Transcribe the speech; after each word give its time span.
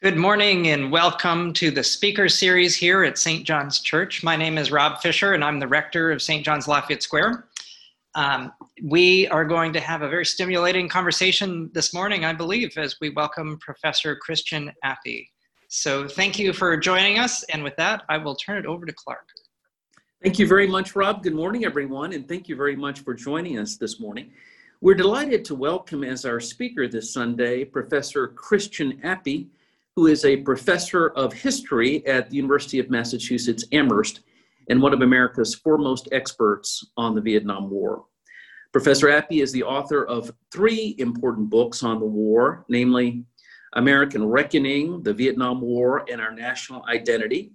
Good 0.00 0.16
morning 0.16 0.68
and 0.68 0.92
welcome 0.92 1.52
to 1.54 1.72
the 1.72 1.82
speaker 1.82 2.28
series 2.28 2.76
here 2.76 3.02
at 3.02 3.18
St. 3.18 3.44
John's 3.44 3.80
Church. 3.80 4.22
My 4.22 4.36
name 4.36 4.56
is 4.56 4.70
Rob 4.70 5.00
Fisher 5.00 5.32
and 5.32 5.42
I'm 5.42 5.58
the 5.58 5.66
rector 5.66 6.12
of 6.12 6.22
St. 6.22 6.44
John's 6.44 6.68
Lafayette 6.68 7.02
Square. 7.02 7.48
Um, 8.14 8.52
we 8.80 9.26
are 9.26 9.44
going 9.44 9.72
to 9.72 9.80
have 9.80 10.02
a 10.02 10.08
very 10.08 10.24
stimulating 10.24 10.88
conversation 10.88 11.68
this 11.74 11.92
morning, 11.92 12.24
I 12.24 12.32
believe, 12.32 12.78
as 12.78 12.94
we 13.00 13.10
welcome 13.10 13.58
Professor 13.58 14.14
Christian 14.14 14.70
Appy. 14.84 15.28
So 15.66 16.06
thank 16.06 16.38
you 16.38 16.52
for 16.52 16.76
joining 16.76 17.18
us. 17.18 17.42
And 17.52 17.64
with 17.64 17.74
that, 17.74 18.04
I 18.08 18.18
will 18.18 18.36
turn 18.36 18.56
it 18.56 18.66
over 18.66 18.86
to 18.86 18.92
Clark. 18.92 19.26
Thank 20.22 20.38
you 20.38 20.46
very 20.46 20.68
much, 20.68 20.94
Rob. 20.94 21.24
Good 21.24 21.34
morning, 21.34 21.64
everyone, 21.64 22.12
and 22.12 22.28
thank 22.28 22.48
you 22.48 22.54
very 22.54 22.76
much 22.76 23.00
for 23.00 23.14
joining 23.14 23.58
us 23.58 23.76
this 23.76 23.98
morning. 23.98 24.30
We're 24.80 24.94
delighted 24.94 25.44
to 25.46 25.56
welcome 25.56 26.04
as 26.04 26.24
our 26.24 26.38
speaker 26.38 26.86
this 26.86 27.12
Sunday 27.12 27.64
Professor 27.64 28.28
Christian 28.28 29.00
Appy 29.02 29.48
who 29.98 30.06
is 30.06 30.24
a 30.24 30.36
professor 30.36 31.08
of 31.16 31.32
history 31.32 32.06
at 32.06 32.30
the 32.30 32.36
University 32.36 32.78
of 32.78 32.88
Massachusetts 32.88 33.64
Amherst 33.72 34.20
and 34.70 34.80
one 34.80 34.94
of 34.94 35.02
America's 35.02 35.56
foremost 35.56 36.08
experts 36.12 36.86
on 36.96 37.16
the 37.16 37.20
Vietnam 37.20 37.68
War. 37.68 38.04
Professor 38.70 39.10
Appy 39.10 39.40
is 39.40 39.50
the 39.50 39.64
author 39.64 40.06
of 40.06 40.30
three 40.52 40.94
important 40.98 41.50
books 41.50 41.82
on 41.82 41.98
the 41.98 42.06
war, 42.06 42.64
namely 42.68 43.24
American 43.72 44.24
Reckoning, 44.24 45.02
the 45.02 45.12
Vietnam 45.12 45.60
War, 45.60 46.04
and 46.08 46.20
Our 46.20 46.32
National 46.32 46.84
Identity, 46.84 47.50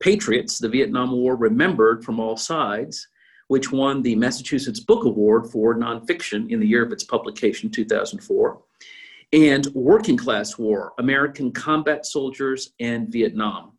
Patriots, 0.00 0.58
the 0.58 0.70
Vietnam 0.70 1.12
War 1.12 1.36
Remembered 1.36 2.02
from 2.02 2.18
All 2.18 2.38
Sides, 2.38 3.06
which 3.48 3.70
won 3.70 4.00
the 4.00 4.16
Massachusetts 4.16 4.80
Book 4.80 5.04
Award 5.04 5.50
for 5.50 5.74
nonfiction 5.74 6.50
in 6.50 6.60
the 6.60 6.66
year 6.66 6.82
of 6.82 6.92
its 6.92 7.04
publication, 7.04 7.68
2004, 7.68 8.58
and 9.32 9.66
Working 9.74 10.16
Class 10.16 10.58
War 10.58 10.92
American 10.98 11.52
Combat 11.52 12.04
Soldiers 12.04 12.72
and 12.80 13.08
Vietnam. 13.08 13.78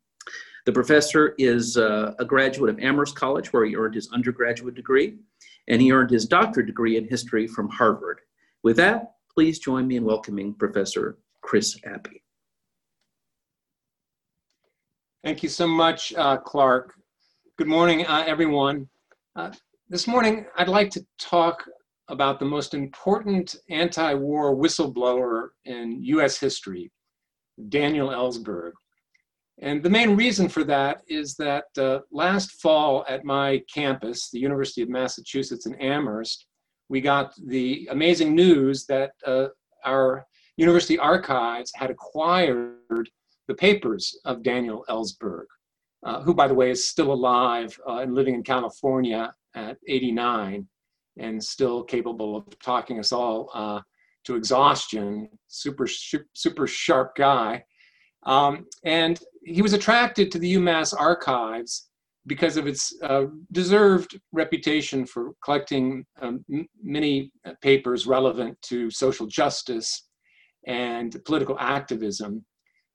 The 0.66 0.72
professor 0.72 1.36
is 1.38 1.78
uh, 1.78 2.14
a 2.20 2.26
graduate 2.26 2.70
of 2.70 2.80
Amherst 2.80 3.16
College, 3.16 3.52
where 3.52 3.66
he 3.66 3.76
earned 3.76 3.96
his 3.96 4.10
undergraduate 4.12 4.76
degree, 4.76 5.18
and 5.68 5.82
he 5.82 5.92
earned 5.92 6.10
his 6.10 6.26
doctorate 6.26 6.68
degree 6.68 6.98
in 6.98 7.08
history 7.08 7.48
from 7.48 7.70
Harvard. 7.70 8.22
With 8.64 8.78
that, 8.78 9.16
please 9.32 9.60
join 9.60 9.88
me 9.88 9.98
in 9.98 10.06
welcoming 10.06 10.54
Professor 10.54 11.18
Chris 11.42 11.78
Appy. 11.86 12.24
Thank 15.24 15.44
you 15.44 15.50
so 15.50 15.68
much, 15.68 16.14
uh, 16.16 16.38
Clark. 16.38 16.96
Good 17.58 17.68
morning, 17.68 18.06
uh, 18.08 18.24
everyone. 18.26 18.88
Uh, 19.36 19.52
this 19.90 20.08
morning, 20.08 20.46
I'd 20.58 20.70
like 20.70 20.90
to 20.92 21.06
talk 21.20 21.66
about 22.10 22.40
the 22.40 22.46
most 22.46 22.74
important 22.74 23.56
anti 23.70 24.14
war 24.14 24.56
whistleblower 24.56 25.50
in 25.66 26.04
US 26.04 26.38
history, 26.38 26.92
Daniel 27.70 28.10
Ellsberg. 28.10 28.72
And 29.62 29.84
the 29.84 29.90
main 29.90 30.16
reason 30.16 30.50
for 30.50 30.64
that 30.66 31.02
is 31.08 31.36
that 31.36 31.66
uh, 31.78 32.00
last 32.12 32.54
fall 32.54 33.06
at 33.08 33.24
my 33.24 33.62
campus, 33.74 34.30
the 34.32 34.40
University 34.40 34.82
of 34.82 34.90
Massachusetts 34.90 35.66
in 35.66 35.76
Amherst, 35.76 36.48
we 36.90 37.02
got 37.02 37.34
the 37.46 37.88
amazing 37.92 38.36
news 38.36 38.86
that 38.88 39.12
uh, 39.26 39.48
our 39.86 40.26
university 40.58 40.98
archives 40.98 41.72
had 41.76 41.90
acquired 41.90 43.10
the 43.48 43.54
papers 43.56 44.20
of 44.26 44.44
Daniel 44.44 44.86
Ellsberg, 44.90 45.46
uh, 46.04 46.22
who, 46.22 46.34
by 46.34 46.48
the 46.48 46.54
way, 46.54 46.72
is 46.72 46.90
still 46.90 47.12
alive 47.12 47.78
uh, 47.88 47.98
and 47.98 48.14
living 48.14 48.36
in 48.36 48.44
California 48.44 49.34
at 49.56 49.78
89 49.88 50.68
and 51.18 51.44
still 51.44 51.84
capable 51.84 52.36
of 52.36 52.60
talking 52.60 53.00
us 53.00 53.12
all 53.12 53.50
uh, 53.54 53.82
to 54.26 54.36
exhaustion. 54.36 55.30
Super, 55.48 55.88
super 56.34 56.68
sharp 56.68 57.16
guy. 57.16 57.64
Um, 58.26 58.66
and 58.86 59.20
he 59.44 59.62
was 59.62 59.74
attracted 59.74 60.32
to 60.32 60.40
the 60.40 60.56
UMass 60.56 60.94
archives 60.98 61.90
because 62.26 62.56
of 62.56 62.68
its 62.68 62.94
uh, 63.04 63.26
deserved 63.52 64.20
reputation 64.32 65.06
for 65.06 65.34
collecting 65.44 66.06
um, 66.22 66.44
many 66.82 67.32
papers 67.62 68.08
relevant 68.08 68.58
to 68.62 68.90
social 68.90 69.28
justice 69.28 70.08
and 70.66 71.18
political 71.26 71.58
activism, 71.60 72.46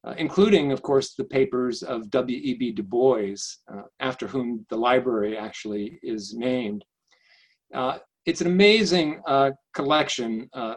uh, 0.06 0.14
including, 0.16 0.72
of 0.72 0.80
course, 0.80 1.14
the 1.14 1.24
papers 1.24 1.82
of 1.82 2.10
W.E.B. 2.10 2.72
Du 2.72 2.82
Bois, 2.82 3.34
uh, 3.70 3.82
after 4.00 4.26
whom 4.26 4.64
the 4.70 4.76
library 4.76 5.36
actually 5.36 5.98
is 6.02 6.34
named. 6.34 6.84
It's 8.26 8.40
an 8.40 8.46
amazing 8.46 9.20
uh, 9.26 9.50
collection, 9.74 10.48
uh, 10.52 10.74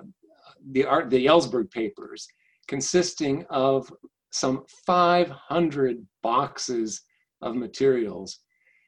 the 0.71 0.85
art, 0.85 1.09
the 1.09 1.25
Ellsberg 1.25 1.69
papers, 1.71 2.27
consisting 2.67 3.45
of 3.49 3.91
some 4.31 4.63
500 4.85 5.97
boxes 6.23 7.01
of 7.41 7.55
materials. 7.55 8.39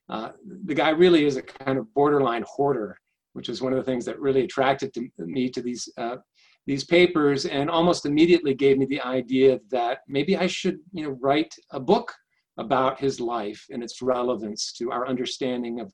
Uh, 0.09 0.29
the 0.65 0.75
guy 0.75 0.89
really 0.89 1.25
is 1.25 1.37
a 1.37 1.41
kind 1.41 1.77
of 1.77 1.93
borderline 1.93 2.43
hoarder, 2.47 2.97
which 3.33 3.49
is 3.49 3.61
one 3.61 3.73
of 3.73 3.77
the 3.77 3.83
things 3.83 4.05
that 4.05 4.19
really 4.19 4.43
attracted 4.43 4.93
to 4.93 5.09
me 5.17 5.49
to 5.49 5.61
these 5.61 5.89
uh, 5.97 6.17
these 6.65 6.85
papers, 6.85 7.45
and 7.45 7.69
almost 7.69 8.05
immediately 8.05 8.53
gave 8.53 8.77
me 8.77 8.85
the 8.85 9.01
idea 9.01 9.59
that 9.69 9.99
maybe 10.07 10.37
I 10.37 10.47
should, 10.47 10.79
you 10.93 11.03
know, 11.03 11.17
write 11.19 11.53
a 11.71 11.79
book 11.79 12.13
about 12.57 12.99
his 13.01 13.19
life 13.19 13.65
and 13.69 13.83
its 13.83 14.01
relevance 14.01 14.71
to 14.73 14.89
our 14.89 15.05
understanding 15.05 15.81
of 15.81 15.91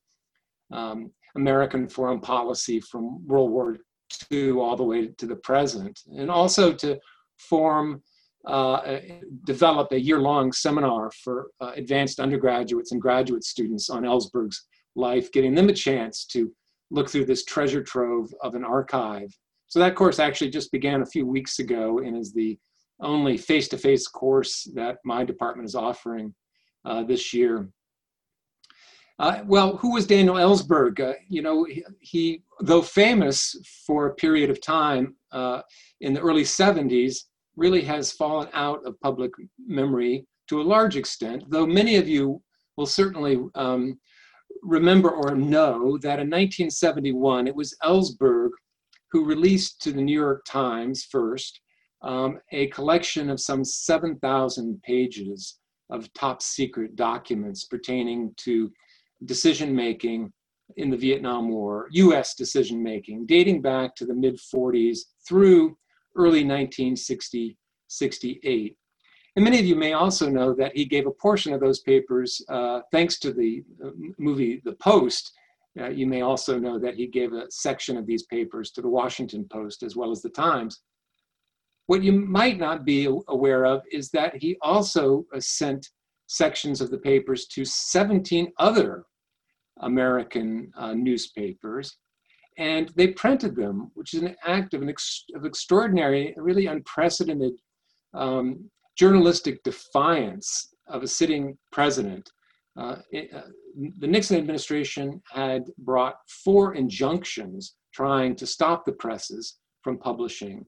um, 0.71 1.11
American 1.39 1.87
foreign 1.87 2.19
policy 2.19 2.79
from 2.79 3.03
World 3.25 3.51
War 3.51 3.77
II 4.31 4.51
all 4.51 4.75
the 4.75 4.89
way 4.91 5.07
to 5.07 5.25
the 5.25 5.35
present, 5.49 5.95
and 6.17 6.29
also 6.29 6.73
to 6.73 6.99
form, 7.37 8.01
uh, 8.45 8.99
develop 9.45 9.91
a 9.91 9.99
year-long 9.99 10.51
seminar 10.51 11.11
for 11.23 11.51
uh, 11.61 11.71
advanced 11.75 12.19
undergraduates 12.19 12.91
and 12.91 13.01
graduate 13.01 13.43
students 13.43 13.89
on 13.89 14.03
Ellsberg's 14.03 14.59
life, 14.95 15.31
getting 15.31 15.55
them 15.55 15.69
a 15.69 15.73
chance 15.87 16.25
to 16.25 16.51
look 16.91 17.09
through 17.09 17.25
this 17.25 17.45
treasure 17.45 17.83
trove 17.83 18.27
of 18.41 18.55
an 18.55 18.63
archive. 18.63 19.29
So 19.67 19.79
that 19.79 19.95
course 19.95 20.19
actually 20.19 20.49
just 20.49 20.71
began 20.71 21.01
a 21.01 21.11
few 21.15 21.25
weeks 21.25 21.59
ago 21.59 21.99
and 21.99 22.17
is 22.17 22.33
the 22.33 22.57
only 23.01 23.37
face-to-face 23.37 24.07
course 24.07 24.67
that 24.73 24.97
my 25.05 25.23
department 25.23 25.67
is 25.67 25.75
offering 25.75 26.33
uh, 26.85 27.03
this 27.03 27.33
year. 27.33 27.69
Uh, 29.19 29.41
well, 29.45 29.75
who 29.77 29.93
was 29.93 30.07
Daniel 30.07 30.35
Ellsberg? 30.35 30.99
Uh, 31.01 31.13
you 31.27 31.41
know, 31.41 31.65
he, 31.65 31.83
he, 31.99 32.43
though 32.61 32.81
famous 32.81 33.55
for 33.85 34.07
a 34.07 34.15
period 34.15 34.49
of 34.49 34.61
time 34.61 35.15
uh, 35.33 35.61
in 35.99 36.13
the 36.13 36.21
early 36.21 36.43
70s, 36.43 37.25
really 37.57 37.81
has 37.81 38.13
fallen 38.13 38.47
out 38.53 38.85
of 38.85 38.99
public 39.01 39.31
memory 39.67 40.25
to 40.47 40.61
a 40.61 40.63
large 40.63 40.95
extent, 40.95 41.43
though 41.49 41.67
many 41.67 41.97
of 41.97 42.07
you 42.07 42.41
will 42.77 42.85
certainly 42.85 43.37
um, 43.55 43.99
remember 44.63 45.09
or 45.09 45.35
know 45.35 45.97
that 45.97 46.19
in 46.19 46.27
1971, 46.27 47.45
it 47.45 47.55
was 47.55 47.75
Ellsberg 47.83 48.49
who 49.11 49.25
released 49.25 49.81
to 49.81 49.91
the 49.91 50.01
New 50.01 50.17
York 50.17 50.45
Times 50.45 51.03
first 51.03 51.59
um, 52.01 52.39
a 52.51 52.67
collection 52.67 53.29
of 53.29 53.41
some 53.41 53.65
7,000 53.65 54.81
pages 54.81 55.59
of 55.89 56.11
top 56.13 56.41
secret 56.41 56.95
documents 56.95 57.65
pertaining 57.65 58.33
to 58.37 58.71
decision 59.25 59.75
making 59.75 60.31
in 60.77 60.89
the 60.89 60.97
Vietnam 60.97 61.49
War, 61.49 61.87
US 61.91 62.35
decision 62.35 62.81
making, 62.81 63.25
dating 63.25 63.61
back 63.61 63.95
to 63.95 64.05
the 64.05 64.13
mid 64.13 64.37
40s 64.37 64.99
through 65.27 65.77
early 66.15 66.43
1960, 66.43 67.57
68. 67.87 68.75
And 69.35 69.45
many 69.45 69.59
of 69.59 69.65
you 69.65 69.75
may 69.75 69.93
also 69.93 70.29
know 70.29 70.53
that 70.55 70.75
he 70.75 70.85
gave 70.85 71.07
a 71.07 71.11
portion 71.11 71.53
of 71.53 71.59
those 71.61 71.79
papers, 71.81 72.41
uh, 72.49 72.81
thanks 72.91 73.19
to 73.19 73.31
the 73.31 73.63
uh, 73.83 73.91
movie 74.17 74.61
The 74.65 74.73
Post. 74.73 75.31
Uh, 75.79 75.89
you 75.89 76.07
may 76.07 76.21
also 76.21 76.59
know 76.59 76.79
that 76.79 76.95
he 76.95 77.07
gave 77.07 77.33
a 77.33 77.49
section 77.49 77.95
of 77.95 78.05
these 78.05 78.23
papers 78.23 78.71
to 78.71 78.81
the 78.81 78.89
Washington 78.89 79.45
Post 79.51 79.83
as 79.83 79.95
well 79.95 80.11
as 80.11 80.21
the 80.21 80.29
Times. 80.29 80.81
What 81.87 82.03
you 82.03 82.11
might 82.11 82.59
not 82.59 82.85
be 82.85 83.07
aware 83.27 83.65
of 83.65 83.81
is 83.91 84.09
that 84.11 84.35
he 84.35 84.57
also 84.61 85.25
uh, 85.33 85.39
sent 85.39 85.89
sections 86.27 86.81
of 86.81 86.91
the 86.91 86.97
papers 86.97 87.47
to 87.47 87.65
17 87.65 88.51
other 88.59 89.05
American 89.81 90.71
uh, 90.77 90.93
newspapers. 90.93 91.97
And 92.57 92.91
they 92.95 93.07
printed 93.07 93.55
them, 93.55 93.91
which 93.93 94.13
is 94.13 94.21
an 94.21 94.35
act 94.45 94.73
of, 94.73 94.81
an 94.81 94.89
ex- 94.89 95.25
of 95.35 95.45
extraordinary, 95.45 96.33
really 96.37 96.65
unprecedented 96.65 97.53
um, 98.13 98.69
journalistic 98.97 99.63
defiance 99.63 100.73
of 100.87 101.03
a 101.03 101.07
sitting 101.07 101.57
president. 101.71 102.29
Uh, 102.77 102.97
it, 103.11 103.33
uh, 103.33 103.41
the 103.99 104.07
Nixon 104.07 104.37
administration 104.37 105.21
had 105.31 105.63
brought 105.79 106.15
four 106.43 106.75
injunctions 106.75 107.75
trying 107.93 108.35
to 108.35 108.45
stop 108.45 108.85
the 108.85 108.91
presses 108.91 109.57
from 109.81 109.97
publishing. 109.97 110.65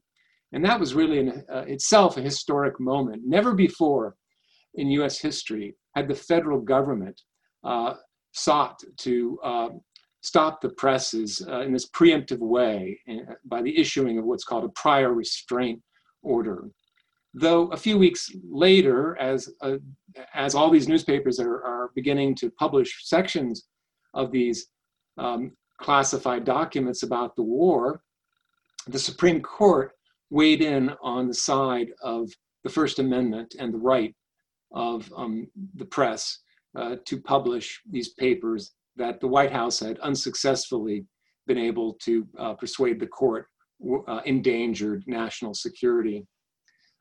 And 0.54 0.64
that 0.66 0.80
was 0.80 0.94
really 0.94 1.20
in 1.20 1.44
uh, 1.54 1.60
itself 1.68 2.18
a 2.18 2.22
historic 2.22 2.80
moment. 2.80 3.24
Never 3.26 3.54
before 3.54 4.16
in 4.76 4.90
US 4.92 5.20
history 5.20 5.76
had 5.96 6.08
the 6.08 6.16
federal 6.16 6.62
government 6.62 7.20
uh, 7.64 7.96
sought 8.32 8.82
to 8.98 9.40
uh, 9.44 9.70
stop 10.22 10.62
the 10.62 10.70
presses 10.70 11.46
uh, 11.48 11.62
in 11.62 11.74
this 11.74 11.90
preemptive 11.90 12.40
way 12.40 13.00
uh, 13.10 13.34
by 13.46 13.62
the 13.62 13.78
issuing 13.78 14.18
of 14.18 14.26
what's 14.26 14.44
called 14.44 14.64
a 14.64 14.70
prior 14.70 15.14
restraint 15.14 15.82
order. 16.22 16.70
Though 17.34 17.68
a 17.68 17.78
few 17.78 17.98
weeks 17.98 18.30
later, 18.50 19.18
as, 19.20 19.50
uh, 19.62 19.78
as 20.34 20.54
all 20.54 20.70
these 20.70 20.88
newspapers 20.88 21.40
are, 21.40 21.64
are 21.64 21.92
beginning 21.96 22.36
to 22.36 22.52
publish 22.52 23.08
sections 23.08 23.68
of 24.14 24.32
these 24.32 24.68
um, 25.18 25.54
classified 25.80 26.46
documents 26.46 27.04
about 27.04 27.36
the 27.36 27.44
war, 27.44 28.02
the 28.88 29.00
Supreme 29.00 29.42
Court 29.42 29.94
weighed 30.30 30.62
in 30.62 30.92
on 31.02 31.28
the 31.28 31.34
side 31.34 31.90
of 32.02 32.30
the 32.64 32.70
First 32.70 33.00
Amendment 33.00 33.56
and 33.60 33.74
the 33.74 33.78
right 33.78 34.14
of 34.74 35.12
um, 35.16 35.48
the 35.76 35.86
press 35.86 36.40
uh, 36.78 36.96
to 37.06 37.20
publish 37.20 37.82
these 37.90 38.10
papers 38.10 38.74
that 38.96 39.20
the 39.20 39.28
White 39.28 39.52
House 39.52 39.80
had 39.80 40.00
unsuccessfully 40.00 41.06
been 41.48 41.58
able 41.58 41.94
to 42.04 42.28
uh, 42.38 42.54
persuade 42.54 43.00
the 43.00 43.08
court 43.08 43.48
uh, 44.08 44.22
endangered 44.26 45.04
national 45.08 45.54
security. 45.54 46.26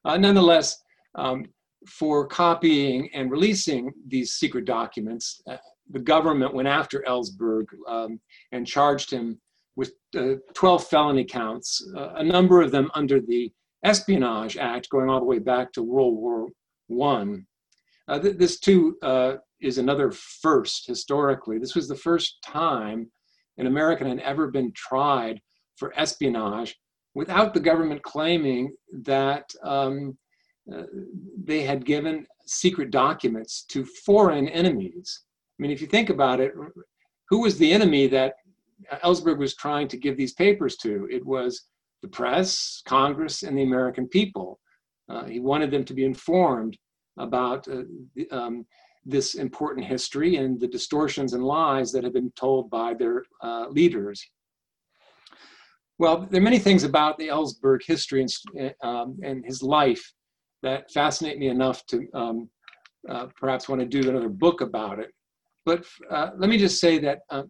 Uh, 0.04 0.16
nonetheless, 0.16 0.76
um, 1.16 1.44
for 1.86 2.26
copying 2.26 3.08
and 3.14 3.30
releasing 3.30 3.90
these 4.06 4.34
secret 4.34 4.64
documents, 4.64 5.40
uh, 5.48 5.56
the 5.90 5.98
government 5.98 6.54
went 6.54 6.68
after 6.68 7.04
Ellsberg 7.06 7.64
um, 7.88 8.20
and 8.52 8.66
charged 8.66 9.10
him 9.10 9.40
with 9.76 9.92
uh, 10.16 10.34
12 10.54 10.86
felony 10.88 11.24
counts, 11.24 11.86
a 11.96 12.22
number 12.22 12.60
of 12.60 12.70
them 12.70 12.90
under 12.94 13.20
the 13.20 13.50
Espionage 13.84 14.56
Act 14.56 14.88
going 14.90 15.08
all 15.08 15.20
the 15.20 15.26
way 15.26 15.38
back 15.38 15.72
to 15.72 15.82
World 15.82 16.14
War 16.16 16.48
One. 16.88 17.46
Uh, 18.08 18.18
th 18.18 18.36
this 18.36 18.58
too 18.58 18.96
uh, 19.02 19.36
is 19.60 19.78
another 19.78 20.10
first 20.10 20.86
historically. 20.86 21.58
This 21.58 21.74
was 21.74 21.88
the 21.88 21.94
first 21.94 22.38
time 22.44 23.10
an 23.58 23.66
American 23.66 24.08
had 24.08 24.20
ever 24.20 24.50
been 24.50 24.72
tried 24.72 25.40
for 25.76 25.92
espionage 25.98 26.76
without 27.14 27.52
the 27.54 27.60
government 27.60 28.02
claiming 28.02 28.74
that 29.02 29.50
um, 29.62 30.16
uh, 30.72 30.82
they 31.44 31.62
had 31.62 31.84
given 31.84 32.26
secret 32.46 32.90
documents 32.90 33.64
to 33.68 33.84
foreign 33.84 34.48
enemies. 34.48 35.22
I 35.58 35.62
mean, 35.62 35.70
if 35.70 35.80
you 35.80 35.86
think 35.86 36.10
about 36.10 36.40
it, 36.40 36.52
who 37.28 37.40
was 37.40 37.58
the 37.58 37.72
enemy 37.72 38.06
that 38.08 38.34
Ellsberg 39.04 39.38
was 39.38 39.54
trying 39.54 39.88
to 39.88 39.96
give 39.96 40.16
these 40.16 40.32
papers 40.32 40.76
to? 40.78 41.08
It 41.10 41.24
was 41.24 41.66
the 42.02 42.08
press, 42.08 42.82
Congress, 42.86 43.42
and 43.42 43.56
the 43.56 43.62
American 43.62 44.08
people. 44.08 44.58
Uh, 45.08 45.24
he 45.24 45.40
wanted 45.40 45.70
them 45.70 45.84
to 45.84 45.94
be 45.94 46.04
informed 46.04 46.76
about 47.18 47.66
uh, 47.68 47.82
um, 48.30 48.64
this 49.04 49.34
important 49.34 49.86
history 49.86 50.36
and 50.36 50.60
the 50.60 50.68
distortions 50.68 51.32
and 51.32 51.44
lies 51.44 51.90
that 51.92 52.04
have 52.04 52.12
been 52.12 52.32
told 52.36 52.70
by 52.70 52.94
their 52.94 53.24
uh, 53.42 53.66
leaders. 53.68 54.22
Well, 55.98 56.26
there 56.30 56.40
are 56.40 56.44
many 56.44 56.58
things 56.58 56.84
about 56.84 57.18
the 57.18 57.28
Ellsberg 57.28 57.80
history 57.86 58.24
and, 58.56 58.74
um, 58.82 59.18
and 59.22 59.44
his 59.44 59.62
life 59.62 60.12
that 60.62 60.90
fascinate 60.90 61.38
me 61.38 61.48
enough 61.48 61.84
to 61.86 62.06
um, 62.14 62.50
uh, 63.08 63.26
perhaps 63.36 63.68
want 63.68 63.80
to 63.80 63.86
do 63.86 64.08
another 64.08 64.28
book 64.28 64.60
about 64.60 64.98
it. 64.98 65.10
But 65.66 65.84
uh, 66.10 66.30
let 66.38 66.48
me 66.48 66.58
just 66.58 66.80
say 66.80 66.98
that 66.98 67.20
uh, 67.30 67.42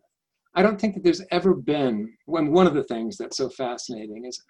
I 0.54 0.62
don't 0.62 0.80
think 0.80 0.94
that 0.94 1.04
there's 1.04 1.22
ever 1.30 1.54
been, 1.54 2.12
when 2.26 2.52
one 2.52 2.66
of 2.66 2.74
the 2.74 2.84
things 2.84 3.16
that's 3.16 3.36
so 3.36 3.48
fascinating 3.48 4.24
is, 4.26 4.42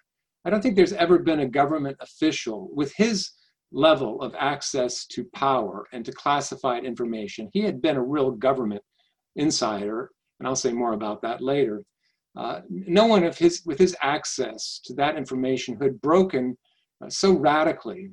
I 0.45 0.49
don't 0.49 0.61
think 0.61 0.75
there's 0.75 0.93
ever 0.93 1.19
been 1.19 1.41
a 1.41 1.47
government 1.47 1.97
official 1.99 2.69
with 2.73 2.91
his 2.95 3.31
level 3.71 4.21
of 4.21 4.35
access 4.37 5.05
to 5.05 5.23
power 5.33 5.87
and 5.93 6.03
to 6.05 6.11
classified 6.11 6.85
information. 6.85 7.49
He 7.53 7.61
had 7.61 7.81
been 7.81 7.97
a 7.97 8.03
real 8.03 8.31
government 8.31 8.83
insider, 9.35 10.11
and 10.39 10.47
I'll 10.47 10.55
say 10.55 10.73
more 10.73 10.93
about 10.93 11.21
that 11.21 11.41
later. 11.41 11.83
Uh, 12.37 12.61
no 12.69 13.05
one 13.05 13.23
of 13.23 13.37
his, 13.37 13.61
with 13.65 13.77
his 13.77 13.95
access 14.01 14.79
to 14.85 14.93
that 14.95 15.17
information 15.17 15.77
had 15.81 16.01
broken 16.01 16.57
uh, 17.03 17.09
so 17.09 17.33
radically 17.33 18.11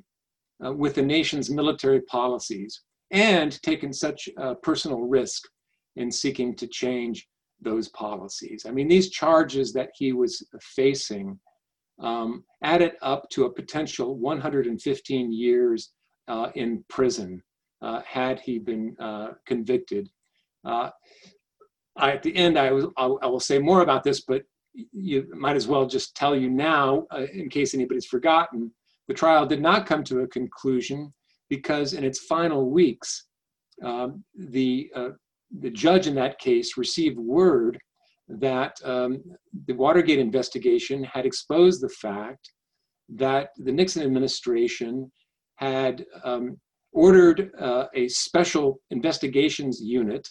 uh, 0.65 0.73
with 0.73 0.95
the 0.95 1.01
nation's 1.01 1.49
military 1.49 2.01
policies 2.01 2.81
and 3.11 3.61
taken 3.63 3.91
such 3.91 4.29
personal 4.61 5.01
risk 5.01 5.43
in 5.95 6.11
seeking 6.11 6.55
to 6.55 6.67
change 6.67 7.27
those 7.61 7.89
policies. 7.89 8.65
I 8.67 8.71
mean, 8.71 8.87
these 8.87 9.09
charges 9.09 9.73
that 9.73 9.89
he 9.95 10.13
was 10.13 10.45
facing 10.61 11.39
um, 11.99 12.43
added 12.63 12.93
up 13.01 13.29
to 13.31 13.45
a 13.45 13.53
potential 13.53 14.17
115 14.17 15.31
years 15.31 15.91
uh, 16.27 16.49
in 16.55 16.83
prison 16.89 17.41
uh, 17.81 18.01
had 18.05 18.39
he 18.39 18.59
been 18.59 18.95
uh, 18.99 19.29
convicted. 19.45 20.09
Uh, 20.65 20.89
I, 21.97 22.11
at 22.11 22.23
the 22.23 22.35
end, 22.35 22.57
I, 22.57 22.71
was, 22.71 22.85
I, 22.97 23.05
will 23.05 23.39
say 23.39 23.59
more 23.59 23.81
about 23.81 24.03
this, 24.03 24.21
but 24.21 24.43
you 24.73 25.27
might 25.35 25.55
as 25.55 25.67
well 25.67 25.85
just 25.85 26.15
tell 26.15 26.35
you 26.35 26.49
now, 26.49 27.07
uh, 27.13 27.25
in 27.33 27.49
case 27.49 27.73
anybody's 27.73 28.05
forgotten, 28.05 28.71
the 29.07 29.13
trial 29.13 29.45
did 29.45 29.61
not 29.61 29.85
come 29.85 30.03
to 30.05 30.21
a 30.21 30.27
conclusion 30.27 31.13
because 31.49 31.93
in 31.93 32.03
its 32.03 32.19
final 32.19 32.69
weeks, 32.69 33.25
um, 33.83 34.23
the 34.35 34.91
uh, 34.95 35.09
the 35.61 35.69
judge 35.69 36.05
in 36.05 36.13
that 36.15 36.37
case 36.37 36.77
received 36.77 37.17
word 37.17 37.79
that 38.29 38.77
um, 38.85 39.21
the 39.67 39.73
Watergate 39.73 40.19
investigation 40.19 41.03
had 41.03 41.25
exposed 41.25 41.81
the 41.81 41.89
fact 41.89 42.51
that 43.09 43.49
the 43.57 43.71
Nixon 43.71 44.03
administration 44.03 45.11
had 45.55 46.05
um, 46.23 46.57
ordered 46.93 47.51
uh, 47.59 47.85
a 47.95 48.07
special 48.07 48.79
investigations 48.91 49.81
unit 49.81 50.27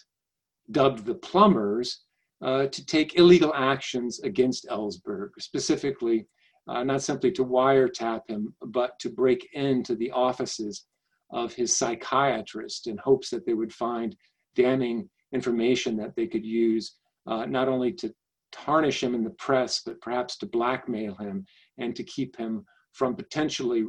dubbed 0.71 1.05
the 1.05 1.15
Plumbers 1.15 2.05
uh, 2.41 2.67
to 2.67 2.85
take 2.85 3.17
illegal 3.17 3.53
actions 3.53 4.21
against 4.21 4.67
Ellsberg, 4.69 5.29
specifically 5.39 6.25
uh, 6.67 6.83
not 6.83 7.01
simply 7.01 7.31
to 7.31 7.43
wiretap 7.43 8.21
him, 8.27 8.53
but 8.67 8.97
to 8.99 9.09
break 9.09 9.47
into 9.53 9.95
the 9.95 10.11
offices 10.11 10.85
of 11.31 11.53
his 11.53 11.75
psychiatrist 11.75 12.87
in 12.87 12.97
hopes 12.97 13.29
that 13.29 13.45
they 13.45 13.53
would 13.53 13.73
find 13.73 14.15
damning 14.55 15.09
information 15.33 15.97
that 15.97 16.15
they 16.15 16.27
could 16.27 16.45
use 16.45 16.95
uh, 17.29 17.45
not 17.45 17.67
only 17.67 17.91
to 17.93 18.13
tarnish 18.51 19.03
him 19.03 19.13
in 19.15 19.23
the 19.23 19.29
press, 19.31 19.81
but 19.85 20.01
perhaps 20.01 20.37
to 20.37 20.45
blackmail 20.47 21.15
him 21.15 21.45
and 21.77 21.95
to 21.95 22.03
keep 22.03 22.35
him 22.35 22.65
from 22.93 23.15
potentially 23.15 23.85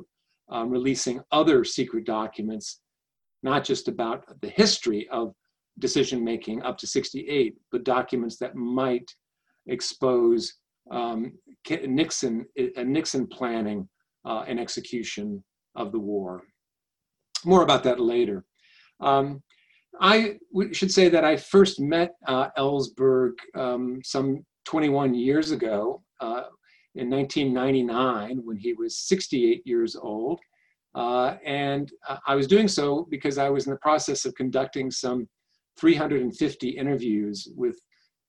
um, 0.50 0.68
releasing 0.68 1.20
other 1.32 1.64
secret 1.64 2.04
documents, 2.04 2.80
not 3.42 3.64
just 3.64 3.88
about 3.88 4.24
the 4.42 4.50
history 4.50 5.08
of 5.10 5.32
decision 5.78 6.22
making 6.22 6.62
up 6.62 6.76
to 6.78 6.86
68, 6.86 7.54
but 7.72 7.84
documents 7.84 8.36
that 8.36 8.54
might 8.54 9.10
expose 9.66 10.54
um, 10.90 11.32
Nixon, 11.86 12.44
uh, 12.58 12.82
Nixon 12.82 13.26
planning 13.26 13.88
uh, 14.26 14.44
and 14.46 14.60
execution 14.60 15.42
of 15.76 15.92
the 15.92 15.98
war. 15.98 16.42
More 17.44 17.62
about 17.62 17.84
that 17.84 18.00
later. 18.00 18.44
Um, 19.00 19.42
I 20.00 20.38
should 20.72 20.90
say 20.90 21.10
that 21.10 21.24
I 21.24 21.36
first 21.36 21.78
met 21.78 22.14
uh, 22.26 22.48
Ellsberg 22.56 23.32
um, 23.54 24.00
some 24.02 24.44
21 24.64 25.14
years 25.14 25.50
ago 25.50 26.02
uh, 26.20 26.44
in 26.94 27.10
1999 27.10 28.40
when 28.44 28.56
he 28.56 28.72
was 28.72 28.98
68 28.98 29.62
years 29.66 29.96
old. 29.96 30.40
Uh, 30.94 31.36
and 31.44 31.92
I 32.26 32.34
was 32.34 32.46
doing 32.46 32.66
so 32.66 33.06
because 33.10 33.36
I 33.36 33.50
was 33.50 33.66
in 33.66 33.72
the 33.72 33.78
process 33.78 34.24
of 34.24 34.34
conducting 34.34 34.90
some 34.90 35.28
350 35.78 36.68
interviews 36.70 37.48
with 37.54 37.78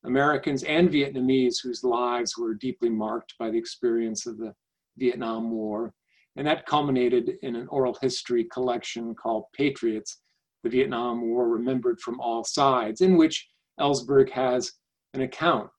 Americans 0.03 0.63
and 0.63 0.89
Vietnamese 0.89 1.57
whose 1.63 1.83
lives 1.83 2.37
were 2.37 2.53
deeply 2.53 2.89
marked 2.89 3.33
by 3.39 3.49
the 3.49 3.57
experience 3.57 4.25
of 4.25 4.37
the 4.37 4.53
Vietnam 4.97 5.49
War. 5.51 5.93
And 6.35 6.45
that 6.47 6.65
culminated 6.65 7.33
in 7.41 7.55
an 7.55 7.67
oral 7.69 7.97
history 8.01 8.45
collection 8.45 9.15
called 9.15 9.45
Patriots 9.53 10.17
the 10.63 10.69
Vietnam 10.69 11.21
War 11.21 11.49
Remembered 11.49 11.99
from 11.99 12.19
All 12.19 12.43
Sides, 12.43 13.01
in 13.01 13.17
which 13.17 13.49
Ellsberg 13.79 14.29
has 14.31 14.73
an 15.13 15.21
account. 15.21 15.69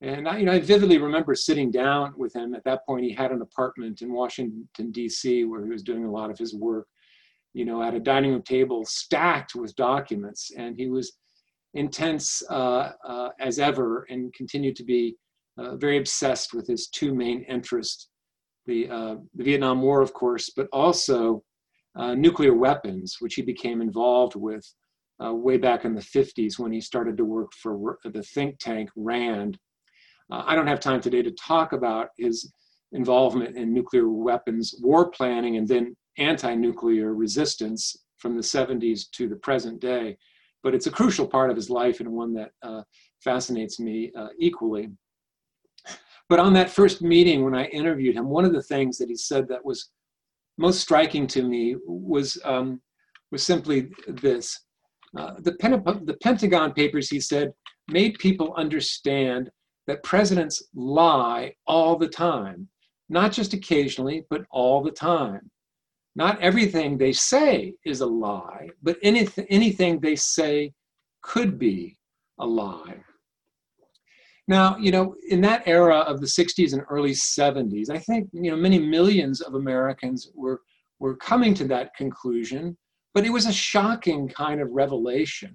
And 0.00 0.28
I, 0.28 0.38
you 0.38 0.44
know, 0.44 0.52
I 0.52 0.60
vividly 0.60 0.98
remember 0.98 1.34
sitting 1.34 1.70
down 1.70 2.14
with 2.16 2.34
him. 2.34 2.54
At 2.54 2.64
that 2.64 2.84
point, 2.86 3.04
he 3.04 3.12
had 3.12 3.30
an 3.30 3.42
apartment 3.42 4.02
in 4.02 4.12
Washington, 4.12 4.90
D.C., 4.90 5.44
where 5.44 5.64
he 5.64 5.70
was 5.70 5.82
doing 5.82 6.04
a 6.04 6.10
lot 6.10 6.30
of 6.30 6.38
his 6.38 6.54
work, 6.54 6.88
you 7.54 7.64
know, 7.64 7.82
at 7.82 7.94
a 7.94 8.00
dining 8.00 8.32
room 8.32 8.42
table 8.42 8.84
stacked 8.84 9.54
with 9.54 9.76
documents. 9.76 10.50
And 10.56 10.76
he 10.76 10.88
was 10.88 11.12
intense 11.74 12.42
uh, 12.50 12.92
uh, 13.06 13.28
as 13.38 13.60
ever 13.60 14.06
and 14.10 14.34
continued 14.34 14.74
to 14.76 14.84
be 14.84 15.16
uh, 15.56 15.76
very 15.76 15.98
obsessed 15.98 16.52
with 16.52 16.66
his 16.66 16.88
two 16.88 17.14
main 17.14 17.42
interests 17.44 18.08
the, 18.66 18.88
uh, 18.88 19.16
the 19.34 19.44
Vietnam 19.44 19.82
War, 19.82 20.02
of 20.02 20.12
course, 20.12 20.50
but 20.50 20.68
also 20.72 21.42
uh, 21.96 22.14
nuclear 22.14 22.54
weapons, 22.54 23.16
which 23.20 23.34
he 23.34 23.42
became 23.42 23.80
involved 23.80 24.34
with 24.34 24.64
uh, 25.24 25.32
way 25.32 25.56
back 25.56 25.84
in 25.84 25.94
the 25.94 26.00
50s 26.00 26.58
when 26.58 26.72
he 26.72 26.80
started 26.80 27.16
to 27.16 27.24
work 27.24 27.52
for 27.54 27.98
the 28.04 28.22
think 28.22 28.58
tank 28.58 28.90
RAND. 28.96 29.58
Uh, 30.30 30.42
I 30.46 30.54
don't 30.54 30.66
have 30.66 30.80
time 30.80 31.00
today 31.00 31.22
to 31.22 31.30
talk 31.32 31.72
about 31.72 32.08
his 32.16 32.52
involvement 32.92 33.56
in 33.56 33.72
nuclear 33.72 34.08
weapons 34.08 34.74
war 34.80 35.10
planning 35.10 35.56
and 35.56 35.66
then 35.66 35.96
anti 36.18 36.54
nuclear 36.54 37.14
resistance 37.14 37.96
from 38.18 38.36
the 38.36 38.42
70s 38.42 39.10
to 39.12 39.28
the 39.28 39.36
present 39.36 39.80
day. 39.80 40.16
But 40.62 40.74
it's 40.74 40.86
a 40.86 40.92
crucial 40.92 41.26
part 41.26 41.50
of 41.50 41.56
his 41.56 41.70
life 41.70 42.00
and 42.00 42.10
one 42.10 42.32
that 42.34 42.50
uh, 42.62 42.82
fascinates 43.22 43.80
me 43.80 44.12
uh, 44.16 44.28
equally. 44.38 44.90
But 46.28 46.38
on 46.38 46.52
that 46.54 46.70
first 46.70 47.02
meeting, 47.02 47.44
when 47.44 47.54
I 47.54 47.64
interviewed 47.66 48.16
him, 48.16 48.28
one 48.28 48.44
of 48.44 48.52
the 48.52 48.62
things 48.62 48.96
that 48.98 49.08
he 49.08 49.16
said 49.16 49.48
that 49.48 49.64
was 49.64 49.90
most 50.58 50.80
striking 50.80 51.26
to 51.28 51.42
me 51.42 51.76
was, 51.86 52.38
um, 52.44 52.80
was 53.30 53.42
simply 53.42 53.88
this. 54.06 54.60
Uh, 55.16 55.34
the, 55.40 55.52
the 56.04 56.16
Pentagon 56.22 56.72
Papers, 56.72 57.08
he 57.08 57.20
said, 57.20 57.52
made 57.88 58.18
people 58.18 58.54
understand 58.56 59.50
that 59.86 60.02
presidents 60.02 60.62
lie 60.74 61.52
all 61.66 61.96
the 61.96 62.08
time, 62.08 62.68
not 63.08 63.32
just 63.32 63.52
occasionally, 63.52 64.24
but 64.30 64.42
all 64.50 64.82
the 64.82 64.90
time. 64.90 65.50
Not 66.14 66.40
everything 66.40 66.96
they 66.96 67.12
say 67.12 67.74
is 67.84 68.00
a 68.00 68.06
lie, 68.06 68.68
but 68.82 68.98
anything, 69.02 69.46
anything 69.48 69.98
they 69.98 70.16
say 70.16 70.72
could 71.22 71.58
be 71.58 71.96
a 72.38 72.46
lie. 72.46 72.96
Now, 74.52 74.76
you 74.76 74.90
know, 74.90 75.16
in 75.30 75.40
that 75.40 75.62
era 75.64 76.00
of 76.00 76.20
the 76.20 76.26
60s 76.26 76.74
and 76.74 76.82
early 76.90 77.12
70s, 77.12 77.88
I 77.88 77.96
think, 77.96 78.28
you 78.34 78.50
know, 78.50 78.56
many 78.58 78.78
millions 78.78 79.40
of 79.40 79.54
Americans 79.54 80.30
were, 80.34 80.60
were 80.98 81.16
coming 81.16 81.54
to 81.54 81.64
that 81.68 81.94
conclusion, 81.96 82.76
but 83.14 83.24
it 83.24 83.30
was 83.30 83.46
a 83.46 83.52
shocking 83.52 84.28
kind 84.28 84.60
of 84.60 84.68
revelation. 84.70 85.54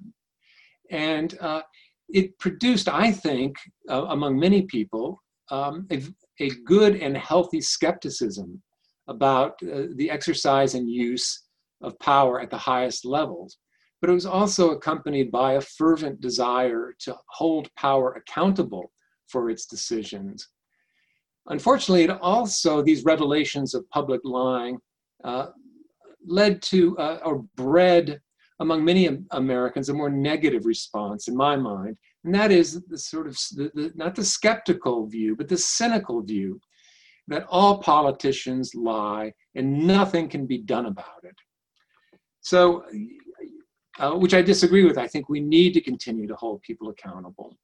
And 0.89 1.37
uh, 1.39 1.61
it 2.09 2.39
produced, 2.39 2.89
I 2.89 3.11
think, 3.11 3.55
uh, 3.87 4.05
among 4.05 4.39
many 4.39 4.63
people, 4.63 5.21
um, 5.51 5.85
a, 5.91 6.01
a, 6.39 6.49
good 6.65 6.95
and 6.95 7.15
healthy 7.15 7.61
skepticism 7.61 8.63
about 9.07 9.51
uh, 9.61 9.93
the 9.97 10.09
exercise 10.09 10.73
and 10.73 10.89
use 10.89 11.43
of 11.83 11.99
power 11.99 12.41
at 12.41 12.49
the 12.49 12.57
highest 12.57 13.05
levels. 13.05 13.59
But 13.99 14.09
it 14.09 14.13
was 14.13 14.25
also 14.25 14.71
accompanied 14.71 15.31
by 15.31 15.53
a 15.53 15.61
fervent 15.61 16.21
desire 16.21 16.93
to 16.99 17.15
hold 17.29 17.73
power 17.75 18.13
accountable 18.13 18.91
for 19.27 19.49
its 19.49 19.65
decisions. 19.65 20.49
Unfortunately, 21.47 22.03
it 22.03 22.11
also, 22.11 22.81
these 22.81 23.05
revelations 23.05 23.73
of 23.73 23.89
public 23.89 24.21
lying 24.23 24.77
uh, 25.23 25.47
led 26.25 26.61
to 26.61 26.97
uh, 26.97 27.19
or 27.23 27.45
bred 27.55 28.19
among 28.59 28.83
many 28.83 29.09
Americans 29.31 29.89
a 29.89 29.93
more 29.93 30.09
negative 30.09 30.65
response, 30.65 31.27
in 31.27 31.35
my 31.35 31.55
mind, 31.55 31.95
and 32.23 32.33
that 32.33 32.51
is 32.51 32.81
the 32.87 32.97
sort 32.97 33.27
of 33.27 33.37
the, 33.55 33.71
the, 33.75 33.91
not 33.95 34.15
the 34.15 34.25
skeptical 34.25 35.05
view, 35.05 35.35
but 35.35 35.47
the 35.47 35.57
cynical 35.57 36.21
view 36.21 36.59
that 37.27 37.45
all 37.49 37.77
politicians 37.79 38.73
lie 38.73 39.31
and 39.55 39.85
nothing 39.85 40.27
can 40.27 40.45
be 40.45 40.57
done 40.57 40.87
about 40.87 41.23
it. 41.23 41.35
So, 42.41 42.83
uh, 43.99 44.11
which 44.11 44.33
I 44.33 44.41
disagree 44.41 44.85
with. 44.85 44.97
I 44.97 45.07
think 45.07 45.29
we 45.29 45.39
need 45.39 45.73
to 45.73 45.81
continue 45.81 46.27
to 46.27 46.35
hold 46.35 46.61
people 46.61 46.89
accountable. 46.89 47.57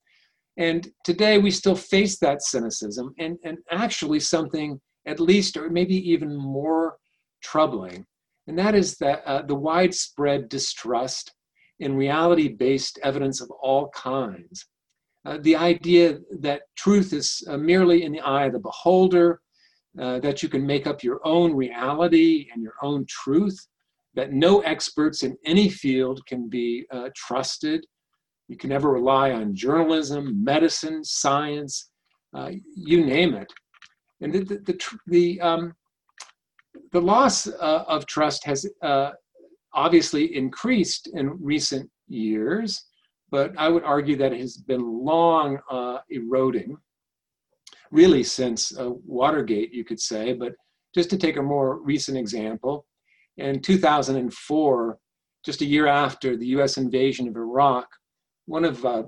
And 0.58 0.92
today 1.04 1.38
we 1.40 1.52
still 1.52 1.76
face 1.76 2.20
that 2.20 2.44
cynicism, 2.44 3.14
and, 3.18 3.38
and 3.44 3.58
actually 3.72 4.20
something 4.20 4.80
at 5.06 5.20
least, 5.20 5.58
or 5.58 5.70
maybe 5.70 5.96
even 6.12 6.36
more 6.36 6.98
troubling, 7.42 8.06
and 8.48 8.58
that 8.58 8.76
is 8.76 8.98
that 8.98 9.24
uh, 9.26 9.42
the 9.42 9.56
widespread 9.56 10.50
distrust 10.50 11.34
in 11.80 11.96
reality 11.96 12.50
based 12.50 13.00
evidence 13.04 13.42
of 13.42 13.50
all 13.52 13.90
kinds. 13.90 14.66
Uh, 15.26 15.38
the 15.42 15.56
idea 15.56 16.20
that 16.40 16.64
truth 16.78 17.14
is 17.14 17.42
uh, 17.48 17.58
merely 17.58 18.04
in 18.04 18.12
the 18.12 18.20
eye 18.22 18.46
of 18.46 18.54
the 18.54 18.60
beholder, 18.60 19.40
uh, 20.00 20.20
that 20.20 20.44
you 20.44 20.50
can 20.50 20.66
make 20.66 20.88
up 20.88 21.04
your 21.04 21.20
own 21.24 21.54
reality 21.54 22.48
and 22.54 22.62
your 22.62 22.74
own 22.82 23.06
truth, 23.08 23.58
that 24.16 24.32
no 24.32 24.62
experts 24.62 25.24
in 25.24 25.36
any 25.46 25.70
field 25.70 26.26
can 26.26 26.50
be 26.50 26.86
uh, 26.92 27.10
trusted. 27.16 27.86
You 28.48 28.58
can 28.58 28.70
never 28.70 28.92
rely 28.92 29.32
on 29.32 29.56
journalism, 29.56 30.44
medicine, 30.44 31.04
science, 31.04 31.90
uh, 32.36 32.52
you 32.76 33.06
name 33.06 33.34
it. 33.34 33.52
And 34.22 34.34
the, 34.34 34.40
the, 34.40 34.58
the, 34.60 34.80
the 35.08 35.42
um, 35.42 35.74
the 36.92 37.02
loss 37.02 37.48
uh, 37.48 37.84
of 37.88 38.06
trust 38.06 38.46
has 38.46 38.68
uh, 38.82 39.12
obviously 39.74 40.36
increased 40.36 41.10
in 41.14 41.38
recent 41.42 41.90
years, 42.08 42.86
but 43.32 43.52
I 43.58 43.70
would 43.70 43.84
argue 43.84 44.16
that 44.18 44.34
it 44.34 44.40
has 44.40 44.58
been 44.58 45.04
long 45.04 45.60
uh, 45.70 46.00
eroding, 46.10 46.78
really 47.92 48.24
since 48.24 48.78
uh, 48.78 48.92
Watergate, 49.06 49.74
you 49.74 49.84
could 49.84 50.00
say. 50.00 50.34
But 50.34 50.54
just 50.94 51.10
to 51.12 51.18
take 51.18 51.38
a 51.38 51.42
more 51.42 51.82
recent 51.82 52.18
example, 52.18 52.86
in 53.38 53.62
2004, 53.62 54.98
just 55.46 55.62
a 55.62 55.66
year 55.66 55.88
after 55.88 56.38
the 56.38 56.48
US 56.48 56.78
invasion 56.78 57.28
of 57.28 57.36
Iraq, 57.36 57.88
one 58.46 58.66
of 58.66 58.86
uh, 58.86 59.04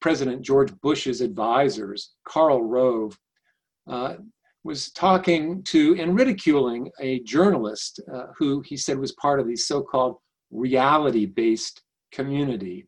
President 0.00 0.42
George 0.42 0.72
Bush's 0.80 1.20
advisors, 1.20 2.14
Karl 2.26 2.62
Rove, 2.62 3.18
uh, 3.88 4.14
was 4.64 4.92
talking 4.92 5.62
to 5.64 5.96
and 5.98 6.14
ridiculing 6.16 6.90
a 7.00 7.20
journalist 7.20 8.00
uh, 8.12 8.26
who 8.36 8.60
he 8.60 8.76
said 8.76 8.98
was 8.98 9.12
part 9.12 9.40
of 9.40 9.48
the 9.48 9.56
so-called 9.56 10.18
reality-based 10.50 11.82
community. 12.12 12.86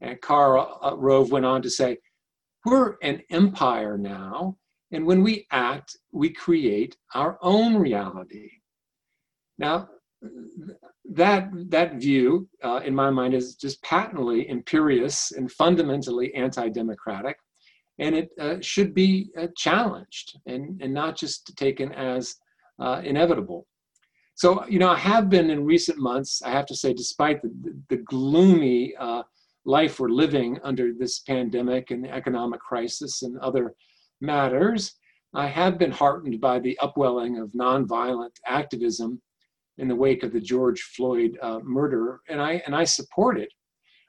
And 0.00 0.20
Karl 0.20 0.78
uh, 0.82 0.96
Rove 0.96 1.30
went 1.30 1.46
on 1.46 1.62
to 1.62 1.70
say, 1.70 1.98
we're 2.66 2.96
an 3.02 3.22
empire 3.30 3.96
now, 3.96 4.56
and 4.92 5.06
when 5.06 5.22
we 5.22 5.46
act, 5.50 5.96
we 6.12 6.30
create 6.30 6.96
our 7.14 7.38
own 7.40 7.76
reality. 7.76 8.50
Now, 9.58 9.88
that, 11.12 11.50
that 11.68 11.94
view, 11.94 12.48
uh, 12.62 12.80
in 12.84 12.94
my 12.94 13.10
mind, 13.10 13.34
is 13.34 13.56
just 13.56 13.82
patently 13.82 14.48
imperious 14.48 15.32
and 15.32 15.50
fundamentally 15.50 16.34
anti-democratic 16.34 17.36
and 18.00 18.14
it 18.14 18.30
uh, 18.40 18.56
should 18.60 18.94
be 18.94 19.30
uh, 19.38 19.46
challenged 19.56 20.38
and, 20.46 20.80
and 20.82 20.92
not 20.92 21.16
just 21.16 21.54
taken 21.56 21.92
as 21.92 22.34
uh, 22.80 23.02
inevitable. 23.04 23.66
So, 24.34 24.66
you 24.66 24.78
know, 24.78 24.88
I 24.88 24.96
have 24.96 25.28
been 25.28 25.50
in 25.50 25.66
recent 25.66 25.98
months, 25.98 26.40
I 26.42 26.50
have 26.50 26.64
to 26.66 26.74
say, 26.74 26.94
despite 26.94 27.42
the, 27.42 27.52
the 27.90 27.98
gloomy 27.98 28.94
uh, 28.98 29.22
life 29.66 30.00
we're 30.00 30.08
living 30.08 30.58
under 30.64 30.92
this 30.98 31.18
pandemic 31.20 31.90
and 31.90 32.02
the 32.02 32.10
economic 32.10 32.60
crisis 32.60 33.20
and 33.20 33.38
other 33.38 33.74
matters, 34.22 34.94
I 35.34 35.46
have 35.46 35.78
been 35.78 35.92
heartened 35.92 36.40
by 36.40 36.58
the 36.58 36.78
upwelling 36.80 37.38
of 37.38 37.52
nonviolent 37.52 38.36
activism 38.46 39.20
in 39.80 39.88
the 39.88 39.94
wake 39.94 40.22
of 40.22 40.32
the 40.32 40.40
George 40.40 40.80
Floyd 40.94 41.38
uh, 41.42 41.58
murder, 41.62 42.20
and 42.28 42.40
I, 42.40 42.62
and 42.66 42.74
I 42.74 42.84
support 42.84 43.38
it. 43.38 43.52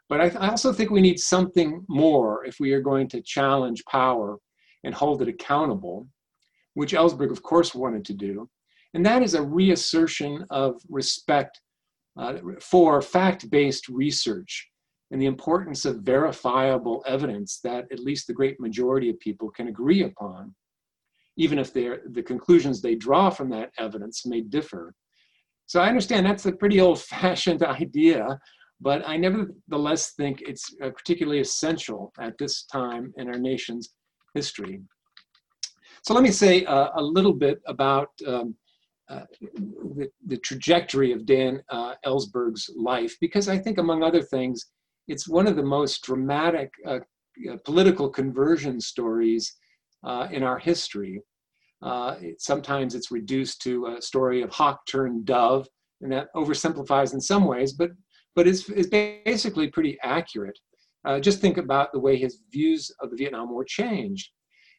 But 0.10 0.22
I, 0.22 0.26
I 0.40 0.50
also 0.50 0.74
think 0.74 0.90
we 0.90 1.02
need 1.02 1.20
something 1.20 1.84
more 1.88 2.46
if 2.46 2.58
we 2.60 2.74
are 2.74 2.82
going 2.82 3.08
to 3.10 3.22
challenge 3.22 3.84
power 3.86 4.38
and 4.84 4.94
hold 4.94 5.22
it 5.22 5.28
accountable, 5.28 6.08
which 6.74 6.94
Ellsberg, 6.94 7.32
of 7.32 7.42
course, 7.42 7.74
wanted 7.74 8.06
to 8.06 8.14
do. 8.14 8.50
And 8.94 9.06
that 9.06 9.24
is 9.24 9.34
a 9.34 9.42
reassertion 9.42 10.46
of 10.50 10.82
respect 10.90 11.62
uh, 12.20 12.34
for 12.60 13.02
fact 13.02 13.50
based 13.50 13.88
research 13.88 14.70
and 15.12 15.22
the 15.22 15.28
importance 15.28 15.86
of 15.86 16.02
verifiable 16.02 17.04
evidence 17.06 17.60
that 17.64 17.86
at 17.92 18.00
least 18.00 18.28
the 18.28 18.34
great 18.34 18.60
majority 18.60 19.10
of 19.10 19.20
people 19.20 19.50
can 19.50 19.68
agree 19.68 20.04
upon, 20.04 20.54
even 21.38 21.60
if 21.60 21.74
the 21.74 22.24
conclusions 22.26 22.82
they 22.82 22.96
draw 22.96 23.30
from 23.30 23.50
that 23.50 23.72
evidence 23.78 24.26
may 24.26 24.42
differ. 24.42 24.94
So 25.72 25.80
I 25.80 25.88
understand 25.88 26.26
that's 26.26 26.46
a 26.48 26.52
pretty 26.52 26.82
old 26.82 27.00
fashioned 27.00 27.64
idea, 27.82 28.38
but 28.82 29.08
I 29.08 29.16
nevertheless 29.16 30.12
think 30.18 30.42
it's 30.42 30.66
uh, 30.84 30.90
particularly 30.90 31.40
essential 31.40 32.12
at 32.20 32.38
this 32.38 32.64
time 32.64 33.14
in 33.16 33.30
our 33.30 33.40
nation's 33.40 33.94
history. 34.34 34.82
So 36.04 36.14
let 36.14 36.24
me 36.24 36.32
say 36.32 36.66
uh, 36.66 36.90
a 36.96 37.02
little 37.02 37.32
bit 37.32 37.62
about 37.68 38.10
um, 38.28 38.54
uh, 39.10 39.22
the, 39.96 40.10
the, 40.28 40.36
trajectory 40.40 41.14
of 41.14 41.26
Dan 41.26 41.62
uh, 41.70 41.94
Ellsberg's 42.06 42.70
life, 42.76 43.16
because 43.22 43.48
I 43.48 43.58
think, 43.58 43.78
among 43.78 44.04
other 44.04 44.22
things, 44.22 44.66
it's 45.08 45.30
one 45.30 45.48
of 45.48 45.56
the 45.56 45.64
most 45.64 46.04
dramatic 46.04 46.70
uh, 46.86 47.00
uh, 47.50 47.56
political 47.64 48.10
conversion 48.10 48.82
stories 48.82 49.56
in 50.32 50.44
our 50.44 50.60
history. 50.60 51.22
It, 51.84 52.42
sometimes 52.42 52.96
it's 52.96 53.12
reduced 53.12 53.62
to 53.64 53.96
a 53.98 54.02
story 54.02 54.42
of 54.42 54.52
hawk 54.52 54.82
turned 54.88 55.26
dove, 55.26 55.68
and 56.02 56.12
that 56.12 56.28
oversimplifies 56.36 57.14
in 57.14 57.22
some 57.22 57.46
ways, 57.46 57.74
but 57.74 57.92
but 58.36 58.48
it's, 58.48 58.70
it's 58.70 58.88
basically 58.88 59.68
pretty 59.68 59.98
accurate. 60.04 60.58
Uh, 61.06 61.20
just 61.20 61.42
think 61.42 61.58
about 61.58 61.92
the 61.92 62.00
way 62.00 62.16
his 62.16 62.40
views 62.52 62.92
of 63.02 63.10
the 63.10 63.18
Vietnam 63.18 63.50
War 63.50 63.66
changed. 63.66 64.30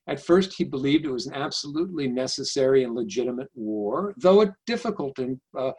At 0.09 0.21
first, 0.21 0.55
he 0.57 0.65
believed 0.65 1.05
it 1.05 1.13
was 1.13 1.27
an 1.27 1.35
absolutely 1.35 2.09
necessary 2.09 2.83
and 2.83 2.95
legitimate 2.95 3.49
war, 3.55 4.15
though 4.17 4.43
a 4.43 4.53
difficult 4.67 5.19
and 5.19 5.39
uh, 5.57 5.73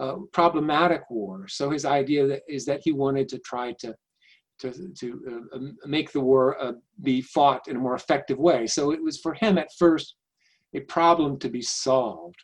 uh, 0.00 0.16
problematic 0.32 1.02
war. 1.10 1.46
So 1.48 1.70
his 1.70 1.84
idea 1.84 2.26
that, 2.26 2.42
is 2.48 2.64
that 2.64 2.80
he 2.82 2.92
wanted 2.92 3.28
to 3.28 3.38
try 3.40 3.72
to 3.80 3.94
to, 4.60 4.72
to 4.98 5.46
uh, 5.54 5.58
make 5.86 6.10
the 6.10 6.18
war 6.20 6.60
uh, 6.60 6.72
be 7.02 7.20
fought 7.20 7.68
in 7.68 7.76
a 7.76 7.78
more 7.78 7.94
effective 7.94 8.38
way. 8.38 8.66
So 8.66 8.90
it 8.90 9.00
was 9.00 9.20
for 9.20 9.34
him 9.34 9.56
at 9.56 9.68
first 9.78 10.16
a 10.74 10.80
problem 10.80 11.38
to 11.38 11.48
be 11.48 11.62
solved. 11.62 12.42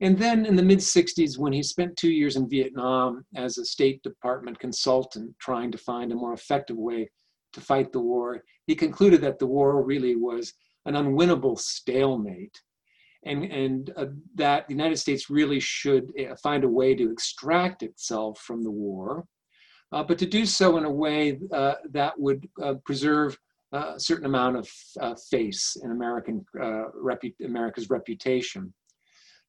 And 0.00 0.18
then 0.18 0.46
in 0.46 0.56
the 0.56 0.64
mid 0.64 0.80
60s, 0.80 1.38
when 1.38 1.52
he 1.52 1.62
spent 1.62 1.96
two 1.96 2.10
years 2.10 2.34
in 2.36 2.48
Vietnam 2.48 3.24
as 3.36 3.56
a 3.56 3.64
State 3.64 4.02
Department 4.02 4.58
consultant 4.58 5.32
trying 5.38 5.70
to 5.70 5.78
find 5.78 6.10
a 6.10 6.16
more 6.16 6.32
effective 6.32 6.76
way 6.76 7.08
to 7.52 7.60
fight 7.60 7.92
the 7.92 8.00
war, 8.00 8.42
he 8.66 8.74
concluded 8.74 9.20
that 9.20 9.38
the 9.38 9.46
war 9.46 9.82
really 9.82 10.16
was 10.16 10.54
an 10.86 10.94
unwinnable 10.94 11.58
stalemate. 11.58 12.60
and, 13.24 13.44
and 13.44 13.92
uh, 13.96 14.06
that 14.34 14.66
the 14.66 14.74
United 14.74 14.96
States 14.96 15.30
really 15.30 15.60
should 15.60 16.10
uh, 16.18 16.34
find 16.42 16.64
a 16.64 16.68
way 16.68 16.94
to 16.96 17.12
extract 17.12 17.84
itself 17.84 18.40
from 18.40 18.64
the 18.64 18.70
war, 18.70 19.24
uh, 19.92 20.02
but 20.02 20.18
to 20.18 20.26
do 20.26 20.44
so 20.44 20.76
in 20.78 20.84
a 20.84 20.90
way 20.90 21.38
uh, 21.52 21.74
that 21.90 22.18
would 22.18 22.48
uh, 22.60 22.74
preserve 22.84 23.38
a 23.72 23.98
certain 23.98 24.26
amount 24.26 24.56
of 24.56 24.70
uh, 25.00 25.14
face 25.30 25.76
in 25.82 25.90
American, 25.90 26.44
repu 26.54 27.32
America's 27.44 27.90
reputation. 27.90 28.72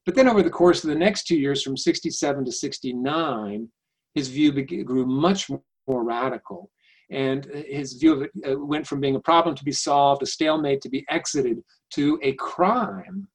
But 0.06 0.14
then 0.14 0.28
over 0.28 0.42
the 0.42 0.50
course 0.50 0.84
of 0.84 0.90
the 0.90 0.96
next 0.96 1.26
two 1.26 1.36
years, 1.36 1.62
from 1.62 1.76
67 1.76 2.44
to 2.44 2.52
69, 2.52 3.68
his 4.14 4.28
view 4.28 4.52
grew 4.84 5.06
much 5.06 5.48
more 5.48 6.04
radical. 6.04 6.70
And 7.10 7.44
his 7.44 7.94
view 7.94 8.12
of 8.14 8.22
it 8.22 8.60
went 8.60 8.86
from 8.86 9.00
being 9.00 9.16
a 9.16 9.20
problem 9.20 9.54
to 9.56 9.64
be 9.64 9.72
solved, 9.72 10.22
a 10.22 10.26
stalemate 10.26 10.80
to 10.82 10.88
be 10.88 11.04
exited, 11.08 11.62
to 11.92 12.18
a 12.22 12.32
crime 12.34 13.28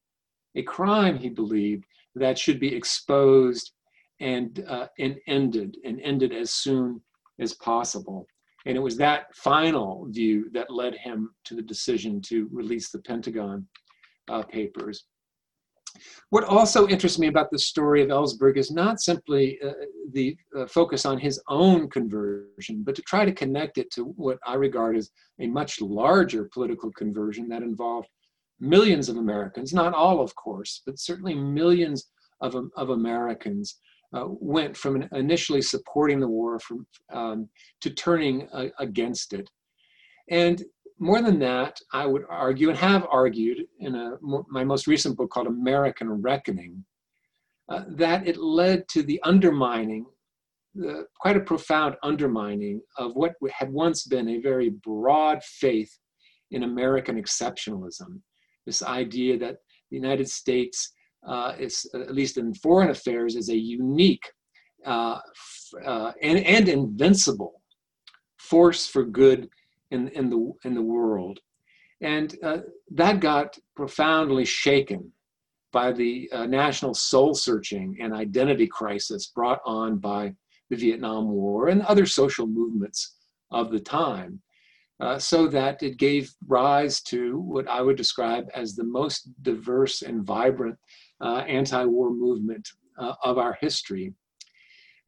a 0.56 0.64
crime, 0.64 1.18
he 1.18 1.30
believed, 1.30 1.86
that 2.16 2.38
should 2.38 2.60
be 2.60 2.76
exposed 2.76 3.72
and, 4.20 4.66
uh, 4.68 4.88
and 4.98 5.18
ended, 5.28 5.78
and 5.86 6.02
ended 6.02 6.34
as 6.34 6.52
soon 6.52 7.02
as 7.40 7.54
possible. 7.54 8.28
And 8.66 8.76
it 8.76 8.82
was 8.82 8.98
that 8.98 9.34
final 9.36 10.08
view 10.10 10.50
that 10.54 10.72
led 10.72 10.96
him 10.96 11.34
to 11.46 11.56
the 11.56 11.62
decision 11.62 12.22
to 12.24 12.50
release 12.52 12.92
the 12.92 13.00
Pentagon 13.00 13.68
uh, 14.30 14.44
Papers. 14.44 15.06
What 16.30 16.44
also 16.44 16.88
interests 16.88 17.18
me 17.18 17.28
about 17.28 17.50
the 17.50 17.58
story 17.58 18.04
of 18.04 18.10
Ellsberg 18.10 18.58
is 18.58 18.70
not 18.70 19.02
simply 19.02 19.60
uh, 19.66 19.74
the 20.14 20.38
uh, 20.56 20.68
focus 20.68 21.06
on 21.06 21.18
his 21.18 21.42
own 21.48 21.90
conversion, 21.90 22.84
but 22.84 22.96
to 22.96 23.02
try 23.02 23.26
to 23.26 23.32
connect 23.32 23.78
it 23.78 23.90
to 23.92 24.04
what 24.04 24.38
I 24.46 24.54
regard 24.54 24.98
as 24.98 25.10
a 25.40 25.48
much 25.48 25.82
larger 25.82 26.50
political 26.54 26.92
conversion 26.92 27.50
that 27.50 27.64
involved 27.64 28.08
millions 28.60 29.10
of 29.10 29.18
Americans, 29.18 29.74
not 29.74 29.94
all, 29.94 30.22
of 30.22 30.36
course, 30.36 30.82
but 30.86 31.00
certainly 31.00 31.34
millions 31.34 32.10
of, 32.42 32.56
of 32.76 32.90
Americans 32.90 33.80
uh, 34.16 34.26
went 34.28 34.76
from 34.76 35.08
initially 35.14 35.62
supporting 35.62 36.20
the 36.20 36.28
war 36.28 36.60
from, 36.60 36.86
um, 37.14 37.50
to 37.82 37.90
turning 37.90 38.48
uh, 38.54 38.68
against 38.80 39.34
it. 39.34 39.50
And 40.30 40.64
more 41.00 41.22
than 41.22 41.40
that, 41.40 41.80
I 41.94 42.06
would 42.06 42.24
argue 42.30 42.70
and 42.70 42.78
have 42.78 43.08
argued 43.10 43.66
in 43.80 43.96
a, 43.96 44.18
my 44.50 44.64
most 44.64 44.88
recent 44.88 45.16
book 45.16 45.30
called 45.30 45.48
American 45.48 46.10
Reckoning, 46.10 46.84
uh, 47.70 47.84
that 47.90 48.28
it 48.28 48.38
led 48.38 48.88
to 48.90 49.04
the 49.04 49.22
undermining, 49.24 50.06
the, 50.76 51.06
quite 51.20 51.38
a 51.38 51.42
profound 51.42 51.96
undermining 52.04 52.82
of 52.98 53.16
what 53.16 53.36
had 53.52 53.72
once 53.72 54.04
been 54.04 54.28
a 54.30 54.40
very 54.40 54.70
broad 54.70 55.44
faith 55.44 55.98
in 56.52 56.64
American 56.64 57.22
exceptionalism 57.22 58.22
this 58.70 58.84
idea 58.84 59.36
that 59.36 59.58
the 59.90 59.98
United 59.98 60.30
States 60.30 60.94
uh, 61.28 61.54
is, 61.60 61.90
at 61.94 62.14
least 62.14 62.38
in 62.38 62.54
foreign 62.54 62.90
affairs, 62.90 63.36
is 63.36 63.50
a 63.50 63.58
unique 63.58 64.32
uh, 64.86 65.20
uh, 65.86 66.12
and, 66.22 66.40
and 66.40 66.70
invincible 66.70 67.62
force 68.38 68.88
for 68.88 69.04
good 69.04 69.50
in, 69.92 70.08
in, 70.10 70.30
the, 70.30 70.52
in 70.64 70.74
the 70.74 70.82
world. 70.82 71.40
And 72.02 72.36
uh, 72.44 72.60
that 72.92 73.20
got 73.20 73.58
profoundly 73.76 74.46
shaken 74.46 75.12
by 75.72 75.92
the 75.92 76.30
uh, 76.32 76.46
national 76.46 76.94
soul 76.94 77.34
searching 77.34 77.98
and 78.02 78.14
identity 78.14 78.68
crisis 78.68 79.28
brought 79.28 79.60
on 79.66 79.98
by 79.98 80.34
the 80.70 80.78
Vietnam 80.78 81.30
War 81.30 81.68
and 81.68 81.82
other 81.84 82.06
social 82.06 82.48
movements 82.48 83.16
of 83.52 83.72
the 83.72 83.80
time 83.80 84.42
uh, 85.00 85.18
so 85.18 85.48
that 85.48 85.82
it 85.82 85.98
gave 85.98 86.34
rise 86.48 87.02
to 87.02 87.40
what 87.40 87.68
I 87.68 87.82
would 87.82 87.98
describe 87.98 88.50
as 88.54 88.76
the 88.76 88.84
most 88.84 89.30
diverse 89.42 90.02
and 90.02 90.24
vibrant 90.24 90.76
uh, 90.76 90.78
anti-war 91.22 92.12
movement 92.12 92.68
uh, 92.98 93.14
of 93.24 93.38
our 93.38 93.58
history. 93.60 94.14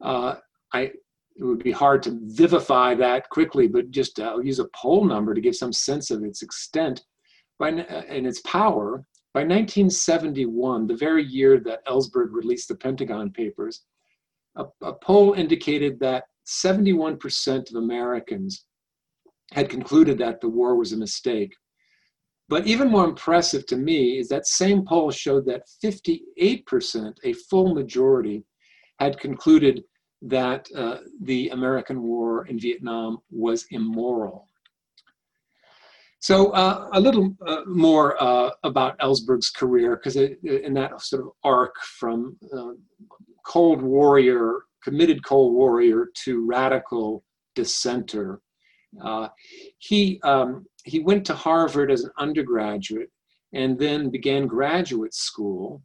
Uh, 0.00 0.36
I, 0.72 0.92
it 1.36 1.44
would 1.44 1.62
be 1.62 1.72
hard 1.72 2.02
to 2.02 2.18
vivify 2.24 2.94
that 2.96 3.28
quickly, 3.30 3.66
but 3.66 3.90
just 3.90 4.20
uh, 4.20 4.38
use 4.38 4.58
a 4.58 4.68
poll 4.74 5.04
number 5.04 5.34
to 5.34 5.40
give 5.40 5.56
some 5.56 5.72
sense 5.72 6.10
of 6.10 6.24
its 6.24 6.42
extent 6.42 7.04
by, 7.58 7.68
and 7.68 8.26
its 8.26 8.40
power. 8.40 9.04
By 9.34 9.40
1971, 9.40 10.86
the 10.86 10.96
very 10.96 11.24
year 11.24 11.58
that 11.60 11.86
Ellsberg 11.86 12.28
released 12.32 12.68
the 12.68 12.74
Pentagon 12.74 13.30
Papers, 13.30 13.84
a, 14.56 14.64
a 14.82 14.92
poll 14.92 15.32
indicated 15.32 15.98
that 16.00 16.24
71% 16.46 17.70
of 17.70 17.76
Americans 17.76 18.66
had 19.52 19.70
concluded 19.70 20.18
that 20.18 20.40
the 20.40 20.48
war 20.48 20.76
was 20.76 20.92
a 20.92 20.96
mistake. 20.96 21.54
But 22.52 22.66
even 22.66 22.90
more 22.90 23.06
impressive 23.06 23.64
to 23.68 23.78
me 23.78 24.18
is 24.18 24.28
that 24.28 24.46
same 24.46 24.84
poll 24.84 25.10
showed 25.10 25.46
that 25.46 25.62
58%, 25.82 27.14
a 27.24 27.32
full 27.32 27.74
majority, 27.74 28.44
had 28.98 29.18
concluded 29.18 29.84
that 30.20 30.68
uh, 30.76 30.98
the 31.22 31.48
American 31.48 32.02
war 32.02 32.46
in 32.48 32.58
Vietnam 32.60 33.20
was 33.30 33.64
immoral. 33.70 34.48
So 36.20 36.50
uh, 36.50 36.90
a 36.92 37.00
little 37.00 37.34
uh, 37.46 37.62
more 37.64 38.22
uh, 38.22 38.50
about 38.64 38.98
Ellsberg's 38.98 39.48
career, 39.48 39.96
because 39.96 40.16
in 40.16 40.74
that 40.74 41.00
sort 41.00 41.22
of 41.22 41.30
arc 41.42 41.74
from 41.98 42.36
uh, 42.54 42.72
cold 43.46 43.80
warrior, 43.80 44.64
committed 44.84 45.24
cold 45.24 45.54
warrior 45.54 46.08
to 46.24 46.44
radical 46.44 47.24
dissenter, 47.54 48.42
uh, 49.00 49.28
he, 49.78 50.20
um, 50.22 50.66
he 50.84 51.00
went 51.00 51.24
to 51.26 51.34
Harvard 51.34 51.90
as 51.90 52.04
an 52.04 52.10
undergraduate 52.18 53.10
and 53.52 53.78
then 53.78 54.10
began 54.10 54.46
graduate 54.46 55.14
school. 55.14 55.82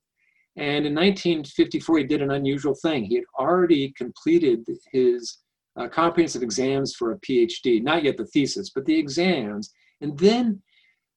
And 0.56 0.86
in 0.86 0.96
1954, 0.96 2.00
he 2.00 2.04
did 2.06 2.22
an 2.22 2.32
unusual 2.32 2.76
thing. 2.76 3.04
He 3.04 3.16
had 3.16 3.26
already 3.38 3.94
completed 3.98 4.66
his 4.92 5.38
uh, 5.78 5.88
comprehensive 5.88 6.42
exams 6.42 6.96
for 6.96 7.12
a 7.12 7.20
PhD, 7.20 7.84
not 7.84 8.04
yet 8.04 8.18
the 8.18 8.26
thesis, 8.26 8.72
but 8.72 8.86
the 8.86 8.98
exams, 8.98 9.72
and 10.02 10.18
then 10.18 10.60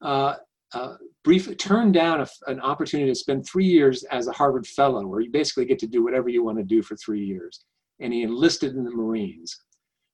uh, 0.03 0.35
uh, 0.75 0.95
briefly 1.25 1.55
turned 1.55 1.95
down 1.95 2.21
a, 2.21 2.27
an 2.47 2.61
opportunity 2.61 3.11
to 3.11 3.15
spend 3.15 3.47
three 3.47 3.65
years 3.65 4.05
as 4.05 4.27
a 4.27 4.33
Harvard 4.33 4.67
Fellow, 4.67 5.07
where 5.07 5.21
you 5.21 5.31
basically 5.31 5.65
get 5.65 5.79
to 5.79 5.87
do 5.87 6.05
whatever 6.05 6.29
you 6.29 6.45
want 6.45 6.59
to 6.59 6.65
do 6.65 6.83
for 6.83 6.97
three 6.97 7.25
years. 7.25 7.65
And 8.01 8.13
he 8.13 8.23
enlisted 8.23 8.77
in 8.77 8.85
the 8.85 8.91
Marines 8.91 9.59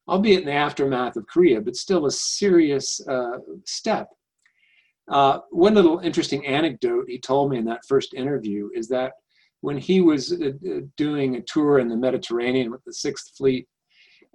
albeit 0.08 0.40
in 0.40 0.46
the 0.46 0.52
aftermath 0.52 1.16
of 1.16 1.26
Korea, 1.26 1.60
but 1.60 1.76
still 1.76 2.06
a 2.06 2.10
serious 2.10 3.00
uh, 3.08 3.38
step. 3.64 4.08
Uh, 5.08 5.40
one 5.50 5.74
little 5.74 6.00
interesting 6.00 6.46
anecdote 6.46 7.04
he 7.08 7.18
told 7.18 7.50
me 7.50 7.58
in 7.58 7.64
that 7.64 7.84
first 7.86 8.14
interview 8.14 8.68
is 8.74 8.88
that 8.88 9.12
when 9.60 9.78
he 9.78 10.00
was 10.00 10.32
uh, 10.32 10.50
doing 10.96 11.36
a 11.36 11.42
tour 11.42 11.78
in 11.78 11.88
the 11.88 11.96
Mediterranean 11.96 12.70
with 12.70 12.82
the 12.84 12.92
Sixth 12.92 13.36
Fleet, 13.36 13.66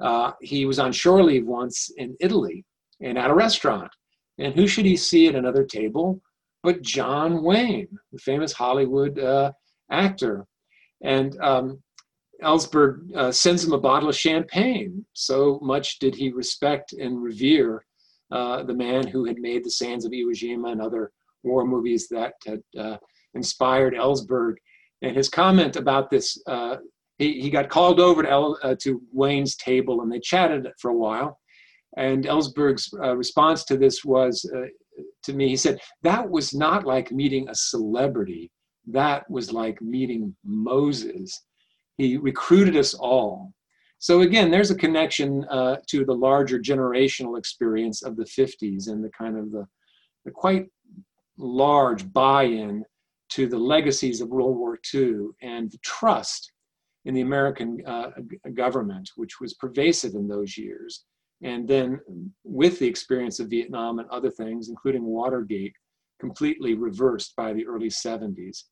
uh, 0.02 0.32
he 0.42 0.66
was 0.66 0.80
on 0.80 0.92
shore 0.92 1.24
leave 1.24 1.46
once 1.46 1.92
in 1.98 2.16
Italy 2.20 2.66
and 3.02 3.18
at 3.18 3.30
a 3.30 3.36
restaurant. 3.36 3.92
And 4.38 4.56
who 4.56 4.68
should 4.68 4.86
he 4.86 4.98
see 4.98 5.28
at 5.28 5.36
another 5.36 5.64
table 5.64 6.22
but 6.64 6.82
John 6.82 7.44
Wayne, 7.44 7.88
the 8.12 8.20
famous 8.20 8.54
Hollywood 8.54 9.18
uh, 9.20 9.52
actor. 9.90 10.46
And 11.04 11.40
um, 11.42 11.82
Ellsberg 12.44 13.16
uh, 13.16 13.32
sends 13.32 13.64
him 13.64 13.74
a 13.74 13.80
bottle 13.80 14.10
of 14.10 14.16
champagne. 14.16 15.06
So 15.14 15.60
much 15.62 16.00
did 16.00 16.16
he 16.16 16.32
respect 16.32 16.94
and 16.94 17.22
revere 17.22 17.86
uh, 18.32 18.64
the 18.64 18.74
man 18.74 19.08
who 19.08 19.26
had 19.26 19.38
made 19.40 19.64
The 19.64 19.72
Sands 19.72 20.06
of 20.06 20.12
Iwo 20.12 20.32
Jima 20.32 20.72
and 20.72 20.82
other 20.82 21.12
war 21.44 21.66
movies 21.66 22.08
that 22.10 22.34
had 22.46 22.62
uh, 22.78 22.98
inspired 23.34 23.94
Ellsberg. 23.94 24.56
And 25.02 25.16
his 25.16 25.30
comment 25.30 25.76
about 25.76 26.10
this, 26.10 26.42
uh, 26.48 26.78
he, 27.18 27.42
he 27.42 27.50
got 27.50 27.70
called 27.70 28.00
over 28.00 28.24
to, 28.24 28.30
El, 28.30 28.58
uh, 28.64 28.76
to 28.82 29.02
Wayne's 29.12 29.56
table 29.56 30.02
and 30.02 30.12
they 30.12 30.20
chatted 30.20 30.68
for 30.80 30.92
a 30.92 30.98
while. 30.98 31.40
And 31.98 32.26
Ellsberg's 32.26 32.94
uh, 33.04 33.16
response 33.16 33.66
to 33.66 33.78
this 33.78 34.06
was, 34.06 34.50
to 35.24 35.34
me, 35.34 35.50
he 35.50 35.58
said, 35.58 35.80
that 36.04 36.30
was 36.30 36.54
not 36.54 36.86
like 36.86 37.12
meeting 37.12 37.50
a 37.50 37.56
celebrity. 37.56 38.50
That 38.88 39.30
was 39.30 39.52
like 39.52 39.82
meeting 39.82 40.36
Moses 40.44 41.44
he 41.98 42.18
recruited 42.18 42.76
us 42.76 42.94
all. 42.94 43.54
So 44.00 44.22
again, 44.22 44.50
there's 44.50 44.72
a 44.72 44.76
connection 44.76 45.46
uh, 45.50 45.78
to 45.88 46.06
the 46.06 46.14
larger 46.14 46.60
generational 46.60 47.38
experience 47.38 48.02
of 48.02 48.16
the 48.16 48.26
50s 48.26 48.88
and 48.88 49.04
the 49.04 49.12
kind 49.12 49.38
of 49.38 49.52
the, 49.52 49.68
the 50.26 50.32
quite 50.32 50.68
large 51.38 52.12
buy-in 52.12 52.84
to 53.30 53.48
the 53.48 53.58
legacies 53.58 54.20
of 54.20 54.30
World 54.30 54.58
War 54.58 54.80
II 54.94 55.28
and 55.42 55.72
the 55.72 55.78
trust 55.84 56.52
in 57.06 57.14
the 57.14 57.22
American 57.22 57.78
uh, 57.86 58.10
government, 58.54 59.10
which 59.16 59.40
was 59.40 59.54
pervasive 59.56 60.16
in 60.16 60.28
those 60.28 60.58
years. 60.58 61.06
And 61.44 61.68
then 61.68 62.00
with 62.44 62.78
the 62.78 62.88
experience 62.88 63.40
of 63.40 63.50
Vietnam 63.50 64.00
and 64.00 64.10
other 64.10 64.30
things, 64.30 64.70
including 64.70 65.04
Watergate, 65.04 65.74
completely 66.20 66.76
reversed 66.76 67.36
by 67.36 67.54
the 67.54 67.66
early 67.66 67.90
70s. 67.90 68.64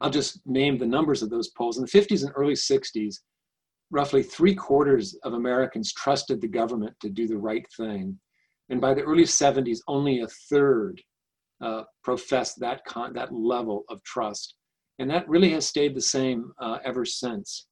I'll 0.00 0.10
just 0.10 0.40
name 0.46 0.78
the 0.78 0.86
numbers 0.86 1.22
of 1.22 1.30
those 1.30 1.48
polls. 1.50 1.78
In 1.78 1.84
the 1.84 1.90
50s 1.90 2.22
and 2.22 2.32
early 2.36 2.54
60s, 2.54 3.16
roughly 3.90 4.22
three 4.22 4.54
quarters 4.54 5.16
of 5.24 5.32
Americans 5.32 5.92
trusted 5.92 6.40
the 6.40 6.48
government 6.48 6.94
to 7.00 7.08
do 7.08 7.26
the 7.26 7.38
right 7.38 7.66
thing. 7.76 8.18
And 8.70 8.80
by 8.80 8.94
the 8.94 9.02
early 9.02 9.24
70s, 9.24 9.78
only 9.88 10.20
a 10.20 10.28
third 10.50 11.00
uh, 11.60 11.82
professed 12.04 12.60
that 12.60 12.84
con- 12.84 13.14
that 13.14 13.32
level 13.32 13.84
of 13.88 14.02
trust, 14.04 14.54
and 14.98 15.10
that 15.10 15.28
really 15.28 15.50
has 15.50 15.66
stayed 15.66 15.94
the 15.94 16.00
same 16.00 16.52
uh, 16.60 16.78
ever 16.84 17.04
since. 17.04 17.66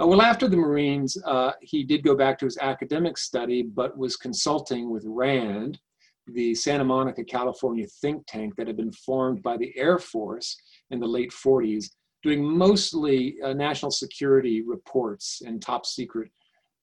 Uh, 0.00 0.06
well, 0.06 0.22
after 0.22 0.48
the 0.48 0.56
Marines, 0.56 1.16
uh, 1.24 1.52
he 1.60 1.84
did 1.84 2.02
go 2.02 2.16
back 2.16 2.36
to 2.38 2.46
his 2.46 2.58
academic 2.58 3.16
study, 3.16 3.62
but 3.62 3.96
was 3.96 4.16
consulting 4.16 4.90
with 4.90 5.04
RAND, 5.06 5.78
the 6.26 6.54
Santa 6.54 6.84
Monica, 6.84 7.22
California 7.22 7.86
think 8.00 8.24
tank 8.26 8.54
that 8.56 8.66
had 8.66 8.76
been 8.76 8.92
formed 8.92 9.42
by 9.42 9.56
the 9.56 9.72
Air 9.76 9.98
Force 9.98 10.56
in 10.90 11.00
the 11.00 11.06
late 11.06 11.32
40s, 11.32 11.86
doing 12.22 12.42
mostly 12.42 13.36
uh, 13.44 13.52
national 13.52 13.90
security 13.90 14.62
reports 14.62 15.42
and 15.44 15.60
top 15.60 15.86
secret 15.86 16.30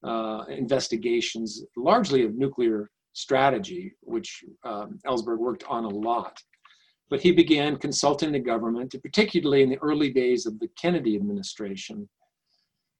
uh, 0.03 0.45
investigations, 0.49 1.63
largely 1.75 2.23
of 2.23 2.35
nuclear 2.35 2.89
strategy, 3.13 3.93
which 4.01 4.43
um, 4.63 4.99
Ellsberg 5.05 5.37
worked 5.37 5.63
on 5.65 5.83
a 5.83 5.89
lot. 5.89 6.37
But 7.09 7.21
he 7.21 7.31
began 7.31 7.75
consulting 7.75 8.31
the 8.31 8.39
government, 8.39 8.95
particularly 9.03 9.63
in 9.63 9.69
the 9.69 9.79
early 9.79 10.11
days 10.11 10.45
of 10.45 10.59
the 10.59 10.69
Kennedy 10.81 11.15
administration. 11.15 12.07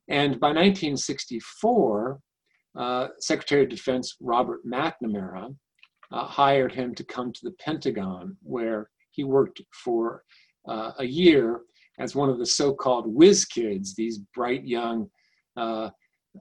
And 0.10 0.40
by 0.40 0.50
1964, 0.50 2.20
uh, 2.78 3.08
Secretary 3.20 3.64
of 3.64 3.70
Defense 3.70 4.18
Robert 4.20 4.66
McNamara 4.66 5.56
uh, 6.12 6.26
hired 6.26 6.74
him 6.74 6.94
to 6.96 7.04
come 7.04 7.32
to 7.32 7.40
the 7.44 7.56
Pentagon, 7.64 8.36
where 8.44 8.90
he 9.12 9.24
worked 9.24 9.62
for 9.84 10.24
uh, 10.68 10.92
a 11.00 11.06
year 11.06 11.62
as 12.00 12.16
one 12.16 12.30
of 12.30 12.40
the 12.40 12.46
so-called 12.46 13.06
whiz 13.08 13.46
kids, 13.46 13.96
these 13.96 14.20
bright 14.34 14.66
young 14.66 15.10
uh, 15.58 15.90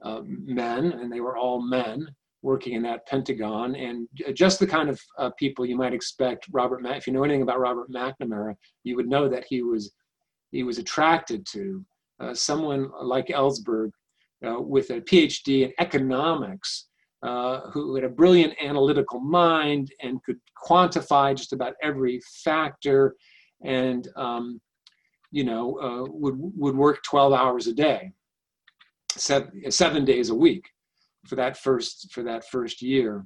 uh, 0.03 0.21
men, 0.25 0.93
and 0.93 1.11
they 1.11 1.19
were 1.19 1.37
all 1.37 1.61
men 1.61 2.07
working 2.41 2.73
in 2.73 2.81
that 2.81 3.05
Pentagon, 3.05 3.75
and 3.75 4.07
just 4.33 4.59
the 4.59 4.65
kind 4.65 4.89
of 4.89 4.99
uh, 5.19 5.29
people 5.37 5.65
you 5.65 5.77
might 5.77 5.93
expect. 5.93 6.47
Robert, 6.51 6.81
if 6.85 7.05
you 7.05 7.13
know 7.13 7.23
anything 7.23 7.43
about 7.43 7.59
Robert 7.59 7.91
McNamara, 7.91 8.55
you 8.83 8.95
would 8.95 9.07
know 9.07 9.29
that 9.29 9.45
he 9.47 9.61
was 9.61 9.91
he 10.51 10.63
was 10.63 10.79
attracted 10.79 11.45
to 11.45 11.85
uh, 12.19 12.33
someone 12.33 12.89
like 13.01 13.27
Ellsberg 13.27 13.91
uh, 14.45 14.59
with 14.59 14.89
a 14.89 15.01
PhD 15.01 15.65
in 15.65 15.73
economics. 15.79 16.87
Uh, 17.23 17.69
who 17.69 17.93
had 17.93 18.03
a 18.03 18.09
brilliant 18.09 18.51
analytical 18.59 19.19
mind 19.19 19.91
and 20.01 20.23
could 20.23 20.39
quantify 20.67 21.37
just 21.37 21.53
about 21.53 21.75
every 21.83 22.19
factor 22.43 23.15
and 23.63 24.07
um, 24.15 24.61
you 25.31 25.43
know, 25.43 25.79
uh, 25.79 26.11
would 26.11 26.35
would 26.37 26.75
work 26.75 27.01
12 27.03 27.33
hours 27.33 27.67
a 27.67 27.73
day, 27.73 28.11
seven, 29.11 29.71
seven 29.71 30.05
days 30.05 30.29
a 30.29 30.35
week, 30.35 30.65
for 31.25 31.35
that 31.35 31.57
first 31.57 32.11
for 32.11 32.23
that 32.23 32.47
first 32.49 32.81
year. 32.81 33.25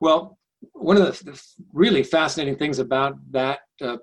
Well, 0.00 0.38
one 0.72 0.96
of 0.96 1.18
the, 1.20 1.40
really 1.72 2.02
fascinating 2.02 2.56
things 2.56 2.78
about 2.78 3.16
that 3.30 3.60
uh, 3.82 3.98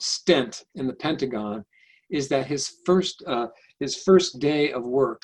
stint 0.00 0.64
in 0.74 0.86
the 0.86 0.94
Pentagon 0.94 1.64
is 2.10 2.28
that 2.28 2.46
his 2.46 2.76
first 2.86 3.22
uh, 3.26 3.48
his 3.78 4.02
first 4.02 4.38
day 4.38 4.72
of 4.72 4.84
work 4.84 5.22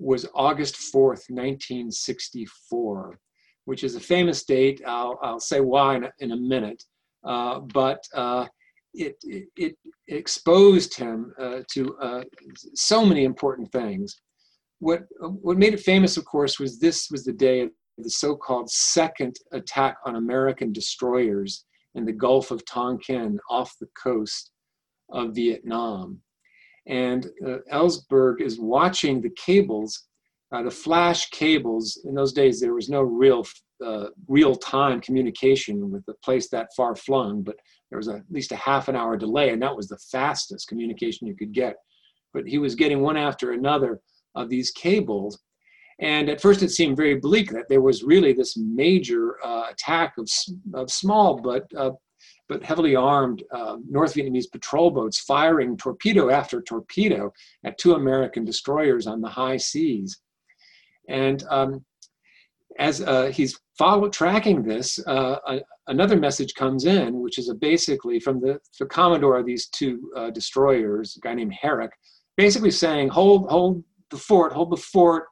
was 0.00 0.26
August 0.34 0.74
4th, 0.92 1.30
1964, 1.30 3.18
which 3.64 3.84
is 3.84 3.94
a 3.94 4.00
famous 4.00 4.44
date. 4.44 4.82
I'll, 4.84 5.18
I'll 5.22 5.38
say 5.40 5.60
why 5.60 5.96
in 5.96 6.04
a, 6.04 6.12
in 6.18 6.32
a 6.32 6.36
minute. 6.36 6.82
Uh, 7.22 7.60
but 7.60 8.04
uh, 8.12 8.46
it, 8.94 9.16
it, 9.56 9.76
exposed 10.08 10.96
him 10.96 11.32
uh, 11.40 11.60
to 11.72 11.96
uh, 11.96 12.22
so 12.74 13.04
many 13.04 13.24
important 13.24 13.70
things. 13.72 14.20
What, 14.78 15.04
what 15.20 15.56
made 15.56 15.72
it 15.72 15.80
famous, 15.80 16.16
of 16.16 16.24
course, 16.24 16.58
was 16.60 16.78
this 16.78 17.10
was 17.10 17.24
the 17.24 17.32
day 17.32 17.60
of 17.60 17.70
the 17.98 18.10
so-called 18.10 18.70
second 18.70 19.36
attack 19.52 19.96
on 20.04 20.16
American 20.16 20.72
destroyers 20.72 21.64
in 21.94 22.04
the 22.04 22.12
Gulf 22.12 22.50
of 22.50 22.64
Tonkin 22.66 23.38
off 23.48 23.74
the 23.80 23.88
coast 24.00 24.50
of 25.10 25.34
Vietnam. 25.34 26.20
And 26.86 27.26
uh, 27.46 27.58
Ellsberg 27.72 28.40
is 28.40 28.60
watching 28.60 29.20
the 29.20 29.32
cables, 29.36 30.06
uh, 30.52 30.62
the 30.62 30.70
flash 30.70 31.30
cables. 31.30 32.00
In 32.04 32.14
those 32.14 32.32
days, 32.32 32.60
there 32.60 32.74
was 32.74 32.90
no 32.90 33.00
real 33.00 33.44
uh, 33.84 34.08
real-time 34.28 35.00
communication 35.00 35.90
with 35.90 36.04
a 36.08 36.14
place 36.24 36.48
that 36.48 36.68
far 36.76 36.94
flung, 36.96 37.42
but 37.42 37.56
there 37.90 37.98
was 37.98 38.08
a, 38.08 38.16
at 38.16 38.30
least 38.30 38.52
a 38.52 38.56
half 38.56 38.88
an 38.88 38.96
hour 38.96 39.16
delay, 39.16 39.50
and 39.50 39.62
that 39.62 39.76
was 39.76 39.88
the 39.88 39.98
fastest 40.10 40.68
communication 40.68 41.26
you 41.26 41.36
could 41.36 41.52
get. 41.52 41.76
But 42.32 42.46
he 42.46 42.58
was 42.58 42.74
getting 42.74 43.00
one 43.00 43.16
after 43.16 43.52
another 43.52 44.00
of 44.34 44.48
these 44.48 44.70
cables. 44.70 45.38
And 46.00 46.28
at 46.28 46.40
first, 46.40 46.62
it 46.62 46.70
seemed 46.70 46.96
very 46.96 47.16
bleak 47.16 47.50
that 47.50 47.68
there 47.68 47.80
was 47.80 48.02
really 48.02 48.32
this 48.32 48.56
major 48.56 49.36
uh, 49.44 49.66
attack 49.70 50.14
of, 50.18 50.28
of 50.74 50.90
small 50.90 51.40
but 51.40 51.66
uh, 51.76 51.92
but 52.48 52.62
heavily 52.62 52.94
armed 52.94 53.42
uh, 53.52 53.76
North 53.88 54.14
Vietnamese 54.14 54.50
patrol 54.50 54.90
boats 54.90 55.20
firing 55.20 55.76
torpedo 55.76 56.30
after 56.30 56.60
torpedo 56.60 57.32
at 57.64 57.78
two 57.78 57.94
American 57.94 58.44
destroyers 58.44 59.06
on 59.06 59.20
the 59.20 59.28
high 59.28 59.56
seas. 59.56 60.20
And 61.08 61.42
um, 61.48 61.84
as 62.78 63.00
uh, 63.00 63.26
he's 63.26 63.58
follow 63.78 64.08
tracking 64.08 64.62
this, 64.62 64.98
uh, 65.06 65.36
a, 65.46 65.60
another 65.88 66.16
message 66.16 66.54
comes 66.54 66.84
in, 66.84 67.20
which 67.20 67.38
is 67.38 67.52
basically 67.60 68.18
from 68.20 68.40
the, 68.40 68.58
the 68.78 68.86
commodore 68.86 69.38
of 69.38 69.46
these 69.46 69.66
two 69.68 70.10
uh, 70.16 70.30
destroyers, 70.30 71.16
a 71.16 71.20
guy 71.20 71.34
named 71.34 71.54
Herrick, 71.60 71.92
basically 72.36 72.70
saying, 72.70 73.08
"Hold, 73.08 73.48
hold 73.48 73.82
the 74.10 74.16
fort, 74.16 74.52
hold 74.52 74.70
the 74.70 74.76
fort." 74.76 75.24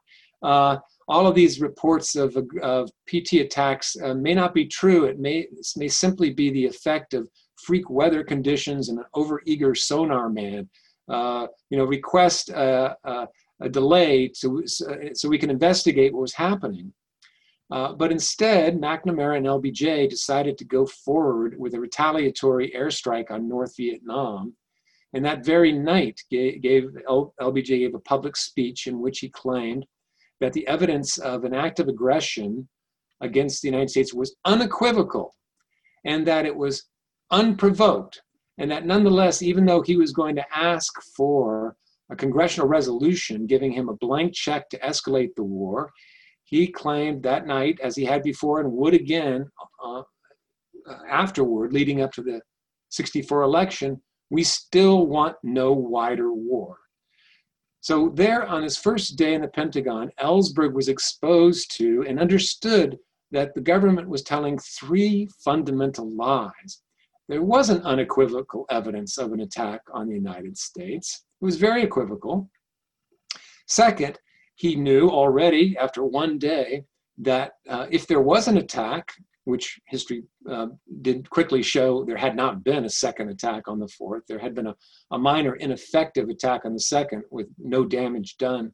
Uh, 0.42 0.78
all 1.08 1.26
of 1.26 1.34
these 1.34 1.60
reports 1.60 2.16
of, 2.16 2.36
of 2.62 2.90
PT 3.08 3.34
attacks 3.34 3.96
uh, 4.02 4.14
may 4.14 4.34
not 4.34 4.54
be 4.54 4.66
true. 4.66 5.04
It 5.04 5.18
may 5.18 5.46
may 5.76 5.88
simply 5.88 6.30
be 6.30 6.50
the 6.50 6.66
effect 6.66 7.14
of 7.14 7.28
freak 7.64 7.90
weather 7.90 8.24
conditions 8.24 8.88
and 8.88 8.98
an 8.98 9.04
overeager 9.14 9.76
sonar 9.76 10.28
man. 10.28 10.68
Uh, 11.08 11.46
you 11.70 11.76
know, 11.76 11.84
request 11.84 12.48
a, 12.50 12.96
delay 13.70 14.26
to, 14.26 14.60
so 14.66 15.28
we 15.28 15.38
can 15.38 15.50
investigate 15.50 16.12
what 16.12 16.22
was 16.22 16.34
happening. 16.34 16.92
Uh, 17.72 17.90
but 17.90 18.12
instead, 18.12 18.78
McNamara 18.78 19.38
and 19.38 19.46
LBJ 19.46 20.10
decided 20.10 20.58
to 20.58 20.64
go 20.66 20.84
forward 20.84 21.58
with 21.58 21.72
a 21.72 21.80
retaliatory 21.80 22.70
airstrike 22.76 23.30
on 23.30 23.48
North 23.48 23.74
Vietnam. 23.78 24.54
And 25.14 25.24
that 25.24 25.42
very 25.42 25.72
night, 25.72 26.20
gave, 26.30 26.60
gave 26.60 26.90
LBJ 27.08 27.66
gave 27.66 27.94
a 27.94 28.00
public 28.00 28.36
speech 28.36 28.86
in 28.88 29.00
which 29.00 29.20
he 29.20 29.30
claimed 29.30 29.86
that 30.40 30.52
the 30.52 30.68
evidence 30.68 31.16
of 31.16 31.44
an 31.44 31.54
act 31.54 31.80
of 31.80 31.88
aggression 31.88 32.68
against 33.22 33.62
the 33.62 33.68
United 33.68 33.88
States 33.88 34.12
was 34.12 34.36
unequivocal 34.44 35.34
and 36.04 36.26
that 36.26 36.44
it 36.44 36.54
was 36.54 36.90
unprovoked. 37.30 38.20
And 38.58 38.70
that 38.70 38.84
nonetheless, 38.84 39.40
even 39.40 39.64
though 39.64 39.80
he 39.80 39.96
was 39.96 40.12
going 40.12 40.36
to 40.36 40.44
ask 40.54 40.92
for 41.16 41.74
a 42.10 42.16
congressional 42.16 42.68
resolution 42.68 43.46
giving 43.46 43.72
him 43.72 43.88
a 43.88 43.96
blank 43.96 44.34
check 44.34 44.68
to 44.68 44.78
escalate 44.80 45.34
the 45.36 45.42
war, 45.42 45.90
he 46.52 46.66
claimed 46.66 47.22
that 47.22 47.46
night, 47.46 47.80
as 47.82 47.96
he 47.96 48.04
had 48.04 48.22
before 48.22 48.60
and 48.60 48.70
would 48.72 48.92
again 48.92 49.50
uh, 49.82 50.02
afterward, 51.08 51.72
leading 51.72 52.02
up 52.02 52.12
to 52.12 52.22
the 52.22 52.42
64 52.90 53.40
election, 53.40 54.02
we 54.28 54.44
still 54.44 55.06
want 55.06 55.34
no 55.42 55.72
wider 55.72 56.30
war. 56.30 56.76
So, 57.80 58.12
there 58.14 58.46
on 58.46 58.62
his 58.62 58.76
first 58.76 59.16
day 59.16 59.32
in 59.32 59.40
the 59.40 59.48
Pentagon, 59.48 60.10
Ellsberg 60.20 60.74
was 60.74 60.88
exposed 60.88 61.74
to 61.78 62.04
and 62.06 62.20
understood 62.20 62.98
that 63.30 63.54
the 63.54 63.62
government 63.62 64.10
was 64.10 64.22
telling 64.22 64.58
three 64.58 65.30
fundamental 65.42 66.14
lies. 66.14 66.82
There 67.30 67.42
wasn't 67.42 67.86
unequivocal 67.86 68.66
evidence 68.68 69.16
of 69.16 69.32
an 69.32 69.40
attack 69.40 69.80
on 69.94 70.06
the 70.06 70.14
United 70.14 70.58
States, 70.58 71.24
it 71.40 71.44
was 71.46 71.56
very 71.56 71.82
equivocal. 71.82 72.50
Second, 73.66 74.18
he 74.54 74.76
knew 74.76 75.08
already 75.08 75.76
after 75.78 76.04
one 76.04 76.38
day 76.38 76.84
that 77.18 77.52
uh, 77.68 77.86
if 77.90 78.06
there 78.06 78.20
was 78.20 78.48
an 78.48 78.58
attack, 78.58 79.12
which 79.44 79.80
history 79.88 80.22
uh, 80.48 80.66
did 81.00 81.28
quickly 81.30 81.62
show 81.62 82.04
there 82.04 82.16
had 82.16 82.36
not 82.36 82.62
been 82.62 82.84
a 82.84 82.90
second 82.90 83.28
attack 83.28 83.66
on 83.66 83.78
the 83.78 83.88
fourth, 83.88 84.22
there 84.28 84.38
had 84.38 84.54
been 84.54 84.68
a, 84.68 84.76
a 85.10 85.18
minor 85.18 85.56
ineffective 85.56 86.28
attack 86.28 86.64
on 86.64 86.72
the 86.72 86.80
second 86.80 87.22
with 87.30 87.48
no 87.58 87.84
damage 87.84 88.36
done. 88.38 88.72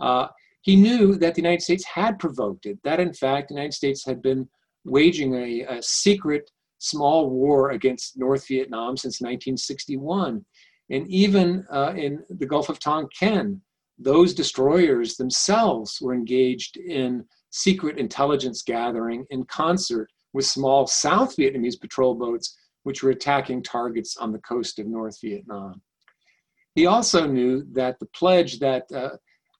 Uh, 0.00 0.28
he 0.62 0.76
knew 0.76 1.16
that 1.16 1.34
the 1.34 1.42
United 1.42 1.62
States 1.62 1.84
had 1.84 2.18
provoked 2.18 2.66
it, 2.66 2.78
that 2.84 3.00
in 3.00 3.12
fact 3.12 3.48
the 3.48 3.54
United 3.54 3.74
States 3.74 4.04
had 4.04 4.22
been 4.22 4.48
waging 4.84 5.34
a, 5.34 5.62
a 5.62 5.82
secret 5.82 6.50
small 6.78 7.30
war 7.30 7.70
against 7.70 8.18
North 8.18 8.46
Vietnam 8.48 8.96
since 8.96 9.20
1961. 9.20 10.44
And 10.90 11.08
even 11.08 11.64
uh, 11.72 11.94
in 11.96 12.24
the 12.28 12.46
Gulf 12.46 12.68
of 12.68 12.80
Tonkin, 12.80 13.60
those 14.00 14.32
destroyers 14.32 15.16
themselves 15.16 15.98
were 16.00 16.14
engaged 16.14 16.78
in 16.78 17.24
secret 17.50 17.98
intelligence 17.98 18.62
gathering 18.62 19.26
in 19.30 19.44
concert 19.44 20.08
with 20.32 20.46
small 20.46 20.86
South 20.86 21.36
Vietnamese 21.36 21.78
patrol 21.78 22.14
boats, 22.14 22.56
which 22.84 23.02
were 23.02 23.10
attacking 23.10 23.62
targets 23.62 24.16
on 24.16 24.32
the 24.32 24.38
coast 24.38 24.78
of 24.78 24.86
North 24.86 25.18
Vietnam. 25.20 25.82
He 26.74 26.86
also 26.86 27.26
knew 27.26 27.66
that 27.72 27.98
the 27.98 28.06
pledge 28.06 28.58
that, 28.60 28.84
uh, 28.92 29.16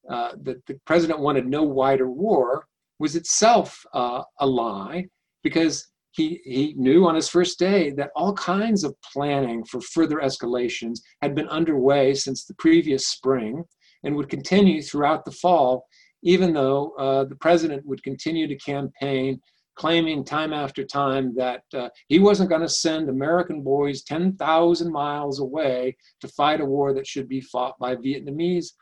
uh, 0.08 0.32
that 0.42 0.64
the 0.66 0.80
president 0.86 1.20
wanted 1.20 1.46
no 1.46 1.62
wider 1.62 2.10
war 2.10 2.66
was 2.98 3.16
itself 3.16 3.84
uh, 3.92 4.22
a 4.38 4.46
lie, 4.46 5.06
because 5.42 5.88
he, 6.12 6.40
he 6.44 6.74
knew 6.76 7.06
on 7.06 7.14
his 7.14 7.28
first 7.28 7.58
day 7.58 7.90
that 7.90 8.10
all 8.16 8.32
kinds 8.34 8.84
of 8.84 8.94
planning 9.12 9.64
for 9.64 9.80
further 9.80 10.16
escalations 10.16 11.00
had 11.22 11.34
been 11.34 11.48
underway 11.48 12.14
since 12.14 12.44
the 12.44 12.54
previous 12.54 13.08
spring 13.08 13.64
and 14.04 14.14
would 14.16 14.28
continue 14.28 14.82
throughout 14.82 15.24
the 15.24 15.32
fall, 15.32 15.86
even 16.22 16.52
though 16.52 16.92
uh, 16.98 17.24
the 17.24 17.36
president 17.36 17.84
would 17.86 18.02
continue 18.02 18.46
to 18.46 18.56
campaign, 18.56 19.40
claiming 19.76 20.24
time 20.24 20.52
after 20.52 20.84
time 20.84 21.34
that 21.36 21.62
uh, 21.74 21.88
he 22.08 22.18
wasn't 22.18 22.48
going 22.48 22.60
to 22.60 22.68
send 22.68 23.08
American 23.08 23.62
boys 23.62 24.02
10,000 24.02 24.92
miles 24.92 25.40
away 25.40 25.96
to 26.20 26.28
fight 26.28 26.60
a 26.60 26.64
war 26.64 26.92
that 26.92 27.06
should 27.06 27.28
be 27.28 27.40
fought 27.40 27.78
by 27.78 27.96
Vietnamese 27.96 28.72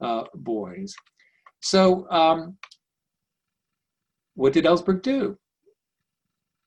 uh, 0.00 0.24
boys. 0.34 0.94
So, 1.60 2.08
um, 2.10 2.56
what 4.34 4.52
did 4.52 4.64
Ellsberg 4.64 5.02
do? 5.02 5.38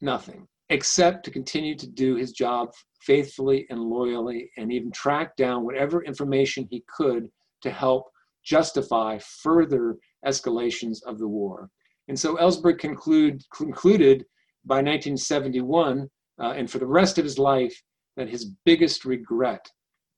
Nothing, 0.01 0.47
except 0.69 1.23
to 1.25 1.31
continue 1.31 1.75
to 1.75 1.87
do 1.87 2.15
his 2.15 2.31
job 2.31 2.71
faithfully 3.01 3.65
and 3.69 3.79
loyally, 3.79 4.51
and 4.57 4.71
even 4.71 4.91
track 4.91 5.35
down 5.35 5.63
whatever 5.63 6.03
information 6.03 6.67
he 6.69 6.83
could 6.95 7.29
to 7.61 7.71
help 7.71 8.09
justify 8.43 9.17
further 9.19 9.95
escalations 10.25 10.97
of 11.05 11.19
the 11.19 11.27
war. 11.27 11.69
And 12.07 12.19
so 12.19 12.35
Ellsberg 12.37 12.79
conclude, 12.79 13.43
concluded 13.55 14.25
by 14.65 14.77
1971, 14.77 16.09
uh, 16.41 16.53
and 16.55 16.69
for 16.69 16.79
the 16.79 16.87
rest 16.87 17.17
of 17.17 17.23
his 17.23 17.37
life, 17.37 17.79
that 18.17 18.29
his 18.29 18.51
biggest 18.65 19.05
regret 19.05 19.65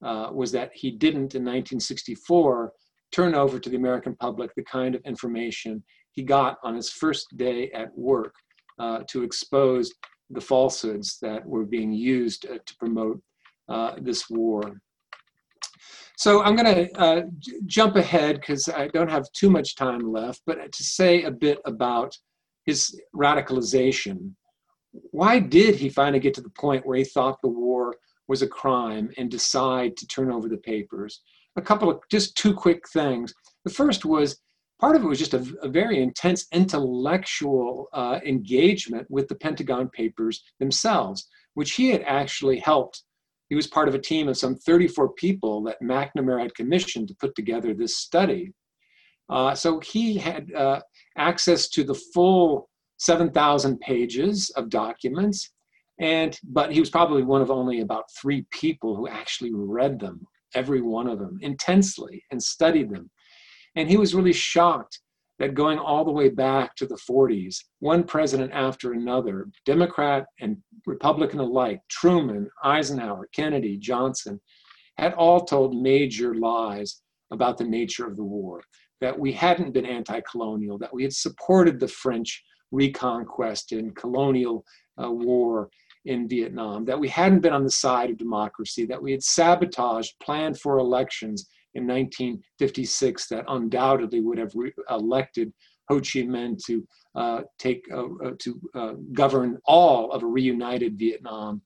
uh, 0.04 0.30
was 0.32 0.52
that 0.52 0.72
he 0.74 0.92
didn't 0.92 1.36
in 1.36 1.44
1964 1.44 2.72
turn 3.12 3.36
over 3.36 3.60
to 3.60 3.70
the 3.70 3.76
American 3.76 4.16
public 4.16 4.54
the 4.56 4.64
kind 4.64 4.96
of 4.96 5.02
information 5.06 5.84
he 6.12 6.24
got 6.24 6.58
on 6.64 6.76
his 6.76 6.90
first 6.90 7.36
day 7.38 7.70
at 7.72 7.96
work 7.96 8.34
uh, 8.80 9.00
to 9.08 9.24
expose 9.24 9.94
the 10.30 10.42
falsehoods 10.42 11.18
that 11.22 11.46
were 11.46 11.66
being 11.66 11.92
used 11.92 12.46
uh, 12.46 12.58
to 12.66 12.76
promote 12.78 13.22
uh, 13.70 13.96
this 14.02 14.30
war. 14.30 14.82
So 16.18 16.44
I'm 16.44 16.56
going 16.56 16.88
to 16.88 17.00
uh, 17.00 17.22
jump 17.66 17.96
ahead 17.96 18.36
because 18.36 18.70
I 18.70 18.88
don't 18.88 19.10
have 19.10 19.32
too 19.34 19.50
much 19.50 19.76
time 19.76 20.12
left, 20.12 20.42
but 20.46 20.72
to 20.72 20.84
say 20.84 21.24
a 21.24 21.32
bit 21.32 21.60
about 21.66 22.16
his 22.66 23.00
radicalization. 23.16 24.34
Why 24.92 25.40
did 25.40 25.76
he 25.76 25.90
finally 25.90 26.20
get 26.20 26.34
to 26.36 26.42
the 26.42 26.50
point 26.50 26.86
where 26.86 26.98
he 26.98 27.04
thought 27.04 27.42
the 27.42 27.48
war 27.48 27.96
was 28.28 28.42
a 28.42 28.48
crime 28.48 29.10
and 29.18 29.32
decide 29.32 29.98
to 29.98 30.08
turn 30.08 30.32
over 30.32 30.48
the 30.48 30.58
papers? 30.58 31.22
A 31.56 31.62
couple 31.62 31.90
of 31.90 32.00
just 32.10 32.38
two 32.38 32.54
quick 32.54 32.88
things. 32.90 33.34
The 33.66 33.72
first 33.72 34.06
was 34.06 34.40
part 34.80 34.96
of 34.96 35.04
it 35.04 35.08
was 35.08 35.20
just 35.20 35.34
a, 35.34 35.46
a 35.62 35.70
very 35.70 36.02
intense 36.02 36.48
intellectual 36.52 37.88
uh, 37.94 38.20
engagement 38.26 39.06
with 39.10 39.28
the 39.28 39.36
Pentagon 39.36 39.90
Papers 39.90 40.44
themselves, 40.60 41.28
which 41.54 41.74
he 41.74 41.90
had 41.90 42.02
actually 42.04 42.60
helped. 42.60 43.04
He 43.52 43.56
was 43.56 43.68
part 43.68 43.90
of 43.90 43.96
a 43.96 44.00
team 44.00 44.30
of 44.30 44.38
some 44.38 44.56
34 44.56 45.12
people 45.14 45.62
that 45.64 45.82
McNamara 45.84 46.42
had 46.42 46.56
commissioned 46.56 47.10
to 47.10 47.16
put 47.16 47.36
together 47.36 47.74
this 47.74 47.98
study. 47.98 48.54
Uh, 49.30 49.54
so 49.54 49.82
he 49.82 50.18
had 50.18 50.54
uh, 50.54 50.80
access 51.18 51.68
to 51.70 51.84
the 51.84 52.00
full 52.14 52.70
7,000 53.00 53.78
pages 53.82 54.52
of 54.56 54.70
documents, 54.70 55.52
and 56.00 56.40
but 56.46 56.72
he 56.72 56.80
was 56.80 56.90
probably 56.90 57.24
one 57.24 57.42
of 57.42 57.52
only 57.52 57.82
about 57.82 58.06
three 58.20 58.46
people 58.52 58.96
who 58.96 59.10
actually 59.10 59.52
read 59.54 60.00
them, 60.00 60.22
every 60.56 60.82
one 60.82 61.08
of 61.08 61.20
them, 61.20 61.38
intensely 61.42 62.24
and 62.32 62.42
studied 62.42 62.90
them 62.90 63.12
and 63.76 63.90
he 63.90 63.98
was 63.98 64.16
really 64.16 64.34
shocked 64.34 65.00
that 65.42 65.56
going 65.56 65.80
all 65.80 66.06
the 66.06 66.12
way 66.12 66.30
back 66.30 66.76
to 66.76 66.86
the 66.86 67.00
40s, 67.10 67.64
one 67.80 68.04
president 68.04 68.52
after 68.54 68.94
another, 68.94 69.48
Democrat 69.66 70.28
and 70.40 70.56
Republican 70.86 71.40
alike, 71.40 71.82
Truman, 71.90 72.48
Eisenhower, 72.64 73.28
Kennedy, 73.34 73.76
Johnson, 73.76 74.40
had 75.00 75.16
all 75.16 75.44
told 75.44 75.82
major 75.82 76.36
lies 76.36 77.02
about 77.32 77.58
the 77.58 77.64
nature 77.64 78.06
of 78.06 78.18
the 78.18 78.24
war, 78.24 78.62
that 79.00 79.18
we 79.18 79.32
hadn't 79.32 79.74
been 79.74 79.86
anti 79.88 80.22
colonial, 80.32 80.78
that 80.78 80.94
we 80.94 81.02
had 81.02 81.14
supported 81.14 81.80
the 81.80 81.88
French 81.88 82.44
reconquest 82.70 83.72
and 83.72 83.96
colonial 83.96 84.64
uh, 85.04 85.10
war 85.10 85.72
in 86.06 86.28
Vietnam, 86.28 86.86
that 86.86 87.00
we 87.00 87.08
hadn't 87.08 87.42
been 87.42 87.54
on 87.54 87.64
the 87.64 87.72
side 87.72 88.12
of 88.12 88.20
democracy, 88.20 88.86
that 88.86 89.02
we 89.02 89.12
had 89.12 89.24
sabotaged 89.24 90.14
planned 90.22 90.60
for 90.60 90.78
elections 90.78 91.50
in 91.76 91.88
1956 91.88 93.28
that 93.28 93.46
undoubtedly 93.48 94.22
would 94.22 94.38
have 94.38 94.52
re- 94.56 94.74
elected 94.90 95.54
Ho 95.90 96.00
Chi 96.00 96.22
Minh 96.22 96.58
to 96.66 96.88
uh, 97.16 97.42
take 97.58 97.86
uh, 97.92 98.06
uh, 98.24 98.32
to 98.40 98.62
uh, 98.76 98.94
govern 99.14 99.58
all 99.66 100.12
of 100.12 100.24
a 100.24 100.28
reunited 100.28 100.98
Vietnam. 100.98 101.62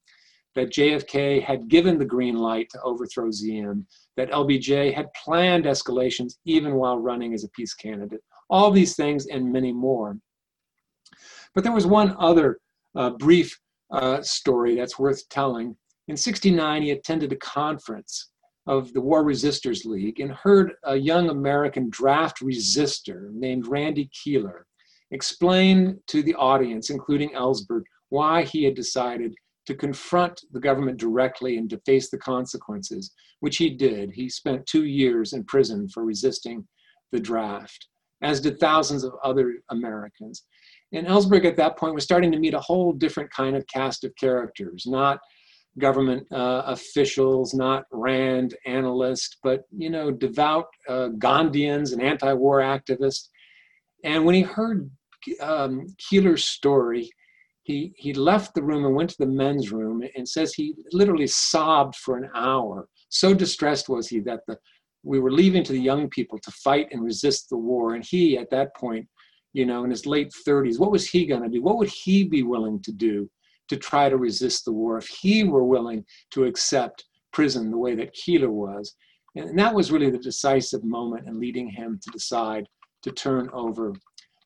That 0.56 0.72
JFK 0.72 1.44
had 1.44 1.68
given 1.68 2.00
the 2.00 2.06
green 2.06 2.38
light 2.38 2.70
to 2.72 2.82
overthrow 2.82 3.30
Diem. 3.30 3.86
That 4.16 4.32
LBJ 4.32 4.94
had 4.94 5.14
planned 5.14 5.66
escalations 5.66 6.36
even 6.46 6.76
while 6.76 6.98
running 6.98 7.34
as 7.34 7.44
a 7.44 7.50
peace 7.50 7.74
candidate. 7.74 8.22
All 8.50 8.72
these 8.72 8.96
things 8.96 9.28
and 9.28 9.52
many 9.52 9.74
more. 9.74 10.18
But 11.54 11.66
there 11.66 11.74
was 11.74 11.86
one 11.86 12.16
other 12.18 12.60
uh, 12.96 13.12
brief 13.12 13.60
uh, 13.92 14.22
story 14.22 14.76
that's 14.76 14.98
worth 14.98 15.28
telling. 15.30 15.76
In 16.08 16.16
69, 16.16 16.84
he 16.84 16.92
attended 16.92 17.34
a 17.34 17.38
conference 17.38 18.30
of 18.68 18.94
the 18.94 19.02
War 19.02 19.24
Resisters 19.24 19.86
League 19.86 20.20
and 20.20 20.32
heard 20.32 20.74
a 20.84 20.96
young 20.96 21.30
American 21.30 21.90
draft 21.90 22.42
resister 22.42 23.30
named 23.34 23.68
Randy 23.68 24.10
Kehler 24.14 24.66
explain 25.12 26.00
to 26.08 26.24
the 26.24 26.36
audience, 26.36 26.90
including 26.90 27.32
Ellsberg, 27.32 27.84
why 28.10 28.44
he 28.44 28.64
had 28.64 28.76
decided 28.76 29.34
to 29.68 29.76
confront 29.76 30.42
the 30.52 30.60
government 30.60 31.00
directly 31.00 31.58
and 31.58 31.70
to 31.70 31.82
face 31.86 32.10
the 32.10 32.18
consequences, 32.18 33.14
which 33.40 33.58
he 33.58 33.70
did. 33.70 34.12
He 34.12 34.30
spent 34.30 34.66
two 34.66 34.86
years 34.86 35.34
in 35.34 35.44
prison 35.44 35.88
for 35.90 36.04
resisting 36.04 36.68
the 37.12 37.20
draft, 37.20 37.88
as 38.22 38.42
did 38.42 38.60
thousands 38.60 39.04
of 39.04 39.14
other 39.24 39.56
Americans. 39.70 40.46
And 40.92 41.08
Ellsberg 41.08 41.46
at 41.46 41.58
that 41.58 41.78
point 41.78 41.96
was 41.96 42.04
starting 42.04 42.32
to 42.32 42.40
meet 42.40 42.54
a 42.54 42.60
whole 42.60 42.94
different 42.94 43.32
kind 43.32 43.56
of 43.56 43.66
cast 43.68 44.04
of 44.04 44.16
characters, 44.16 44.86
not 44.88 45.20
government 45.80 46.26
uh, 46.32 46.64
officials, 46.66 47.54
not 47.54 47.84
Rand 47.92 48.56
analysts, 48.66 49.38
but 49.44 49.62
you 49.76 49.90
know, 49.90 50.12
devout 50.12 50.68
uh, 50.88 51.10
Gandhians 51.18 51.94
and 51.94 52.02
anti-war 52.02 52.60
activists. 52.60 53.28
And 54.04 54.26
when 54.26 54.36
he 54.36 54.42
heard 54.42 54.90
um, 55.42 55.88
Kehler's 55.98 56.46
story, 56.46 57.10
he 57.64 57.94
he 57.98 58.14
left 58.14 58.54
the 58.54 58.64
room 58.64 58.86
and 58.86 58.96
went 58.96 59.10
to 59.12 59.18
the 59.20 59.26
men's 59.26 59.72
room 59.72 60.04
and 60.16 60.28
says 60.28 60.54
he 60.54 60.76
literally 60.92 61.28
sobbed 61.28 61.96
for 61.96 62.18
an 62.18 62.30
hour. 62.36 62.88
So 63.10 63.34
distressed 63.34 63.90
was 63.90 64.08
he 64.08 64.20
that 64.22 64.42
the 64.48 64.58
we 65.04 65.20
were 65.20 65.32
leaving 65.32 65.64
to 65.64 65.72
the 65.72 65.80
young 65.80 66.10
people 66.10 66.40
to 66.40 66.52
fight 66.52 66.88
and 66.92 67.04
resist 67.04 67.50
the 67.50 67.58
war, 67.58 67.96
and 67.96 68.04
he 68.04 68.38
at 68.38 68.50
that 68.52 68.76
point, 68.76 69.08
you 69.54 69.66
know, 69.66 69.84
in 69.84 69.92
his 69.92 70.06
late 70.06 70.32
30s, 70.48 70.80
what 70.80 70.92
was 70.92 71.08
he 71.08 71.26
going 71.26 71.44
to 71.44 71.50
do? 71.50 71.62
What 71.62 71.78
would 71.78 71.90
he 71.90 72.24
be 72.24 72.44
willing 72.44 72.82
to 72.82 72.92
do? 72.92 73.30
To 73.70 73.78
try 73.78 74.10
to 74.10 74.18
resist 74.18 74.66
the 74.66 74.72
war 74.72 74.98
if 74.98 75.08
he 75.08 75.44
were 75.44 75.64
willing 75.66 76.06
to 76.32 76.46
accept 76.46 77.04
prison 77.34 77.72
the 77.72 77.78
way 77.78 77.96
that 77.96 78.16
Kehler 78.16 78.50
was. 78.50 78.96
And 79.36 79.60
that 79.60 79.74
was 79.74 79.92
really 79.92 80.10
the 80.10 80.18
decisive 80.18 80.84
moment 80.84 81.28
in 81.28 81.40
leading 81.40 81.70
him 81.70 82.00
to 82.02 82.12
decide 82.12 82.66
to 83.04 83.12
turn 83.12 83.50
over 83.54 83.94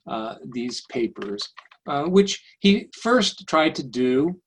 uh, 0.08 0.36
these 0.54 0.84
papers, 0.92 1.48
uh, 1.88 2.04
which 2.06 2.44
he 2.60 2.90
first 3.02 3.48
tried 3.48 3.76
to 3.76 3.84
do 3.84 4.40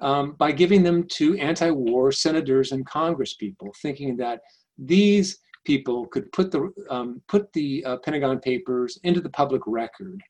um, 0.00 0.32
by 0.38 0.50
giving 0.50 0.82
them 0.82 1.06
to 1.08 1.36
anti 1.36 1.70
war 1.70 2.10
senators 2.10 2.72
and 2.72 2.86
congresspeople, 2.86 3.70
thinking 3.82 4.16
that 4.16 4.40
these 4.78 5.38
people 5.66 6.06
could 6.06 6.32
put 6.32 6.50
the, 6.50 6.72
um, 6.88 7.20
put 7.28 7.52
the 7.52 7.84
uh, 7.84 7.96
Pentagon 7.98 8.40
Papers 8.40 8.98
into 9.04 9.20
the 9.20 9.28
public 9.28 9.60
record 9.66 10.22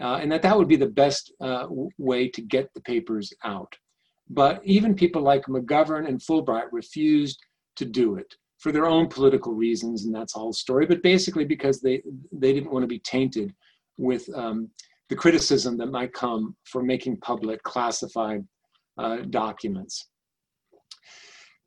uh, 0.00 0.18
and 0.20 0.30
that 0.30 0.42
that 0.42 0.56
would 0.56 0.68
be 0.68 0.76
the 0.76 0.86
best 0.86 1.32
uh, 1.40 1.66
way 1.98 2.28
to 2.28 2.42
get 2.42 2.72
the 2.74 2.80
papers 2.82 3.32
out. 3.44 3.72
But 4.28 4.60
even 4.64 4.94
people 4.94 5.22
like 5.22 5.46
McGovern 5.46 6.08
and 6.08 6.20
Fulbright 6.20 6.68
refused 6.72 7.38
to 7.76 7.84
do 7.84 8.16
it 8.16 8.34
for 8.58 8.72
their 8.72 8.86
own 8.86 9.06
political 9.08 9.52
reasons, 9.52 10.04
and 10.04 10.14
that's 10.14 10.34
all 10.34 10.52
story. 10.52 10.86
But 10.86 11.02
basically, 11.02 11.44
because 11.44 11.80
they 11.80 12.02
they 12.32 12.52
didn't 12.52 12.72
want 12.72 12.82
to 12.82 12.88
be 12.88 12.98
tainted 13.00 13.54
with 13.98 14.28
um, 14.34 14.70
the 15.08 15.16
criticism 15.16 15.76
that 15.78 15.86
might 15.86 16.12
come 16.12 16.56
for 16.64 16.82
making 16.82 17.18
public 17.18 17.62
classified 17.62 18.44
uh, 18.98 19.18
documents. 19.30 20.08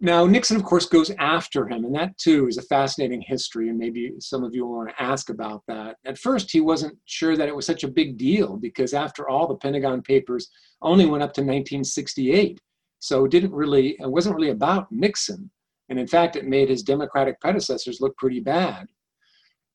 Now, 0.01 0.25
Nixon, 0.25 0.55
of 0.55 0.63
course, 0.63 0.85
goes 0.85 1.11
after 1.19 1.67
him, 1.67 1.83
and 1.83 1.93
that 1.95 2.17
too 2.17 2.47
is 2.47 2.57
a 2.57 2.61
fascinating 2.61 3.21
history, 3.21 3.67
and 3.67 3.77
maybe 3.77 4.13
some 4.19 4.45
of 4.45 4.55
you 4.55 4.65
will 4.65 4.77
want 4.77 4.89
to 4.89 5.03
ask 5.03 5.29
about 5.29 5.61
that. 5.67 5.97
At 6.05 6.17
first, 6.17 6.49
he 6.51 6.61
wasn't 6.61 6.97
sure 7.03 7.35
that 7.35 7.49
it 7.49 7.55
was 7.55 7.65
such 7.65 7.83
a 7.83 7.89
big 7.89 8.17
deal 8.17 8.55
because, 8.55 8.93
after 8.93 9.27
all, 9.27 9.45
the 9.45 9.57
Pentagon 9.57 10.01
Papers 10.01 10.49
only 10.81 11.05
went 11.05 11.21
up 11.21 11.33
to 11.33 11.41
1968, 11.41 12.61
so 12.99 13.25
it 13.25 13.31
didn't 13.31 13.51
really, 13.51 13.97
it 13.99 14.09
wasn't 14.09 14.35
really 14.35 14.51
about 14.51 14.89
Nixon, 14.89 15.51
and 15.89 15.99
in 15.99 16.07
fact, 16.07 16.37
it 16.37 16.47
made 16.47 16.69
his 16.69 16.81
Democratic 16.81 17.41
predecessors 17.41 17.99
look 17.99 18.15
pretty 18.15 18.39
bad. 18.39 18.87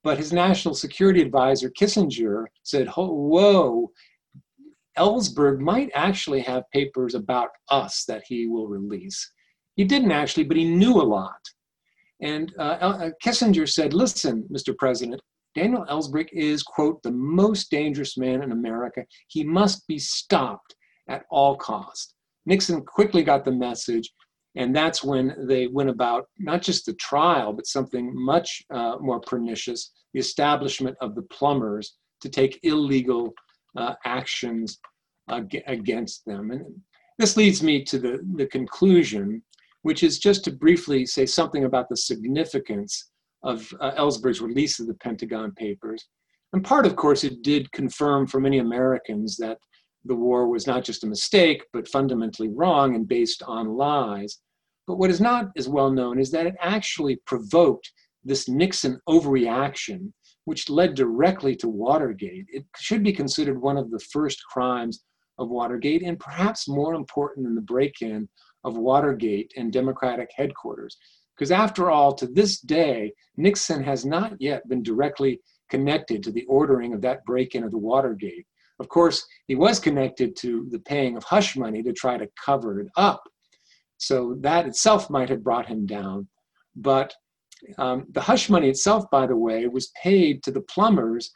But 0.02 0.16
his 0.16 0.32
national 0.32 0.74
security 0.74 1.20
advisor, 1.20 1.70
Kissinger, 1.70 2.46
said, 2.62 2.88
"Whoa, 2.88 3.90
Ellsberg 4.96 5.58
might 5.58 5.90
actually 5.94 6.40
have 6.40 6.70
papers 6.70 7.14
about 7.14 7.50
us 7.68 8.04
that 8.06 8.22
he 8.26 8.46
will 8.46 8.68
release. 8.68 9.30
He 9.76 9.84
didn't 9.84 10.12
actually, 10.12 10.44
but 10.44 10.56
he 10.56 10.64
knew 10.64 11.00
a 11.00 11.02
lot. 11.02 11.40
And 12.20 12.52
uh, 12.58 12.76
uh 12.80 13.10
Kissinger 13.22 13.68
said, 13.68 13.92
listen, 13.92 14.46
Mr. 14.52 14.76
President, 14.76 15.20
Daniel 15.54 15.86
Ellsberg 15.88 16.28
is, 16.32 16.62
quote, 16.62 17.02
the 17.02 17.12
most 17.12 17.70
dangerous 17.70 18.16
man 18.16 18.42
in 18.42 18.52
America. 18.52 19.04
He 19.28 19.44
must 19.44 19.86
be 19.86 19.98
stopped 19.98 20.74
at 21.08 21.24
all 21.30 21.56
cost. 21.56 22.14
Nixon 22.46 22.82
quickly 22.84 23.22
got 23.22 23.44
the 23.44 23.52
message, 23.52 24.10
and 24.56 24.74
that's 24.74 25.02
when 25.02 25.34
they 25.46 25.66
went 25.66 25.90
about 25.90 26.26
not 26.38 26.62
just 26.62 26.86
the 26.86 26.94
trial, 26.94 27.52
but 27.52 27.66
something 27.66 28.12
much 28.14 28.62
uh, 28.72 28.96
more 29.00 29.20
pernicious 29.20 29.92
the 30.14 30.20
establishment 30.20 30.96
of 31.00 31.14
the 31.14 31.22
plumbers 31.22 31.96
to 32.22 32.28
take 32.30 32.60
illegal 32.62 33.34
uh, 33.76 33.94
actions 34.06 34.78
against 35.28 36.24
them. 36.24 36.50
And 36.52 36.64
this 37.18 37.36
leads 37.36 37.62
me 37.62 37.84
to 37.84 37.98
the, 37.98 38.20
the 38.36 38.46
conclusion, 38.46 39.42
which 39.84 40.02
is 40.02 40.18
just 40.18 40.42
to 40.42 40.50
briefly 40.50 41.04
say 41.04 41.26
something 41.26 41.64
about 41.64 41.90
the 41.90 41.96
significance 41.96 43.10
of 43.42 43.70
uh, 43.80 43.92
Ellsberg's 43.98 44.40
release 44.40 44.80
of 44.80 44.86
the 44.86 44.94
Pentagon 44.94 45.52
Papers. 45.52 46.08
And 46.54 46.64
part, 46.64 46.86
of 46.86 46.96
course, 46.96 47.22
it 47.22 47.42
did 47.42 47.70
confirm 47.72 48.26
for 48.26 48.40
many 48.40 48.60
Americans 48.60 49.36
that 49.36 49.58
the 50.06 50.14
war 50.14 50.48
was 50.48 50.66
not 50.66 50.84
just 50.84 51.04
a 51.04 51.06
mistake, 51.06 51.64
but 51.74 51.86
fundamentally 51.86 52.48
wrong 52.48 52.94
and 52.94 53.06
based 53.06 53.42
on 53.42 53.76
lies. 53.76 54.38
But 54.86 54.96
what 54.96 55.10
is 55.10 55.20
not 55.20 55.50
as 55.54 55.68
well 55.68 55.90
known 55.90 56.18
is 56.18 56.30
that 56.30 56.46
it 56.46 56.54
actually 56.62 57.16
provoked 57.26 57.92
this 58.24 58.48
Nixon 58.48 58.98
overreaction, 59.06 60.10
which 60.46 60.70
led 60.70 60.94
directly 60.94 61.54
to 61.56 61.68
Watergate. 61.68 62.46
It 62.48 62.64
should 62.78 63.02
be 63.02 63.12
considered 63.12 63.60
one 63.60 63.76
of 63.76 63.90
the 63.90 64.00
first 64.10 64.42
crimes 64.50 65.04
of 65.38 65.50
Watergate, 65.50 66.02
and 66.02 66.18
perhaps 66.18 66.68
more 66.68 66.94
important 66.94 67.44
than 67.44 67.54
the 67.54 67.60
break 67.60 68.00
in 68.00 68.26
of 68.64 68.76
Watergate 68.76 69.52
and 69.56 69.72
Democratic 69.72 70.30
headquarters. 70.34 70.96
Because 71.36 71.50
after 71.50 71.90
all, 71.90 72.14
to 72.14 72.26
this 72.26 72.60
day, 72.60 73.12
Nixon 73.36 73.82
has 73.82 74.04
not 74.04 74.40
yet 74.40 74.68
been 74.68 74.82
directly 74.82 75.40
connected 75.68 76.22
to 76.22 76.30
the 76.30 76.44
ordering 76.44 76.94
of 76.94 77.00
that 77.02 77.24
break 77.24 77.54
in 77.54 77.64
of 77.64 77.72
the 77.72 77.78
Watergate. 77.78 78.46
Of 78.80 78.88
course, 78.88 79.24
he 79.46 79.54
was 79.54 79.80
connected 79.80 80.36
to 80.36 80.66
the 80.70 80.78
paying 80.80 81.16
of 81.16 81.24
hush 81.24 81.56
money 81.56 81.82
to 81.82 81.92
try 81.92 82.16
to 82.18 82.28
cover 82.44 82.80
it 82.80 82.88
up. 82.96 83.22
So 83.98 84.36
that 84.40 84.66
itself 84.66 85.10
might 85.10 85.28
have 85.28 85.44
brought 85.44 85.66
him 85.66 85.86
down. 85.86 86.28
But 86.76 87.14
um, 87.78 88.06
the 88.10 88.20
hush 88.20 88.50
money 88.50 88.68
itself, 88.68 89.04
by 89.10 89.26
the 89.26 89.36
way, 89.36 89.66
was 89.66 89.92
paid 90.02 90.42
to 90.42 90.50
the 90.50 90.60
plumbers 90.62 91.30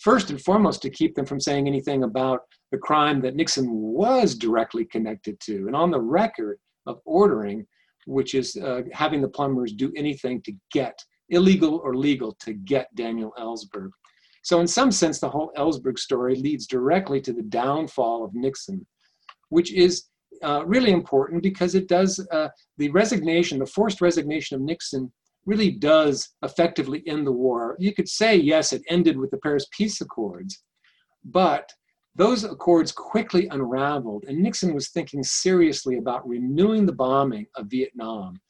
first 0.00 0.30
and 0.30 0.40
foremost 0.40 0.82
to 0.82 0.90
keep 0.90 1.14
them 1.14 1.26
from 1.26 1.40
saying 1.40 1.66
anything 1.66 2.04
about 2.04 2.40
the 2.70 2.78
crime 2.78 3.20
that 3.22 3.34
Nixon 3.34 3.66
was 3.70 4.34
directly 4.34 4.84
connected 4.84 5.38
to. 5.40 5.66
And 5.66 5.76
on 5.76 5.90
the 5.90 6.00
record 6.00 6.58
of 6.86 7.00
ordering, 7.04 7.66
which 8.06 8.34
is 8.34 8.56
uh, 8.56 8.82
having 8.92 9.20
the 9.20 9.28
plumbers 9.28 9.72
do 9.72 9.92
anything 9.96 10.42
to 10.42 10.52
get, 10.72 10.98
illegal 11.28 11.80
or 11.84 11.94
legal, 11.94 12.36
to 12.40 12.52
get 12.52 12.94
Daniel 12.94 13.32
Ellsberg. 13.38 13.90
So, 14.42 14.60
in 14.60 14.66
some 14.66 14.90
sense, 14.90 15.20
the 15.20 15.28
whole 15.28 15.52
Ellsberg 15.56 15.98
story 15.98 16.34
leads 16.36 16.66
directly 16.66 17.20
to 17.20 17.32
the 17.32 17.42
downfall 17.42 18.24
of 18.24 18.34
Nixon, 18.34 18.86
which 19.50 19.72
is 19.72 20.06
uh, 20.42 20.64
really 20.64 20.92
important 20.92 21.42
because 21.42 21.74
it 21.74 21.88
does 21.88 22.26
uh, 22.32 22.48
the 22.78 22.90
resignation, 22.90 23.58
the 23.58 23.66
forced 23.66 24.00
resignation 24.00 24.56
of 24.56 24.62
Nixon 24.62 25.12
really 25.44 25.70
does 25.70 26.30
effectively 26.42 27.02
end 27.06 27.26
the 27.26 27.32
war. 27.32 27.76
You 27.78 27.92
could 27.92 28.08
say, 28.08 28.36
yes, 28.36 28.72
it 28.72 28.82
ended 28.88 29.18
with 29.18 29.30
the 29.30 29.38
Paris 29.38 29.66
Peace 29.76 30.00
Accords, 30.00 30.62
but 31.24 31.70
those 32.16 32.44
accords 32.44 32.92
quickly 32.92 33.48
unraveled, 33.48 34.24
and 34.26 34.38
Nixon 34.38 34.74
was 34.74 34.90
thinking 34.90 35.22
seriously 35.22 35.98
about 35.98 36.28
renewing 36.28 36.86
the 36.86 36.92
bombing 36.92 37.46
of 37.56 37.66
Vietnam. 37.66 38.40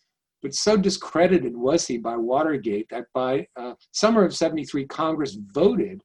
But 0.42 0.54
so 0.54 0.76
discredited 0.76 1.54
was 1.54 1.86
he 1.86 1.98
by 1.98 2.16
Watergate 2.16 2.88
that 2.90 3.04
by 3.12 3.46
uh, 3.56 3.74
summer 3.92 4.24
of 4.24 4.34
73, 4.34 4.86
Congress 4.86 5.36
voted 5.52 6.02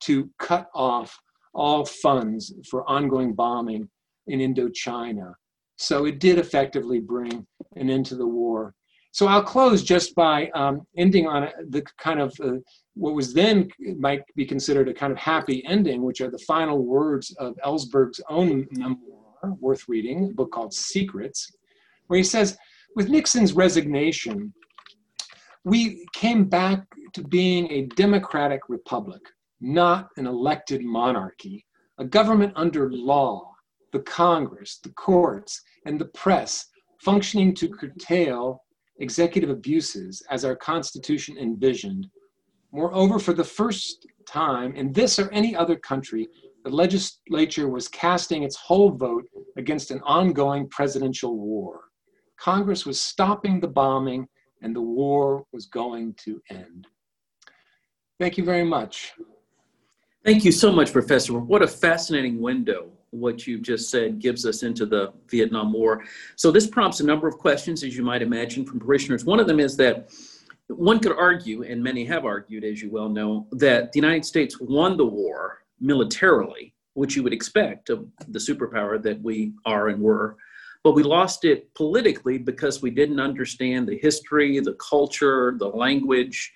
to 0.00 0.28
cut 0.38 0.68
off 0.74 1.16
all 1.54 1.86
funds 1.86 2.52
for 2.68 2.88
ongoing 2.88 3.32
bombing 3.32 3.88
in 4.26 4.40
Indochina. 4.40 5.32
So 5.78 6.06
it 6.06 6.20
did 6.20 6.38
effectively 6.38 7.00
bring 7.00 7.46
an 7.76 7.90
end 7.90 8.06
to 8.06 8.16
the 8.16 8.26
war. 8.26 8.74
So 9.16 9.28
I'll 9.28 9.42
close 9.42 9.82
just 9.82 10.14
by 10.14 10.50
um, 10.50 10.86
ending 10.98 11.26
on 11.26 11.48
the 11.70 11.82
kind 11.96 12.20
of 12.20 12.38
uh, 12.38 12.56
what 12.92 13.14
was 13.14 13.32
then 13.32 13.66
might 13.98 14.20
be 14.34 14.44
considered 14.44 14.90
a 14.90 14.92
kind 14.92 15.10
of 15.10 15.16
happy 15.16 15.64
ending, 15.66 16.02
which 16.02 16.20
are 16.20 16.30
the 16.30 16.44
final 16.46 16.84
words 16.84 17.34
of 17.38 17.56
Ellsberg's 17.64 18.20
own 18.28 18.68
memoir, 18.72 19.56
worth 19.58 19.88
reading, 19.88 20.28
a 20.32 20.34
book 20.34 20.52
called 20.52 20.74
Secrets, 20.74 21.50
where 22.08 22.18
he 22.18 22.22
says, 22.22 22.58
with 22.94 23.08
Nixon's 23.08 23.54
resignation, 23.54 24.52
we 25.64 26.04
came 26.12 26.44
back 26.44 26.84
to 27.14 27.24
being 27.24 27.72
a 27.72 27.86
democratic 27.96 28.68
republic, 28.68 29.22
not 29.62 30.10
an 30.18 30.26
elected 30.26 30.84
monarchy, 30.84 31.64
a 31.96 32.04
government 32.04 32.52
under 32.54 32.92
law, 32.92 33.50
the 33.94 34.00
Congress, 34.00 34.78
the 34.84 34.90
courts, 34.90 35.62
and 35.86 35.98
the 35.98 36.04
press 36.04 36.66
functioning 37.00 37.54
to 37.54 37.70
curtail 37.70 38.60
executive 38.98 39.50
abuses 39.50 40.22
as 40.30 40.44
our 40.44 40.56
Constitution 40.56 41.36
envisioned. 41.38 42.08
Moreover, 42.72 43.18
for 43.18 43.32
the 43.32 43.44
first 43.44 44.06
time 44.26 44.74
in 44.74 44.92
this 44.92 45.18
or 45.18 45.30
any 45.30 45.54
other 45.54 45.76
country, 45.76 46.28
the 46.64 46.70
legislature 46.70 47.68
was 47.68 47.88
casting 47.88 48.42
its 48.42 48.56
whole 48.56 48.90
vote 48.90 49.24
against 49.56 49.90
an 49.90 50.00
ongoing 50.04 50.68
presidential 50.68 51.38
war. 51.38 51.84
Congress 52.38 52.84
was 52.84 53.00
stopping 53.00 53.60
the 53.60 53.68
bombing, 53.68 54.26
and 54.62 54.74
the 54.74 54.80
war 54.80 55.44
was 55.52 55.66
going 55.66 56.14
to 56.24 56.42
end. 56.50 56.86
Thank 58.18 58.36
you 58.36 58.44
very 58.44 58.64
much. 58.64 59.12
Thank 60.24 60.44
you 60.44 60.52
so 60.52 60.72
much, 60.72 60.92
Professor. 60.92 61.38
What 61.38 61.62
a 61.62 61.68
fascinating 61.68 62.40
window 62.40 62.95
what 63.10 63.46
you've 63.46 63.62
just 63.62 63.90
said 63.90 64.18
gives 64.18 64.44
us 64.44 64.62
into 64.62 64.86
the 64.86 65.12
Vietnam 65.28 65.72
War. 65.72 66.04
So 66.36 66.50
this 66.50 66.66
prompts 66.66 67.00
a 67.00 67.04
number 67.04 67.28
of 67.28 67.38
questions, 67.38 67.82
as 67.82 67.96
you 67.96 68.02
might 68.02 68.22
imagine, 68.22 68.64
from 68.64 68.80
parishioners. 68.80 69.24
One 69.24 69.40
of 69.40 69.46
them 69.46 69.60
is 69.60 69.76
that 69.76 70.10
one 70.68 70.98
could 70.98 71.16
argue, 71.16 71.62
and 71.62 71.82
many 71.82 72.04
have 72.06 72.24
argued, 72.24 72.64
as 72.64 72.82
you 72.82 72.90
well 72.90 73.08
know, 73.08 73.46
that 73.52 73.92
the 73.92 73.98
United 73.98 74.24
States 74.24 74.60
won 74.60 74.96
the 74.96 75.06
war 75.06 75.62
militarily, 75.80 76.74
which 76.94 77.14
you 77.14 77.22
would 77.22 77.32
expect 77.32 77.90
of 77.90 78.06
the 78.28 78.38
superpower 78.38 79.00
that 79.02 79.20
we 79.22 79.52
are 79.64 79.88
and 79.88 80.00
were. 80.00 80.36
But 80.82 80.92
we 80.92 81.02
lost 81.02 81.44
it 81.44 81.72
politically 81.74 82.38
because 82.38 82.82
we 82.82 82.90
didn't 82.90 83.20
understand 83.20 83.88
the 83.88 83.98
history, 83.98 84.58
the 84.60 84.74
culture, 84.74 85.54
the 85.58 85.68
language, 85.68 86.52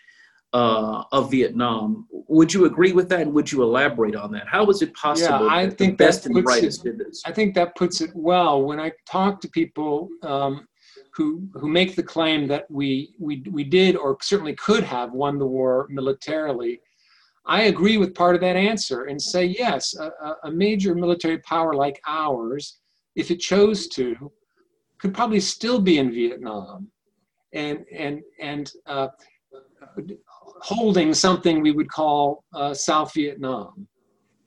uh, 0.52 1.04
of 1.12 1.30
Vietnam. 1.30 2.06
Would 2.10 2.52
you 2.52 2.64
agree 2.64 2.92
with 2.92 3.08
that, 3.10 3.20
and 3.20 3.32
would 3.32 3.50
you 3.50 3.62
elaborate 3.62 4.16
on 4.16 4.32
that? 4.32 4.48
How 4.48 4.64
was 4.64 4.82
it 4.82 4.94
possible? 4.94 5.46
Yeah, 5.46 5.52
I 5.52 5.66
that 5.66 5.78
think 5.78 5.98
the 5.98 6.04
best 6.04 6.26
and 6.26 6.34
the 6.34 6.42
brightest 6.42 6.84
it, 6.84 6.96
did 6.96 7.06
this. 7.06 7.22
I 7.24 7.32
think 7.32 7.54
that 7.54 7.76
puts 7.76 8.00
it 8.00 8.10
well. 8.14 8.62
When 8.62 8.80
I 8.80 8.92
talk 9.08 9.40
to 9.42 9.48
people 9.48 10.08
um, 10.22 10.66
who 11.14 11.48
who 11.54 11.68
make 11.68 11.94
the 11.96 12.02
claim 12.02 12.46
that 12.48 12.70
we 12.70 13.14
we 13.18 13.44
we 13.50 13.64
did 13.64 13.96
or 13.96 14.16
certainly 14.22 14.54
could 14.56 14.84
have 14.84 15.12
won 15.12 15.38
the 15.38 15.46
war 15.46 15.86
militarily, 15.88 16.80
I 17.46 17.62
agree 17.62 17.96
with 17.96 18.14
part 18.14 18.34
of 18.34 18.40
that 18.40 18.56
answer 18.56 19.04
and 19.04 19.20
say 19.20 19.44
yes, 19.44 19.94
a, 19.94 20.10
a 20.44 20.50
major 20.50 20.94
military 20.94 21.38
power 21.38 21.74
like 21.74 22.00
ours, 22.08 22.78
if 23.14 23.30
it 23.30 23.38
chose 23.38 23.86
to, 23.88 24.32
could 24.98 25.14
probably 25.14 25.40
still 25.40 25.80
be 25.80 25.98
in 25.98 26.10
Vietnam, 26.10 26.88
and 27.52 27.84
and 27.92 28.22
and. 28.40 28.72
Uh, 28.86 29.08
holding 30.62 31.14
something 31.14 31.60
we 31.60 31.72
would 31.72 31.90
call 31.90 32.44
uh, 32.54 32.74
South 32.74 33.14
Vietnam. 33.14 33.86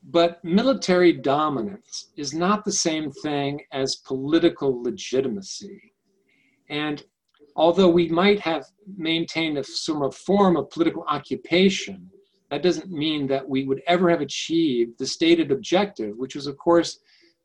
But 0.10 0.44
military 0.44 1.14
dominance 1.14 2.12
is 2.18 2.34
not 2.34 2.66
the 2.66 2.72
same 2.72 3.12
thing 3.12 3.62
as 3.72 3.98
political 3.98 4.84
legitimacy. 4.84 5.94
And 6.70 7.04
although 7.56 7.90
we 7.90 8.10
might 8.10 8.40
have 8.42 8.66
maintained 8.98 9.58
a 9.58 9.64
sort 9.64 10.06
of 10.06 10.16
form 10.16 10.58
of 10.58 10.70
political 10.70 11.06
occupation, 11.08 12.10
that 12.52 12.64
doesn't 12.64 12.92
mean 12.92 13.28
that 13.28 13.48
we 13.48 13.66
would 13.66 13.82
ever 13.88 14.10
have 14.10 14.22
achieved 14.22 15.00
the 15.00 15.08
stated 15.08 15.52
objective, 15.52 16.16
which 16.18 16.36
was, 16.36 16.48
of 16.48 16.58
course, 16.58 17.00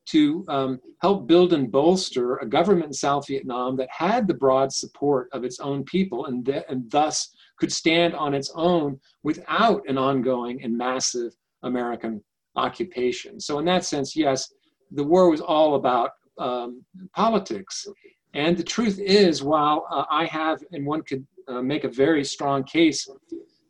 to 0.07 0.45
um, 0.49 0.81
help 1.01 1.27
build 1.27 1.53
and 1.53 1.71
bolster 1.71 2.37
a 2.37 2.47
government 2.47 2.87
in 2.87 2.93
South 2.93 3.27
Vietnam 3.27 3.77
that 3.77 3.89
had 3.91 4.27
the 4.27 4.35
broad 4.35 4.73
support 4.73 5.29
of 5.33 5.45
its 5.45 5.61
own 5.61 5.85
people 5.85 6.27
and, 6.27 6.47
th- 6.47 6.65
and 6.69 6.91
thus 6.91 7.35
could 7.59 7.73
stand 7.73 8.15
on 8.15 8.35
its 8.35 8.51
own 8.55 8.99
without 9.23 9.83
an 9.89 9.99
ongoing 9.99 10.63
and 10.63 10.77
massive 10.77 11.33
American 11.63 12.23
occupation. 12.57 13.41
So, 13.41 13.59
in 13.59 13.65
that 13.67 13.85
sense, 13.85 14.17
yes, 14.17 14.53
the 14.91 15.05
war 15.05 15.31
was 15.31 15.41
all 15.41 15.75
about 15.75 16.11
um, 16.39 16.85
politics. 17.15 17.87
And 18.35 18.57
the 18.57 18.63
truth 18.63 18.99
is, 19.01 19.43
while 19.43 19.87
uh, 19.91 20.05
I 20.11 20.27
have, 20.27 20.63
and 20.73 20.87
one 20.87 21.03
could 21.03 21.27
uh, 21.49 21.63
make 21.63 21.85
a 21.85 21.89
very 21.89 22.25
strong 22.25 22.63
case 22.65 23.09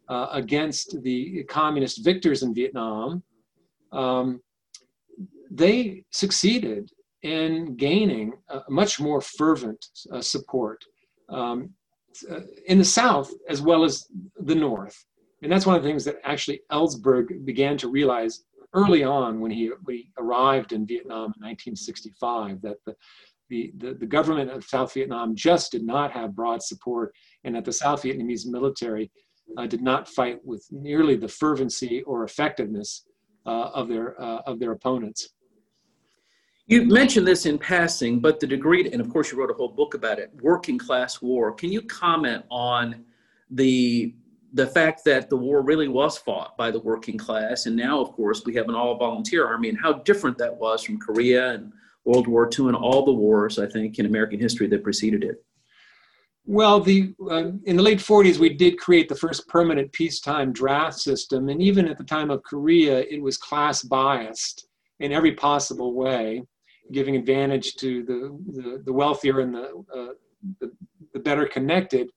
uh, 0.08 0.26
against 0.32 1.00
the 1.02 1.44
communist 1.44 2.04
victors 2.04 2.42
in 2.42 2.54
Vietnam, 2.54 3.22
um, 3.92 4.40
they 5.50 6.04
succeeded 6.10 6.90
in 7.22 7.76
gaining 7.76 8.32
much 8.68 9.00
more 9.00 9.20
fervent 9.20 9.84
uh, 10.12 10.20
support 10.20 10.84
um, 11.28 11.64
uh, 11.64 11.66
in 12.66 12.78
the 12.78 12.84
South 12.84 13.30
as 13.48 13.60
well 13.60 13.84
as 13.84 14.06
the 14.40 14.54
North. 14.54 15.04
And 15.42 15.52
that's 15.52 15.66
one 15.66 15.76
of 15.76 15.82
the 15.82 15.88
things 15.88 16.04
that 16.04 16.16
actually 16.24 16.60
Ellsberg 16.72 17.44
began 17.44 17.76
to 17.78 17.88
realize 17.88 18.44
early 18.74 19.04
on 19.04 19.40
when 19.40 19.50
he, 19.50 19.70
when 19.84 19.96
he 19.96 20.10
arrived 20.18 20.72
in 20.72 20.86
Vietnam 20.86 21.32
in 21.36 21.46
1965 21.46 22.60
that 22.62 22.76
the, 22.84 22.94
the, 23.48 23.72
the, 23.78 23.94
the, 23.94 24.06
government 24.06 24.50
of 24.50 24.64
South 24.64 24.92
Vietnam 24.92 25.34
just 25.34 25.72
did 25.72 25.82
not 25.82 26.12
have 26.12 26.34
broad 26.34 26.62
support 26.62 27.14
and 27.44 27.54
that 27.54 27.64
the 27.64 27.72
South 27.72 28.02
Vietnamese 28.02 28.46
military 28.46 29.10
uh, 29.56 29.66
did 29.66 29.80
not 29.80 30.08
fight 30.08 30.38
with 30.44 30.66
nearly 30.70 31.16
the 31.16 31.28
fervency 31.28 32.02
or 32.02 32.24
effectiveness 32.24 33.06
uh, 33.46 33.70
of, 33.72 33.88
their, 33.88 34.20
uh, 34.20 34.42
of 34.44 34.58
their 34.58 34.72
opponents. 34.72 35.30
You 36.68 36.84
mentioned 36.84 37.26
this 37.26 37.46
in 37.46 37.56
passing, 37.56 38.20
but 38.20 38.40
the 38.40 38.46
degree, 38.46 38.90
and 38.92 39.00
of 39.00 39.08
course 39.08 39.32
you 39.32 39.38
wrote 39.38 39.50
a 39.50 39.54
whole 39.54 39.70
book 39.70 39.94
about 39.94 40.18
it, 40.18 40.30
working 40.42 40.76
class 40.76 41.22
war. 41.22 41.50
Can 41.50 41.72
you 41.72 41.80
comment 41.80 42.44
on 42.50 43.04
the 43.50 44.14
the 44.52 44.66
fact 44.66 45.04
that 45.04 45.28
the 45.28 45.36
war 45.36 45.62
really 45.62 45.88
was 45.88 46.16
fought 46.18 46.56
by 46.56 46.70
the 46.70 46.80
working 46.80 47.16
class, 47.16 47.64
and 47.66 47.74
now, 47.74 48.00
of 48.00 48.12
course, 48.12 48.42
we 48.44 48.54
have 48.54 48.68
an 48.68 48.74
all 48.74 48.96
volunteer 48.96 49.46
army, 49.46 49.70
and 49.70 49.78
how 49.78 49.94
different 49.94 50.36
that 50.38 50.54
was 50.54 50.82
from 50.82 50.98
Korea 50.98 51.52
and 51.52 51.72
World 52.04 52.26
War 52.26 52.48
II 52.58 52.66
and 52.68 52.76
all 52.76 53.04
the 53.04 53.12
wars, 53.12 53.58
I 53.58 53.66
think, 53.66 53.98
in 53.98 54.04
American 54.04 54.38
history 54.38 54.66
that 54.68 54.82
preceded 54.82 55.24
it. 55.24 55.42
Well, 56.44 56.80
the 56.80 57.14
uh, 57.30 57.52
in 57.64 57.76
the 57.76 57.82
late 57.82 57.98
40s, 57.98 58.38
we 58.38 58.50
did 58.50 58.78
create 58.78 59.08
the 59.08 59.14
first 59.14 59.48
permanent 59.48 59.90
peacetime 59.92 60.52
draft 60.52 60.98
system, 60.98 61.48
and 61.48 61.62
even 61.62 61.88
at 61.88 61.96
the 61.96 62.04
time 62.04 62.30
of 62.30 62.42
Korea, 62.42 63.00
it 63.00 63.22
was 63.22 63.38
class 63.38 63.82
biased 63.82 64.66
in 65.00 65.12
every 65.12 65.32
possible 65.32 65.94
way, 65.94 66.42
giving 66.92 67.16
advantage 67.16 67.76
to 67.76 68.02
the 68.04 68.18
the, 68.56 68.82
the 68.84 68.92
wealthier 68.92 69.40
and 69.40 69.54
the, 69.54 69.84
uh, 69.94 70.14
the, 70.60 70.70
the 71.12 71.20
better 71.20 71.46
connected. 71.46 72.08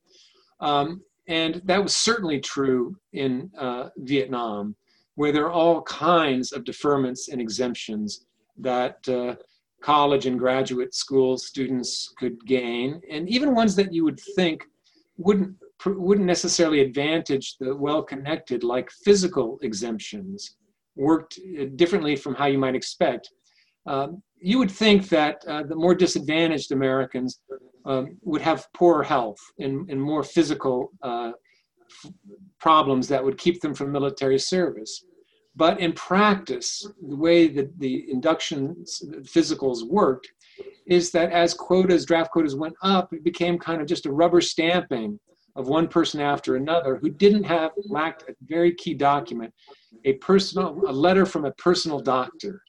Um, 0.60 1.02
and 1.28 1.62
that 1.66 1.82
was 1.82 1.96
certainly 1.96 2.40
true 2.40 2.96
in 3.14 3.50
uh, 3.58 3.90
Vietnam, 3.98 4.76
where 5.16 5.32
there 5.32 5.46
are 5.46 5.52
all 5.52 5.82
kinds 5.84 6.52
of 6.52 6.64
deferments 6.64 7.32
and 7.32 7.40
exemptions 7.42 8.26
that 8.58 8.98
uh, 9.08 9.36
college 9.82 10.26
and 10.26 10.38
graduate 10.38 10.94
school 10.94 11.38
students 11.38 12.14
could 12.18 12.38
gain, 12.46 13.02
and 13.10 13.30
even 13.30 13.56
ones 13.56 13.76
that 13.76 13.94
you 13.94 14.04
would 14.04 14.20
think 14.36 14.66
wouldn't 15.18 15.56
wouldn't 15.86 16.28
necessarily 16.28 16.82
advantage 16.82 17.58
the 17.58 17.76
well-connected, 17.76 18.64
like 18.64 18.92
physical 19.04 19.58
exemptions, 19.64 20.58
worked 20.96 21.40
uh, 21.60 21.66
differently 21.76 22.16
from 22.16 22.36
how 22.36 22.46
you 22.46 22.60
might 22.60 22.76
expect. 22.76 23.32
Um, 23.88 24.22
you 24.42 24.58
would 24.58 24.72
think 24.72 25.08
that 25.10 25.44
uh, 25.48 25.64
the 25.64 25.76
more 25.76 25.94
disadvantaged 25.94 26.72
Americans 26.72 27.42
um, 27.86 28.18
would 28.24 28.42
have 28.42 28.68
poorer 28.74 29.04
health 29.04 29.40
and, 29.60 29.90
and 29.90 30.02
more 30.02 30.24
physical 30.24 30.92
uh, 31.04 31.32
problems 32.60 33.08
that 33.08 33.24
would 33.24 33.38
keep 33.38 33.62
them 33.62 33.74
from 33.74 33.92
military 33.92 34.40
service. 34.40 35.06
But 35.56 35.80
in 35.80 35.94
practice, 35.94 36.88
the 37.08 37.16
way 37.16 37.48
that 37.50 37.78
the 37.80 38.10
induction 38.10 38.76
physicals 39.22 39.86
worked 39.88 40.32
is 40.88 41.12
that 41.12 41.32
as 41.32 41.54
quotas, 41.54 42.06
draft 42.06 42.32
quotas 42.32 42.56
went 42.56 42.76
up, 42.82 43.14
it 43.14 43.24
became 43.24 43.60
kind 43.60 43.82
of 43.82 43.88
just 43.88 44.06
a 44.06 44.12
rubber 44.12 44.42
stamping 44.42 45.20
of 45.56 45.68
one 45.68 45.88
person 45.88 46.22
after 46.22 46.56
another 46.56 46.98
who 46.98 47.10
didn't 47.10 47.44
have, 47.44 47.72
lacked 47.90 48.24
a 48.30 48.34
very 48.44 48.74
key 48.74 48.94
document, 48.94 49.54
a 50.06 50.14
personal, 50.14 50.82
a 50.88 50.92
letter 50.92 51.26
from 51.26 51.46
a 51.46 51.52
personal 51.54 52.00
doctor 52.00 52.62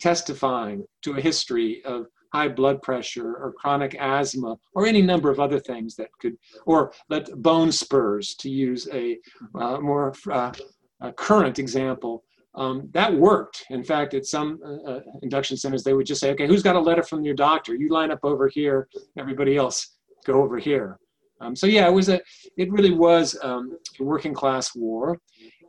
testifying 0.00 0.84
to 1.02 1.16
a 1.16 1.20
history 1.20 1.82
of 1.84 2.06
high 2.32 2.48
blood 2.48 2.80
pressure 2.82 3.34
or 3.36 3.52
chronic 3.52 3.96
asthma 3.98 4.56
or 4.74 4.86
any 4.86 5.02
number 5.02 5.30
of 5.30 5.40
other 5.40 5.58
things 5.58 5.96
that 5.96 6.08
could, 6.20 6.36
or 6.66 6.92
let 7.08 7.30
bone 7.42 7.72
spurs 7.72 8.34
to 8.36 8.48
use 8.48 8.88
a 8.92 9.18
uh, 9.54 9.80
more 9.80 10.14
uh, 10.30 10.52
a 11.00 11.12
current 11.12 11.58
example. 11.58 12.24
Um, 12.54 12.88
that 12.92 13.12
worked. 13.14 13.64
In 13.70 13.84
fact, 13.84 14.12
at 14.14 14.26
some 14.26 14.58
uh, 14.64 14.90
uh, 14.90 15.00
induction 15.22 15.56
centers, 15.56 15.84
they 15.84 15.94
would 15.94 16.06
just 16.06 16.20
say, 16.20 16.30
okay, 16.32 16.46
who's 16.46 16.64
got 16.64 16.76
a 16.76 16.80
letter 16.80 17.02
from 17.02 17.24
your 17.24 17.34
doctor? 17.34 17.74
You 17.74 17.90
line 17.90 18.10
up 18.10 18.20
over 18.24 18.48
here, 18.48 18.88
everybody 19.16 19.56
else 19.56 19.96
go 20.26 20.42
over 20.42 20.58
here. 20.58 20.98
Um, 21.40 21.56
so 21.56 21.66
yeah, 21.66 21.86
it 21.88 21.92
was 21.92 22.08
a, 22.08 22.20
it 22.56 22.70
really 22.70 22.90
was 22.90 23.38
um, 23.42 23.78
a 23.98 24.04
working 24.04 24.34
class 24.34 24.74
war 24.74 25.18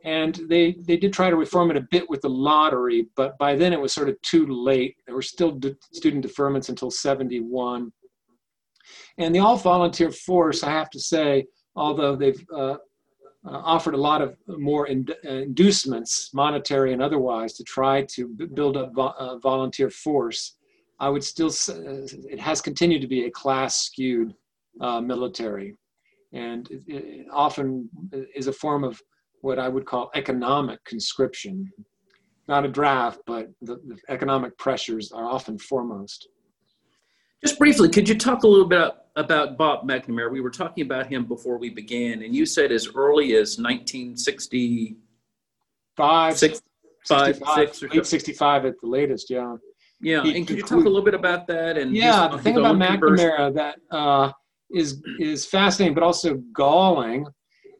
and 0.04 0.39
they 0.49 0.74
they 0.88 0.97
did 0.97 1.14
try 1.14 1.30
to 1.30 1.36
reform 1.36 1.72
it 1.72 1.78
a 1.78 1.88
bit 1.91 2.10
with 2.10 2.22
the 2.22 2.30
lottery, 2.30 3.08
but 3.16 3.38
by 3.38 3.56
then 3.56 3.74
it 3.74 3.80
was 3.80 3.93
sort 3.93 4.10
of 4.10 4.22
too 4.22 4.45
late. 4.47 4.95
There 5.06 5.16
were 5.16 5.22
still 5.22 5.52
de- 5.52 5.76
student 5.91 6.26
deferments 6.26 6.70
until 6.70 6.89
71. 6.89 7.91
And 9.18 9.36
the 9.36 9.39
all 9.39 9.58
volunteer 9.58 10.12
force, 10.12 10.64
I 10.64 10.72
have 10.72 10.89
to 10.91 10.99
say, 10.99 11.45
although 11.76 12.16
they've 12.16 12.43
uh, 12.54 12.78
uh, 13.45 13.58
offered 13.64 13.93
a 13.93 13.97
lot 13.97 14.22
of 14.22 14.36
more 14.47 14.88
ind- 14.88 15.16
inducements, 15.24 16.34
monetary 16.34 16.93
and 16.93 17.02
otherwise, 17.02 17.54
to 17.54 17.64
try 17.64 18.04
to 18.04 18.28
b- 18.28 18.45
build 18.45 18.78
up 18.78 18.93
vo- 18.93 19.14
uh, 19.18 19.38
volunteer 19.39 19.89
force, 19.89 20.58
I 20.99 21.10
would 21.10 21.24
still 21.24 21.49
say 21.49 21.74
uh, 21.74 22.08
it 22.30 22.39
has 22.39 22.62
continued 22.62 23.02
to 23.02 23.08
be 23.08 23.26
a 23.26 23.32
class 23.32 23.82
skewed 23.86 24.34
uh, 24.80 25.02
military. 25.02 25.76
And 26.34 26.68
it 26.88 27.28
often 27.32 27.89
is 28.36 28.47
a 28.47 28.54
form 28.54 28.84
of 28.84 29.02
what 29.41 29.59
I 29.59 29.67
would 29.67 29.85
call 29.85 30.09
economic 30.15 30.83
conscription. 30.85 31.69
Not 32.47 32.65
a 32.65 32.67
draft, 32.67 33.19
but 33.25 33.49
the, 33.61 33.75
the 33.87 33.97
economic 34.09 34.57
pressures 34.57 35.11
are 35.11 35.25
often 35.25 35.57
foremost. 35.57 36.27
Just 37.43 37.59
briefly, 37.59 37.89
could 37.89 38.07
you 38.07 38.15
talk 38.15 38.43
a 38.43 38.47
little 38.47 38.67
bit 38.67 38.91
about 39.15 39.57
Bob 39.57 39.87
McNamara? 39.87 40.31
We 40.31 40.41
were 40.41 40.51
talking 40.51 40.83
about 40.83 41.07
him 41.07 41.25
before 41.25 41.57
we 41.57 41.69
began, 41.69 42.21
and 42.23 42.35
you 42.35 42.45
said 42.45 42.71
as 42.71 42.87
early 42.93 43.33
as 43.33 43.57
1965, 43.57 46.37
six, 46.37 46.61
65, 47.05 47.55
six 47.55 47.83
or 47.83 47.89
late 47.89 48.05
65 48.05 48.65
at 48.65 48.79
the 48.81 48.87
latest, 48.87 49.29
yeah. 49.29 49.55
Yeah, 50.03 50.23
he, 50.23 50.35
and 50.35 50.47
could 50.47 50.57
you 50.57 50.63
talk 50.63 50.83
a 50.85 50.89
little 50.89 51.03
bit 51.03 51.13
about 51.13 51.45
that? 51.47 51.77
And 51.77 51.95
yeah, 51.95 52.27
the 52.27 52.39
thing 52.39 52.57
about 52.57 52.75
McNamara 52.75 53.53
that 53.53 53.77
uh, 53.91 54.31
is 54.71 54.99
is 55.19 55.45
fascinating, 55.45 55.93
but 55.93 56.03
also 56.03 56.41
galling, 56.55 57.27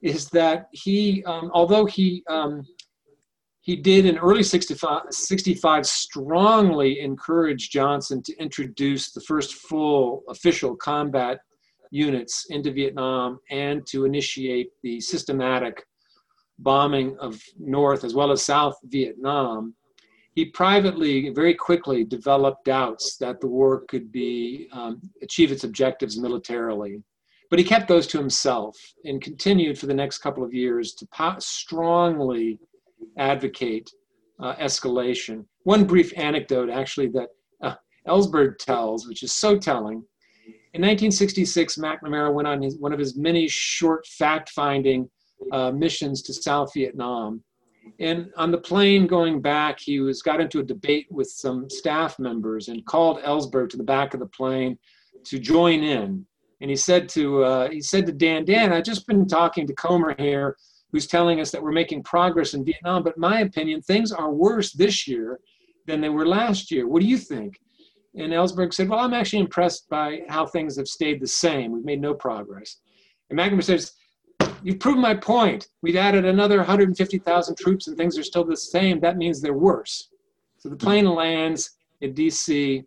is 0.02 0.30
that 0.30 0.68
he, 0.72 1.24
um, 1.26 1.52
although 1.54 1.86
he 1.86 2.24
um, 2.30 2.66
he 3.62 3.76
did 3.76 4.08
in 4.08 4.18
early 4.18 4.42
65, 4.42 5.04
65 5.12 5.86
strongly 5.86 7.00
encourage 7.00 7.70
Johnson 7.70 8.24
to 8.24 8.36
introduce 8.38 9.12
the 9.12 9.22
first 9.22 9.54
full 9.54 10.24
official 10.30 10.76
combat 10.76 11.40
units 11.92 12.48
into 12.50 12.72
Vietnam 12.72 13.40
and 13.52 13.86
to 13.88 14.06
initiate 14.06 14.72
the 14.82 15.00
systematic 15.00 15.86
bombing 16.58 17.16
of 17.20 17.40
North 17.60 18.04
as 18.04 18.16
well 18.16 18.32
as 18.32 18.44
South 18.44 18.78
Vietnam. 18.86 19.76
He 20.34 20.46
privately, 20.46 21.30
very 21.30 21.54
quickly 21.54 22.04
developed 22.04 22.66
doubts 22.66 23.18
that 23.18 23.42
the 23.42 23.48
war 23.48 23.82
could 23.88 24.12
be 24.12 24.70
um, 24.72 25.02
achieve 25.22 25.52
its 25.52 25.66
objectives 25.66 26.18
militarily. 26.18 27.04
But 27.52 27.60
he 27.60 27.66
kept 27.66 27.90
those 27.90 28.08
to 28.08 28.18
himself 28.18 28.78
and 29.04 29.22
continued 29.22 29.78
for 29.78 29.86
the 29.86 29.94
next 29.94 30.20
couple 30.20 30.42
of 30.42 30.54
years 30.54 30.94
to 30.94 31.06
po- 31.08 31.36
strongly 31.40 32.58
advocate 33.18 33.92
uh, 34.40 34.56
escalation. 34.56 35.44
One 35.64 35.84
brief 35.84 36.18
anecdote, 36.18 36.70
actually, 36.70 37.10
that 37.10 37.28
uh, 37.62 37.76
Ellsberg 38.08 38.58
tells, 38.58 39.06
which 39.06 39.22
is 39.22 39.34
so 39.34 39.58
telling. 39.58 40.02
In 40.74 40.82
1966, 40.82 41.76
McNamara 41.76 42.34
went 42.34 42.48
on 42.48 42.62
his, 42.62 42.78
one 42.78 42.94
of 42.94 43.00
his 43.00 43.18
many 43.18 43.50
short 43.50 44.08
fact 44.08 44.50
finding 44.52 45.10
uh, 45.52 45.72
missions 45.72 46.22
to 46.24 46.34
South 46.34 46.72
Vietnam. 46.74 47.44
And 48.00 48.30
on 48.38 48.52
the 48.52 48.60
plane 48.60 49.08
going 49.08 49.42
back, 49.42 49.78
he 49.82 50.00
was 50.00 50.22
got 50.22 50.40
into 50.40 50.60
a 50.60 50.64
debate 50.64 51.08
with 51.10 51.30
some 51.30 51.70
staff 51.70 52.18
members 52.18 52.70
and 52.70 52.86
called 52.86 53.22
Ellsberg 53.24 53.70
to 53.72 53.78
the 53.78 53.84
back 53.84 54.14
of 54.14 54.22
the 54.22 54.28
plane 54.28 54.78
to 55.26 55.38
join 55.38 55.84
in 55.84 56.26
and 56.62 56.70
he 56.70 56.76
said 56.76 57.10
to 57.10 57.44
uh, 57.44 57.70
he 57.70 57.82
said 57.82 58.06
to 58.06 58.12
Dan, 58.12 58.46
Dan, 58.46 58.72
I've 58.72 58.84
just 58.84 59.08
been 59.08 59.28
talking 59.28 59.68
to 59.68 59.74
Komer 59.74 60.18
here, 60.20 60.56
who's 60.92 61.08
telling 61.08 61.42
us 61.42 61.52
that 61.52 61.62
we're 61.62 61.72
making 61.72 62.04
progress 62.04 62.54
in 62.54 62.64
Vietnam, 62.64 63.04
but 63.04 63.18
my 63.18 63.42
opinion, 63.42 63.82
things 63.82 64.12
are 64.12 64.32
worse 64.32 64.72
this 64.72 65.08
year 65.08 65.40
than 65.88 66.00
they 66.00 66.10
were 66.10 66.28
last 66.28 66.72
year. 66.72 66.88
What 66.88 67.02
do 67.02 67.08
you 67.08 67.18
think? 67.18 67.60
And 68.16 68.32
Ellsberg 68.32 68.74
said, 68.74 68.90
Well, 68.90 69.00
I'm 69.00 69.14
actually 69.14 69.40
impressed 69.40 69.90
by 69.90 70.22
how 70.30 70.46
things 70.46 70.78
have 70.78 70.88
stayed 70.88 71.20
the 71.20 71.28
same. 71.28 71.72
We've 71.72 71.86
made 71.86 72.02
no 72.02 72.14
progress. 72.14 72.78
And 73.30 73.40
McNamara 73.40 73.64
says, 73.64 73.94
You've 74.64 74.80
proven 74.80 75.02
my 75.02 75.16
point. 75.16 75.68
We've 75.82 75.96
added 75.96 76.26
another 76.26 76.58
150,000 76.58 77.58
troops 77.58 77.88
and 77.88 77.98
things 77.98 78.18
are 78.18 78.24
still 78.24 78.44
the 78.44 78.56
same. 78.56 79.00
That 79.00 79.18
means 79.18 79.42
they're 79.42 79.54
worse. 79.54 80.10
So 80.60 80.70
the 80.70 80.76
plane 80.76 81.06
lands 81.06 81.72
at 82.04 82.14
DC 82.14 82.84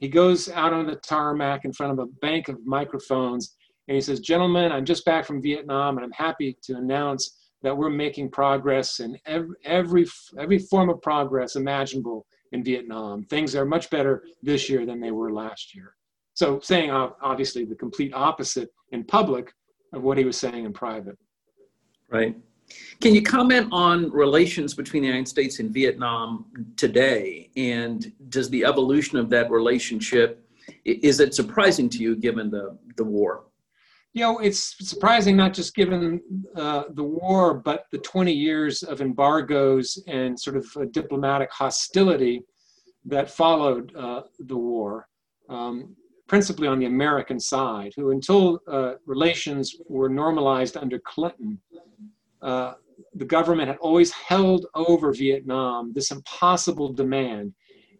he 0.00 0.08
goes 0.08 0.48
out 0.48 0.72
on 0.72 0.86
the 0.86 0.96
tarmac 0.96 1.64
in 1.64 1.72
front 1.72 1.92
of 1.92 1.98
a 1.98 2.06
bank 2.20 2.48
of 2.48 2.64
microphones 2.66 3.56
and 3.88 3.94
he 3.94 4.00
says, 4.00 4.20
Gentlemen, 4.20 4.72
I'm 4.72 4.84
just 4.84 5.04
back 5.04 5.24
from 5.24 5.42
Vietnam 5.42 5.96
and 5.96 6.04
I'm 6.04 6.12
happy 6.12 6.56
to 6.62 6.76
announce 6.76 7.38
that 7.62 7.76
we're 7.76 7.90
making 7.90 8.30
progress 8.30 9.00
in 9.00 9.18
every, 9.26 9.56
every, 9.64 10.06
every 10.38 10.58
form 10.58 10.88
of 10.88 11.02
progress 11.02 11.56
imaginable 11.56 12.26
in 12.52 12.64
Vietnam. 12.64 13.24
Things 13.24 13.54
are 13.54 13.64
much 13.64 13.90
better 13.90 14.24
this 14.42 14.68
year 14.68 14.86
than 14.86 15.00
they 15.00 15.10
were 15.10 15.32
last 15.32 15.74
year. 15.74 15.94
So 16.34 16.60
saying 16.60 16.90
obviously 16.90 17.64
the 17.64 17.74
complete 17.74 18.12
opposite 18.14 18.70
in 18.92 19.04
public 19.04 19.52
of 19.92 20.02
what 20.02 20.16
he 20.16 20.24
was 20.24 20.38
saying 20.38 20.64
in 20.64 20.72
private. 20.72 21.18
Right. 22.08 22.36
Can 23.00 23.14
you 23.14 23.22
comment 23.22 23.68
on 23.72 24.10
relations 24.10 24.74
between 24.74 25.02
the 25.02 25.08
United 25.08 25.28
States 25.28 25.58
and 25.58 25.70
Vietnam 25.70 26.46
today? 26.76 27.50
And 27.56 28.12
does 28.28 28.50
the 28.50 28.64
evolution 28.64 29.18
of 29.18 29.30
that 29.30 29.50
relationship, 29.50 30.46
is 30.84 31.20
it 31.20 31.34
surprising 31.34 31.88
to 31.90 31.98
you 31.98 32.16
given 32.16 32.50
the, 32.50 32.76
the 32.96 33.04
war? 33.04 33.44
You 34.12 34.22
know, 34.22 34.38
it's 34.40 34.76
surprising 34.86 35.36
not 35.36 35.54
just 35.54 35.74
given 35.74 36.20
uh, 36.56 36.84
the 36.90 37.04
war, 37.04 37.54
but 37.54 37.84
the 37.92 37.98
20 37.98 38.32
years 38.32 38.82
of 38.82 39.00
embargoes 39.00 40.02
and 40.08 40.38
sort 40.38 40.56
of 40.56 40.92
diplomatic 40.92 41.50
hostility 41.52 42.42
that 43.04 43.30
followed 43.30 43.94
uh, 43.96 44.22
the 44.40 44.56
war, 44.56 45.08
um, 45.48 45.96
principally 46.26 46.66
on 46.66 46.78
the 46.78 46.86
American 46.86 47.38
side, 47.38 47.92
who 47.96 48.10
until 48.10 48.60
uh, 48.68 48.94
relations 49.06 49.76
were 49.88 50.08
normalized 50.08 50.76
under 50.76 50.98
Clinton, 50.98 51.60
uh, 52.42 52.74
the 53.14 53.24
government 53.24 53.68
had 53.68 53.78
always 53.78 54.10
held 54.12 54.66
over 54.74 55.12
Vietnam 55.12 55.92
this 55.94 56.10
impossible 56.10 56.92
demand. 56.92 57.54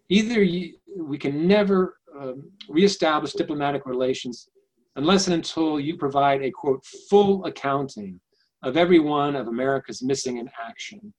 Either 0.09 0.43
you, 0.43 0.75
we 0.97 1.19
can 1.19 1.47
never 1.47 1.97
um, 2.19 2.51
reestablish 2.69 3.33
diplomatic 3.33 3.87
relations 3.87 4.49
unless 4.97 5.27
and 5.27 5.35
until 5.35 5.79
you 5.79 5.97
provide 5.97 6.43
a 6.43 6.51
quote 6.51 6.85
full 7.09 7.45
accounting 7.45 8.21
of 8.63 8.77
every 8.77 8.99
one 8.99 9.37
of 9.37 9.49
America's 9.49 10.03
missing 10.03 10.39
in 10.39 10.51
action. 10.63 11.13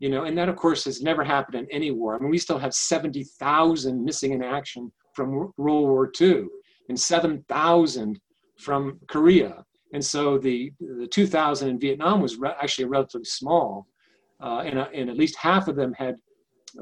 You 0.00 0.08
know, 0.08 0.24
and 0.24 0.36
that 0.36 0.48
of 0.48 0.56
course 0.56 0.84
has 0.84 1.02
never 1.02 1.22
happened 1.22 1.56
in 1.56 1.70
any 1.70 1.90
war. 1.90 2.16
I 2.16 2.18
mean, 2.18 2.30
we 2.30 2.38
still 2.38 2.58
have 2.58 2.74
70,000 2.74 4.04
missing 4.04 4.32
in 4.32 4.42
action 4.42 4.92
from 5.14 5.52
World 5.56 5.84
War 5.84 6.10
II 6.20 6.46
and 6.88 6.98
7,000 6.98 8.20
from 8.58 8.98
Korea. 9.08 9.64
And 9.94 10.04
so 10.04 10.38
the, 10.38 10.72
the 10.80 11.06
2000 11.06 11.68
in 11.68 11.78
Vietnam 11.78 12.20
was 12.20 12.36
re- 12.36 12.52
actually 12.60 12.86
relatively 12.86 13.24
small. 13.24 13.86
Uh, 14.42 14.58
and, 14.66 14.78
uh, 14.78 14.88
and 14.92 15.08
at 15.08 15.16
least 15.16 15.36
half 15.36 15.68
of 15.68 15.76
them 15.76 15.94
had 15.94 16.16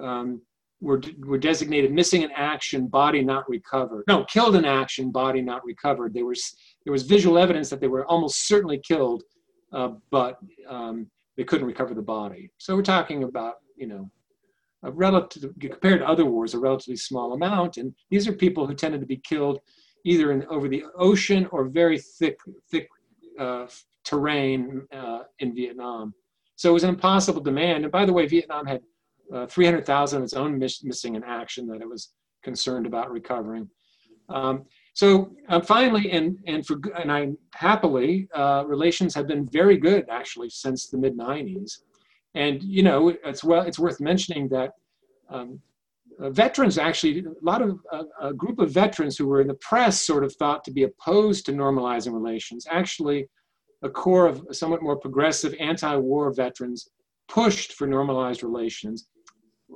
um, 0.00 0.40
were, 0.80 1.00
were 1.18 1.36
designated 1.36 1.92
missing 1.92 2.22
in 2.22 2.30
action, 2.32 2.86
body 2.86 3.22
not 3.22 3.46
recovered. 3.50 4.04
No, 4.08 4.24
killed 4.24 4.56
in 4.56 4.64
action, 4.64 5.12
body 5.12 5.42
not 5.42 5.62
recovered. 5.62 6.14
There 6.14 6.24
was, 6.24 6.54
there 6.84 6.92
was 6.92 7.02
visual 7.02 7.36
evidence 7.36 7.68
that 7.68 7.82
they 7.82 7.86
were 7.86 8.06
almost 8.06 8.48
certainly 8.48 8.78
killed, 8.78 9.22
uh, 9.74 9.90
but 10.10 10.38
um, 10.66 11.06
they 11.36 11.44
couldn't 11.44 11.66
recover 11.66 11.92
the 11.92 12.00
body. 12.00 12.50
So 12.56 12.74
we're 12.74 12.82
talking 12.82 13.24
about, 13.24 13.56
you 13.76 13.88
know, 13.88 14.10
a 14.84 14.90
relative, 14.90 15.52
compared 15.60 16.00
to 16.00 16.08
other 16.08 16.24
wars, 16.24 16.54
a 16.54 16.58
relatively 16.58 16.96
small 16.96 17.34
amount. 17.34 17.76
And 17.76 17.94
these 18.10 18.26
are 18.26 18.32
people 18.32 18.66
who 18.66 18.74
tended 18.74 19.02
to 19.02 19.06
be 19.06 19.18
killed 19.18 19.60
either 20.04 20.32
in, 20.32 20.46
over 20.46 20.66
the 20.66 20.84
ocean 20.96 21.46
or 21.52 21.66
very 21.68 21.98
thick, 21.98 22.38
thick 22.70 22.88
uh, 23.38 23.66
terrain 24.04 24.86
uh, 24.92 25.20
in 25.38 25.54
Vietnam. 25.54 26.14
So 26.56 26.70
it 26.70 26.72
was 26.72 26.84
an 26.84 26.90
impossible 26.90 27.40
demand. 27.40 27.84
And 27.84 27.92
by 27.92 28.04
the 28.04 28.12
way, 28.12 28.26
Vietnam 28.26 28.66
had 28.66 28.82
uh, 29.32 29.46
300,000 29.46 30.18
of 30.18 30.24
its 30.24 30.34
own 30.34 30.58
miss- 30.58 30.84
missing 30.84 31.14
in 31.14 31.24
action 31.24 31.66
that 31.68 31.80
it 31.80 31.88
was 31.88 32.12
concerned 32.42 32.86
about 32.86 33.10
recovering. 33.10 33.68
Um, 34.28 34.64
so 34.94 35.34
uh, 35.48 35.60
finally, 35.60 36.10
and 36.10 36.38
and 36.46 36.66
for 36.66 36.76
and 36.98 37.10
I 37.10 37.32
happily, 37.54 38.28
uh, 38.34 38.64
relations 38.66 39.14
have 39.14 39.26
been 39.26 39.48
very 39.48 39.76
good 39.76 40.06
actually 40.10 40.50
since 40.50 40.88
the 40.88 40.98
mid 40.98 41.16
90s. 41.16 41.78
And 42.34 42.62
you 42.62 42.82
know, 42.82 43.08
it's 43.08 43.42
well, 43.42 43.62
it's 43.62 43.78
worth 43.78 44.00
mentioning 44.00 44.48
that 44.48 44.72
um, 45.30 45.60
veterans 46.18 46.78
actually, 46.78 47.20
a 47.20 47.32
lot 47.42 47.62
of 47.62 47.78
uh, 47.92 48.04
a 48.20 48.34
group 48.34 48.58
of 48.58 48.70
veterans 48.70 49.16
who 49.16 49.26
were 49.26 49.40
in 49.40 49.48
the 49.48 49.54
press 49.54 50.00
sort 50.00 50.24
of 50.24 50.34
thought 50.34 50.64
to 50.64 50.70
be 50.70 50.84
opposed 50.84 51.46
to 51.46 51.52
normalizing 51.52 52.12
relations. 52.12 52.66
Actually, 52.70 53.26
a 53.82 53.90
core 53.90 54.26
of 54.26 54.44
somewhat 54.52 54.82
more 54.82 54.96
progressive 54.96 55.54
anti-war 55.58 56.32
veterans 56.32 56.88
pushed 57.28 57.72
for 57.72 57.86
normalized 57.86 58.42
relations. 58.42 59.08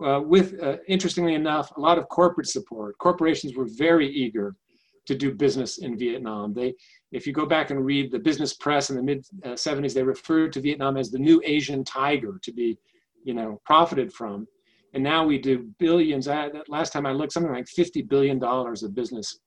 Uh, 0.05 0.21
with, 0.21 0.63
uh, 0.63 0.77
interestingly 0.89 1.35
enough, 1.35 1.75
a 1.77 1.81
lot 1.81 1.97
of 1.97 2.07
corporate 2.09 2.47
support. 2.47 2.97
Corporations 2.99 3.57
were 3.57 3.67
very 3.67 4.09
eager 4.09 4.55
to 5.07 5.15
do 5.15 5.33
business 5.33 5.79
in 5.79 5.97
Vietnam. 5.97 6.53
They, 6.53 6.75
if 7.13 7.27
you 7.27 7.33
go 7.33 7.47
back 7.47 7.71
and 7.71 7.85
read 7.85 8.13
the 8.13 8.19
business 8.19 8.53
press 8.55 8.91
in 8.91 8.97
the 8.97 9.03
mid 9.03 9.25
70s, 9.45 9.91
uh, 9.91 9.95
they 9.95 10.03
referred 10.03 10.53
to 10.53 10.61
Vietnam 10.61 10.97
as 10.97 11.11
the 11.11 11.19
new 11.19 11.41
Asian 11.45 11.83
tiger 11.83 12.39
to 12.43 12.53
be, 12.53 12.77
you 13.25 13.33
know, 13.33 13.61
profited 13.65 14.13
from 14.13 14.47
and 14.97 15.05
now 15.05 15.27
we 15.27 15.37
do 15.37 15.69
billions. 15.79 16.27
I, 16.27 16.51
last 16.69 16.91
time 16.91 17.05
I 17.05 17.13
looked, 17.13 17.35
something 17.35 17.53
like 17.53 17.69
fifty 17.69 18.01
billion 18.01 18.39
dollars 18.39 18.83
of 18.83 18.95
business 18.95 19.39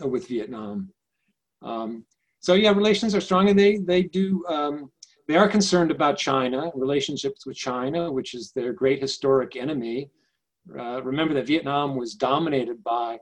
with 0.00 0.26
Vietnam. 0.26 0.88
Um, 1.60 2.06
so 2.40 2.54
yeah, 2.54 2.72
relations 2.72 3.14
are 3.14 3.20
strong, 3.20 3.50
and 3.50 3.58
they 3.58 3.76
they 3.76 4.04
do. 4.04 4.42
Um, 4.48 4.90
they 5.28 5.36
are 5.36 5.48
concerned 5.48 5.90
about 5.90 6.16
China, 6.16 6.70
relationships 6.74 7.44
with 7.46 7.56
China, 7.56 8.10
which 8.10 8.34
is 8.34 8.52
their 8.56 8.72
great 8.72 9.02
historic 9.02 9.54
enemy. 9.54 10.08
Uh, 10.78 11.02
remember 11.02 11.34
that 11.34 11.46
Vietnam 11.46 11.94
was 11.94 12.14
dominated 12.14 12.82
by 12.82 13.18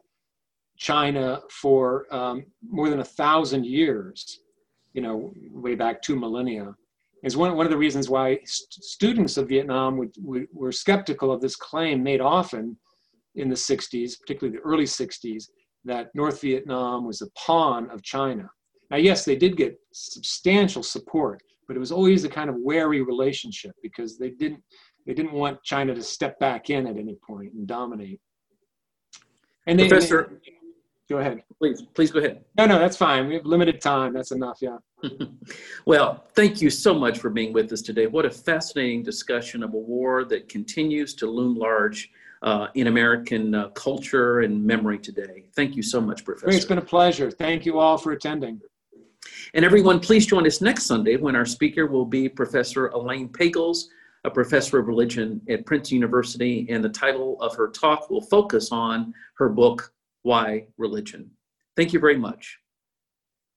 China 0.78 1.40
for 1.51 2.07
um, 2.14 2.45
more 2.68 2.88
than 2.88 3.01
a 3.01 3.05
thousand 3.05 3.66
years, 3.66 4.40
you 4.93 5.03
know, 5.03 5.32
way 5.51 5.74
back 5.74 6.03
two 6.03 6.16
millennia 6.16 6.72
is 7.22 7.36
one, 7.36 7.56
one 7.56 7.66
of 7.66 7.70
the 7.70 7.78
reasons 7.78 8.10
why 8.10 8.38
st- 8.44 8.84
students 8.84 9.36
of 9.36 9.48
Vietnam 9.48 9.96
would, 9.96 10.14
would, 10.18 10.46
were 10.52 10.72
skeptical 10.72 11.30
of 11.30 11.40
this 11.40 11.56
claim 11.56 12.02
made 12.02 12.20
often 12.20 12.76
in 13.36 13.48
the 13.48 13.54
60s, 13.54 14.20
particularly 14.20 14.56
the 14.56 14.62
early 14.64 14.84
60s, 14.84 15.44
that 15.84 16.08
North 16.14 16.40
Vietnam 16.40 17.06
was 17.06 17.22
a 17.22 17.30
pawn 17.30 17.90
of 17.90 18.02
China. 18.02 18.48
Now, 18.90 18.98
yes, 18.98 19.24
they 19.24 19.36
did 19.36 19.56
get 19.56 19.78
substantial 19.92 20.82
support, 20.82 21.42
but 21.66 21.76
it 21.76 21.80
was 21.80 21.92
always 21.92 22.24
a 22.24 22.28
kind 22.28 22.50
of 22.50 22.56
wary 22.58 23.02
relationship 23.02 23.72
because 23.82 24.18
they 24.18 24.30
didn't 24.30 24.62
they 25.06 25.14
didn't 25.14 25.32
want 25.32 25.62
China 25.64 25.94
to 25.94 26.02
step 26.02 26.38
back 26.38 26.70
in 26.70 26.86
at 26.86 26.96
any 26.96 27.16
point 27.26 27.52
and 27.54 27.66
dominate. 27.66 28.20
And 29.66 29.78
they, 29.78 29.88
Professor, 29.88 30.40
they, 30.44 30.52
go 31.10 31.18
ahead. 31.18 31.42
Please, 31.58 31.82
please 31.94 32.10
go 32.10 32.20
ahead. 32.20 32.44
No, 32.56 32.66
no, 32.66 32.78
that's 32.78 32.96
fine. 32.96 33.26
We 33.26 33.34
have 33.34 33.44
limited 33.44 33.80
time. 33.80 34.12
That's 34.12 34.30
enough. 34.30 34.58
Yeah. 34.60 34.76
well, 35.86 36.24
thank 36.34 36.61
you 36.61 36.70
so 36.70 36.94
much 36.94 37.18
for 37.18 37.30
being 37.30 37.53
with 37.53 37.72
us 37.72 37.82
today. 37.82 38.07
What 38.07 38.24
a 38.24 38.30
fascinating 38.30 39.03
discussion 39.03 39.62
of 39.62 39.74
a 39.74 39.78
war 39.78 40.24
that 40.26 40.48
continues 40.48 41.14
to 41.14 41.26
loom 41.26 41.57
large 41.57 42.11
uh, 42.42 42.68
in 42.74 42.88
American 42.88 43.55
uh, 43.55 43.68
culture 43.70 44.40
and 44.40 44.64
memory 44.64 44.98
today. 44.98 45.44
Thank 45.55 45.76
you 45.76 45.82
so 45.82 46.00
much, 46.00 46.24
Professor. 46.24 46.50
It's 46.50 46.64
been 46.64 46.78
a 46.78 46.82
pleasure. 46.82 47.30
Thank 47.30 47.64
you 47.64 47.78
all 47.78 47.98
for 47.98 48.12
attending. 48.12 48.61
And 49.55 49.64
everyone, 49.64 50.00
please 50.00 50.26
join 50.26 50.46
us 50.46 50.61
next 50.61 50.84
Sunday 50.84 51.16
when 51.16 51.36
our 51.36 51.46
speaker 51.46 51.86
will 51.86 52.07
be 52.07 52.28
Professor 52.28 52.88
Elaine 52.88 53.28
Pagels, 53.28 53.84
a 54.24 54.30
professor 54.30 54.78
of 54.78 54.88
religion 54.88 55.40
at 55.48 55.66
Princeton 55.66 55.96
University, 55.96 56.66
and 56.68 56.82
the 56.82 56.88
title 56.88 57.40
of 57.40 57.55
her 57.57 57.68
talk 57.68 58.11
will 58.11 58.22
focus 58.22 58.70
on 58.72 59.14
her 59.34 59.48
book, 59.48 59.92
Why 60.22 60.66
Religion. 60.78 61.30
Thank 61.76 61.92
you 61.92 62.00
very 62.00 62.16
much. 62.16 62.59